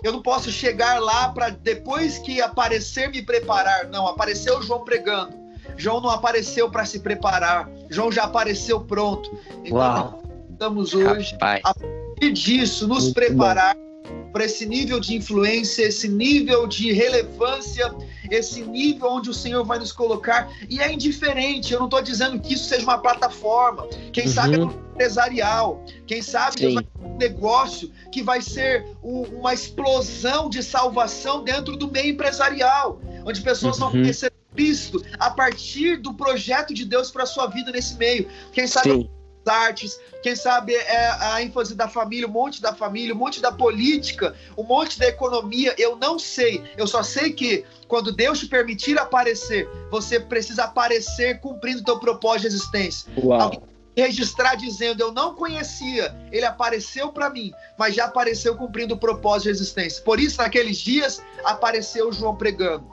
Eu 0.04 0.12
não 0.14 0.22
posso 0.22 0.52
chegar 0.52 1.00
lá 1.00 1.30
para 1.30 1.50
depois 1.50 2.18
que 2.20 2.42
aparecer 2.42 3.10
me 3.10 3.22
preparar. 3.22 3.88
Não, 3.88 4.08
apareceu 4.08 4.62
João 4.62 4.84
pregando. 4.84 5.38
João 5.76 6.02
não 6.02 6.10
apareceu 6.10 6.70
para 6.70 6.86
se 6.86 7.00
preparar. 7.00 7.70
João 7.90 8.12
já 8.12 8.24
apareceu 8.24 8.82
pronto. 8.82 9.30
Então, 9.64 9.78
Uau. 9.78 10.24
estamos 10.52 10.94
hoje 10.94 11.34
Rapaz. 11.34 11.62
a 11.64 11.74
partir 11.74 12.34
disso 12.34 12.88
nos 12.88 13.06
Muito 13.06 13.16
preparar 13.16 13.76
bom 13.76 13.89
para 14.32 14.46
esse 14.46 14.66
nível 14.66 15.00
de 15.00 15.16
influência, 15.16 15.84
esse 15.84 16.08
nível 16.08 16.68
de 16.68 16.92
relevância, 16.92 17.94
esse 18.30 18.62
nível 18.62 19.12
onde 19.12 19.30
o 19.30 19.34
Senhor 19.34 19.64
vai 19.64 19.80
nos 19.80 19.92
colocar. 19.92 20.52
E 20.70 20.80
é 20.80 20.92
indiferente, 20.92 21.74
eu 21.74 21.80
não 21.80 21.88
estou 21.88 22.02
dizendo 22.02 22.40
que 22.40 22.54
isso 22.54 22.66
seja 22.66 22.84
uma 22.84 22.98
plataforma. 22.98 23.88
Quem 24.12 24.26
uhum. 24.26 24.34
sabe 24.34 24.56
é 24.56 24.60
um 24.60 24.72
empresarial, 24.72 25.84
quem 26.06 26.22
sabe 26.22 26.78
um 27.02 27.18
negócio 27.18 27.92
que 28.12 28.22
vai 28.22 28.42
ser 28.42 28.86
um, 29.04 29.22
uma 29.40 29.54
explosão 29.54 30.50
de 30.50 30.62
salvação 30.62 31.44
dentro 31.44 31.76
do 31.76 31.90
meio 31.90 32.12
empresarial, 32.12 33.02
onde 33.26 33.42
pessoas 33.42 33.78
uhum. 33.78 33.92
vão 33.92 33.92
conhecer 33.92 34.32
Cristo 34.56 35.02
a 35.20 35.30
partir 35.30 35.98
do 35.98 36.14
projeto 36.14 36.74
de 36.74 36.84
Deus 36.84 37.12
para 37.12 37.24
a 37.24 37.26
sua 37.26 37.48
vida 37.48 37.72
nesse 37.72 37.96
meio. 37.98 38.28
Quem 38.52 38.68
sabe 38.68 38.92
Sim 38.92 39.19
artes, 39.50 40.00
quem 40.24 40.36
sabe 40.36 40.74
é 40.74 41.10
a 41.20 41.42
ênfase 41.42 41.76
da 41.76 41.88
família, 41.88 42.28
um 42.28 42.32
monte 42.32 42.62
da 42.62 42.74
família, 42.74 43.14
um 43.14 43.18
monte 43.18 43.42
da 43.42 43.52
política, 43.52 44.36
um 44.58 44.64
monte 44.64 44.98
da 45.00 45.08
economia, 45.08 45.74
eu 45.78 45.96
não 45.96 46.18
sei. 46.18 46.64
Eu 46.78 46.88
só 46.88 47.04
sei 47.04 47.34
que 47.34 47.66
quando 47.88 48.12
Deus 48.12 48.40
te 48.40 48.48
permitir 48.48 48.98
aparecer, 48.98 49.68
você 49.90 50.20
precisa 50.20 50.66
aparecer 50.66 51.40
cumprindo 51.40 51.82
o 51.82 51.84
teu 51.84 52.00
propósito 52.00 52.42
de 52.42 52.48
existência. 52.48 53.12
Uau. 53.18 53.42
Alguém 53.42 53.70
registrar 53.96 54.56
dizendo 54.56 55.02
eu 55.02 55.12
não 55.12 55.36
conhecia, 55.36 56.16
ele 56.32 56.46
apareceu 56.46 57.12
para 57.12 57.30
mim, 57.30 57.52
mas 57.78 57.96
já 57.96 58.06
apareceu 58.06 58.56
cumprindo 58.56 58.94
o 58.94 58.98
propósito 58.98 59.46
de 59.46 59.50
existência. 59.50 60.02
Por 60.04 60.20
isso, 60.20 60.38
naqueles 60.38 60.78
dias, 60.78 61.22
apareceu 61.44 62.12
João 62.14 62.36
pregando. 62.36 62.86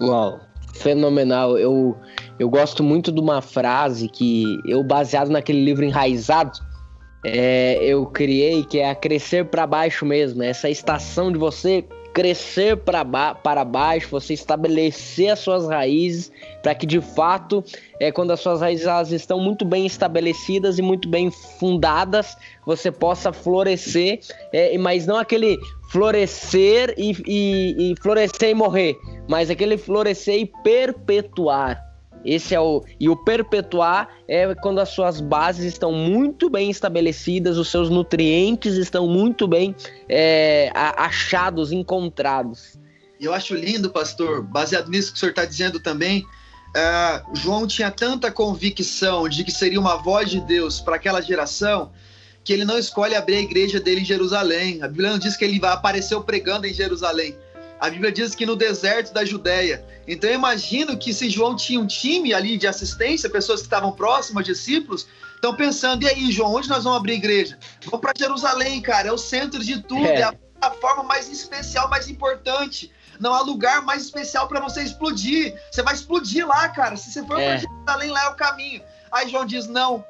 Uau 0.00 0.40
fenomenal. 0.74 1.58
Eu, 1.58 1.96
eu 2.38 2.48
gosto 2.48 2.82
muito 2.82 3.10
de 3.10 3.20
uma 3.20 3.40
frase 3.40 4.08
que 4.08 4.60
eu, 4.66 4.82
baseado 4.82 5.30
naquele 5.30 5.64
livro 5.64 5.84
Enraizado, 5.84 6.58
é, 7.24 7.78
eu 7.82 8.04
criei, 8.06 8.64
que 8.64 8.78
é 8.78 8.90
a 8.90 8.94
crescer 8.94 9.46
para 9.46 9.66
baixo 9.66 10.04
mesmo. 10.04 10.42
Essa 10.42 10.68
estação 10.68 11.32
de 11.32 11.38
você 11.38 11.84
crescer 12.14 12.76
para 12.76 13.02
ba 13.02 13.34
para 13.34 13.64
baixo, 13.64 14.08
você 14.08 14.32
estabelecer 14.32 15.30
as 15.30 15.40
suas 15.40 15.68
raízes, 15.68 16.30
para 16.62 16.74
que 16.74 16.86
de 16.86 17.00
fato, 17.00 17.62
é, 17.98 18.12
quando 18.12 18.30
as 18.30 18.40
suas 18.40 18.60
raízes 18.60 18.86
elas 18.86 19.10
estão 19.10 19.40
muito 19.40 19.64
bem 19.64 19.84
estabelecidas 19.84 20.78
e 20.78 20.82
muito 20.82 21.08
bem 21.08 21.30
fundadas, 21.58 22.36
você 22.64 22.90
possa 22.92 23.32
florescer, 23.32 24.20
é, 24.52 24.78
mas 24.78 25.06
não 25.06 25.16
aquele 25.16 25.58
florescer 25.90 26.94
e, 26.96 27.10
e, 27.26 27.92
e 27.92 27.94
florescer 28.00 28.50
e 28.50 28.54
morrer, 28.54 28.96
mas 29.28 29.50
aquele 29.50 29.76
florescer 29.76 30.38
e 30.38 30.46
perpetuar. 30.62 31.93
Esse 32.24 32.54
é 32.54 32.60
o 32.60 32.82
e 32.98 33.08
o 33.08 33.16
perpetuar 33.16 34.08
é 34.26 34.54
quando 34.54 34.80
as 34.80 34.88
suas 34.88 35.20
bases 35.20 35.64
estão 35.64 35.92
muito 35.92 36.48
bem 36.48 36.70
estabelecidas, 36.70 37.58
os 37.58 37.70
seus 37.70 37.90
nutrientes 37.90 38.74
estão 38.76 39.06
muito 39.06 39.46
bem 39.46 39.74
é, 40.08 40.70
achados, 40.74 41.70
encontrados. 41.70 42.78
Eu 43.20 43.32
acho 43.32 43.54
lindo, 43.54 43.90
pastor, 43.90 44.42
baseado 44.42 44.88
nisso 44.88 45.12
que 45.12 45.16
o 45.16 45.20
senhor 45.20 45.30
está 45.30 45.44
dizendo 45.44 45.78
também. 45.80 46.24
Uh, 46.76 47.36
João 47.36 47.66
tinha 47.66 47.90
tanta 47.90 48.32
convicção 48.32 49.28
de 49.28 49.44
que 49.44 49.52
seria 49.52 49.78
uma 49.78 49.96
voz 49.96 50.28
de 50.28 50.40
Deus 50.40 50.80
para 50.80 50.96
aquela 50.96 51.20
geração 51.20 51.92
que 52.42 52.52
ele 52.52 52.64
não 52.64 52.78
escolhe 52.78 53.14
abrir 53.14 53.36
a 53.36 53.40
igreja 53.40 53.80
dele 53.80 54.02
em 54.02 54.04
Jerusalém. 54.04 54.82
A 54.82 54.88
Bíblia 54.88 55.10
não 55.10 55.18
diz 55.18 55.36
que 55.36 55.44
ele 55.44 55.58
vai 55.58 55.72
aparecer 55.72 56.20
pregando 56.20 56.66
em 56.66 56.74
Jerusalém. 56.74 57.34
A 57.80 57.90
Bíblia 57.90 58.12
diz 58.12 58.34
que 58.34 58.46
no 58.46 58.56
deserto 58.56 59.12
da 59.12 59.24
Judéia. 59.24 59.84
Então 60.06 60.28
eu 60.28 60.34
imagino 60.34 60.96
que 60.96 61.12
se 61.12 61.28
João 61.28 61.56
tinha 61.56 61.80
um 61.80 61.86
time 61.86 62.32
ali 62.32 62.56
de 62.56 62.66
assistência, 62.66 63.28
pessoas 63.28 63.60
que 63.60 63.66
estavam 63.66 63.92
próximas, 63.92 64.44
discípulos, 64.44 65.06
estão 65.34 65.54
pensando: 65.54 66.02
e 66.04 66.08
aí, 66.08 66.32
João, 66.32 66.54
onde 66.54 66.68
nós 66.68 66.84
vamos 66.84 66.98
abrir 66.98 67.14
igreja? 67.14 67.58
Vamos 67.84 68.00
para 68.00 68.12
Jerusalém, 68.16 68.80
cara, 68.80 69.08
é 69.08 69.12
o 69.12 69.18
centro 69.18 69.62
de 69.62 69.82
tudo, 69.82 70.06
é, 70.06 70.20
é 70.20 70.30
a 70.60 70.70
forma 70.70 71.02
mais 71.02 71.28
especial, 71.30 71.88
mais 71.88 72.08
importante. 72.08 72.90
Não 73.20 73.32
há 73.32 73.42
lugar 73.42 73.82
mais 73.82 74.02
especial 74.02 74.48
para 74.48 74.60
você 74.60 74.82
explodir. 74.82 75.54
Você 75.70 75.82
vai 75.82 75.94
explodir 75.94 76.46
lá, 76.46 76.68
cara. 76.70 76.96
Se 76.96 77.12
você 77.12 77.24
for 77.24 77.38
é. 77.38 77.46
para 77.46 77.56
Jerusalém, 77.58 78.10
lá 78.10 78.24
é 78.24 78.28
o 78.28 78.34
caminho. 78.34 78.82
Aí 79.12 79.28
João 79.28 79.44
diz: 79.44 79.66
não, 79.66 80.04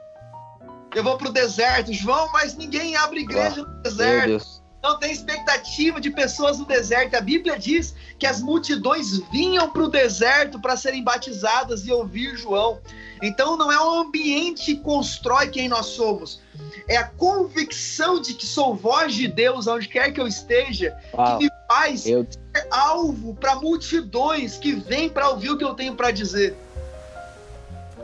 eu 0.94 1.02
vou 1.02 1.18
para 1.18 1.28
o 1.28 1.32
deserto, 1.32 1.92
João, 1.92 2.30
mas 2.32 2.54
ninguém 2.54 2.96
abre 2.96 3.20
igreja 3.20 3.62
no 3.62 3.82
deserto 3.82 4.63
não 4.84 4.98
tem 4.98 5.10
expectativa 5.10 5.98
de 5.98 6.10
pessoas 6.10 6.58
no 6.58 6.66
deserto. 6.66 7.14
A 7.14 7.20
Bíblia 7.22 7.58
diz 7.58 7.94
que 8.18 8.26
as 8.26 8.42
multidões 8.42 9.18
vinham 9.32 9.70
para 9.70 9.82
o 9.82 9.88
deserto 9.88 10.60
para 10.60 10.76
serem 10.76 11.02
batizadas 11.02 11.86
e 11.86 11.90
ouvir 11.90 12.36
João. 12.36 12.78
Então 13.22 13.56
não 13.56 13.72
é 13.72 13.80
o 13.80 14.00
ambiente 14.00 14.74
que 14.74 14.80
constrói 14.82 15.48
quem 15.48 15.68
nós 15.68 15.86
somos, 15.86 16.42
é 16.86 16.98
a 16.98 17.04
convicção 17.04 18.20
de 18.20 18.34
que 18.34 18.44
sou 18.44 18.74
voz 18.74 19.14
de 19.14 19.26
Deus 19.26 19.66
onde 19.66 19.88
quer 19.88 20.12
que 20.12 20.20
eu 20.20 20.26
esteja, 20.26 20.94
Uau. 21.14 21.38
que 21.38 21.44
me 21.44 21.50
faz 21.66 22.06
eu... 22.06 22.26
ser 22.30 22.68
alvo 22.70 23.34
para 23.34 23.54
multidões 23.54 24.58
que 24.58 24.74
vêm 24.74 25.08
para 25.08 25.30
ouvir 25.30 25.50
o 25.50 25.56
que 25.56 25.64
eu 25.64 25.72
tenho 25.72 25.94
para 25.94 26.10
dizer. 26.10 26.54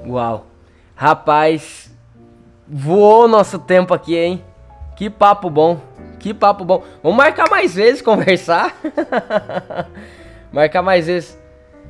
Uau, 0.07 0.47
rapaz, 0.97 1.91
voou 2.67 3.29
nosso 3.29 3.59
tempo 3.59 3.93
aqui, 3.93 4.17
hein? 4.17 4.43
Que 4.97 5.11
papo 5.11 5.51
bom. 5.51 5.90
Que 6.21 6.35
papo 6.35 6.65
bom. 6.65 6.85
Vamos 7.03 7.17
marcar 7.17 7.51
mais 7.51 7.75
vezes, 7.75 8.01
conversar. 8.03 8.77
marcar 10.53 10.83
mais 10.83 11.07
vezes. 11.07 11.41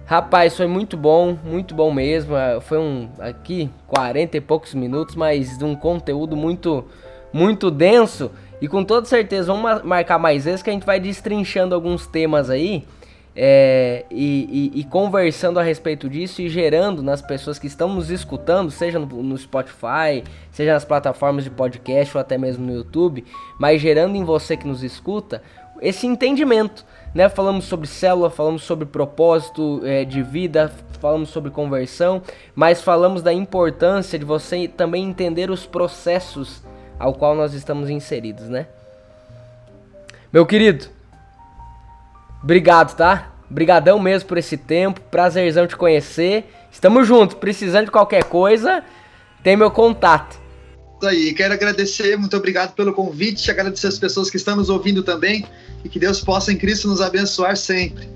Rapaz, 0.06 0.56
foi 0.56 0.66
muito 0.66 0.96
bom, 0.96 1.36
muito 1.44 1.74
bom 1.74 1.92
mesmo. 1.92 2.36
É, 2.36 2.60
foi 2.60 2.78
um 2.78 3.10
aqui 3.18 3.70
40 3.86 4.36
e 4.36 4.40
poucos 4.40 4.74
minutos, 4.74 5.14
mas 5.14 5.60
um 5.62 5.74
conteúdo 5.74 6.36
muito 6.36 6.84
muito 7.32 7.70
denso 7.70 8.32
e 8.60 8.66
com 8.66 8.82
toda 8.82 9.06
certeza 9.06 9.52
vamos 9.52 9.84
marcar 9.84 10.18
mais 10.18 10.44
vezes 10.44 10.62
que 10.64 10.70
a 10.70 10.72
gente 10.72 10.84
vai 10.84 10.98
destrinchando 10.98 11.76
alguns 11.76 12.08
temas 12.08 12.50
aí 12.50 12.84
é, 13.34 14.04
e, 14.10 14.70
e, 14.74 14.80
e, 14.80 14.84
conversando 14.84 15.60
a 15.60 15.62
respeito 15.62 16.08
disso 16.08 16.42
e 16.42 16.48
gerando 16.48 17.02
nas 17.02 17.22
pessoas 17.22 17.58
que 17.58 17.68
estão 17.68 17.88
nos 17.94 18.10
escutando, 18.10 18.70
seja 18.70 18.98
no, 18.98 19.06
no, 19.06 19.38
Spotify, 19.38 20.24
seja 20.50 20.72
nas 20.72 20.84
plataformas 20.84 21.44
de 21.44 21.50
podcast 21.50 22.16
ou 22.16 22.20
até 22.20 22.36
mesmo 22.36 22.66
no 22.66 22.74
YouTube, 22.74 23.24
mas 23.58 23.80
gerando 23.80 24.16
em 24.16 24.24
você 24.24 24.56
que 24.56 24.66
nos 24.66 24.82
escuta 24.82 25.42
esse 25.80 26.06
entendimento. 26.06 26.84
Né? 27.14 27.28
Falamos 27.28 27.66
sobre 27.66 27.86
célula, 27.86 28.30
falamos 28.30 28.62
sobre 28.64 28.84
propósito 28.84 29.80
é, 29.84 30.04
de 30.04 30.22
vida, 30.22 30.72
falamos 31.00 31.30
sobre 31.30 31.50
conversão, 31.50 32.22
mas 32.54 32.82
falamos 32.82 33.22
da 33.22 33.32
importância 33.32 34.18
de 34.18 34.24
você 34.24 34.66
também 34.66 35.04
entender 35.08 35.50
os 35.50 35.64
processos 35.64 36.62
ao 36.98 37.14
qual 37.14 37.34
nós 37.34 37.54
estamos 37.54 37.88
inseridos, 37.88 38.48
né? 38.48 38.66
Meu 40.32 40.44
querido, 40.44 40.86
Obrigado, 42.42 42.96
tá? 42.96 43.32
Obrigadão 43.50 43.98
mesmo 43.98 44.28
por 44.28 44.38
esse 44.38 44.56
tempo. 44.56 45.00
Prazerzão 45.10 45.66
te 45.66 45.76
conhecer. 45.76 46.44
Estamos 46.70 47.06
juntos. 47.06 47.36
Precisando 47.36 47.86
de 47.86 47.90
qualquer 47.90 48.24
coisa, 48.24 48.84
tem 49.42 49.56
meu 49.56 49.70
contato. 49.70 50.38
Isso 50.98 51.08
aí. 51.08 51.34
Quero 51.34 51.54
agradecer. 51.54 52.16
Muito 52.16 52.36
obrigado 52.36 52.74
pelo 52.74 52.92
convite. 52.92 53.50
Agradecer 53.50 53.88
as 53.88 53.98
pessoas 53.98 54.30
que 54.30 54.36
estão 54.36 54.56
nos 54.56 54.70
ouvindo 54.70 55.02
também. 55.02 55.46
E 55.84 55.88
que 55.88 55.98
Deus 55.98 56.20
possa 56.20 56.52
em 56.52 56.56
Cristo 56.56 56.88
nos 56.88 57.00
abençoar 57.00 57.56
sempre. 57.56 58.08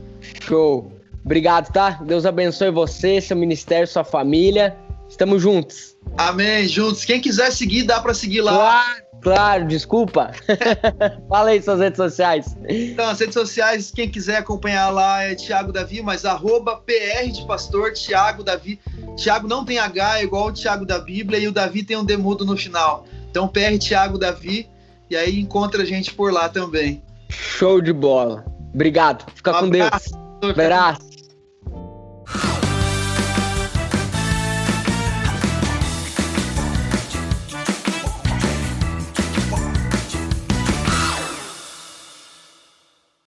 Show. 0.46 0.92
Obrigado, 1.24 1.72
tá? 1.72 1.98
Deus 2.04 2.26
abençoe 2.26 2.70
você, 2.70 3.20
seu 3.20 3.36
ministério, 3.36 3.88
sua 3.88 4.04
família. 4.04 4.76
Estamos 5.14 5.40
juntos. 5.40 5.96
Amém. 6.18 6.66
Juntos. 6.66 7.04
Quem 7.04 7.20
quiser 7.20 7.52
seguir, 7.52 7.84
dá 7.84 8.00
para 8.00 8.12
seguir 8.12 8.40
lá. 8.40 8.52
Claro 8.52 9.04
Claro, 9.24 9.66
desculpa. 9.66 10.32
Fala 11.30 11.50
aí 11.50 11.62
suas 11.62 11.80
redes 11.80 11.96
sociais. 11.96 12.54
Então, 12.68 13.08
as 13.08 13.18
redes 13.18 13.32
sociais, 13.32 13.90
quem 13.90 14.06
quiser 14.06 14.36
acompanhar 14.36 14.90
lá 14.90 15.22
é 15.22 15.34
Thiago 15.34 15.72
Davi, 15.72 16.02
mas 16.02 16.26
arroba 16.26 16.76
PR 16.76 17.30
de 17.32 17.46
Pastor 17.46 17.94
Thiago 17.94 18.44
Davi. 18.44 18.78
Thiago 19.16 19.48
não 19.48 19.64
tem 19.64 19.78
H, 19.78 20.20
é 20.20 20.24
igual 20.24 20.48
o 20.48 20.52
Thiago 20.52 20.84
da 20.84 20.98
Bíblia, 20.98 21.38
e 21.38 21.48
o 21.48 21.52
Davi 21.52 21.82
tem 21.82 21.96
um 21.96 22.04
demudo 22.04 22.44
no 22.44 22.54
final. 22.54 23.06
Então, 23.30 23.48
PR 23.48 23.78
Thiago 23.80 24.18
Davi, 24.18 24.68
e 25.08 25.16
aí 25.16 25.40
encontra 25.40 25.82
a 25.82 25.86
gente 25.86 26.12
por 26.12 26.30
lá 26.30 26.50
também. 26.50 27.02
Show 27.30 27.80
de 27.80 27.94
bola. 27.94 28.44
Obrigado. 28.74 29.24
Fica 29.34 29.52
um 29.52 29.54
com 29.54 29.64
abraço, 29.66 30.10
Deus. 30.42 30.52
Abraço. 30.52 31.13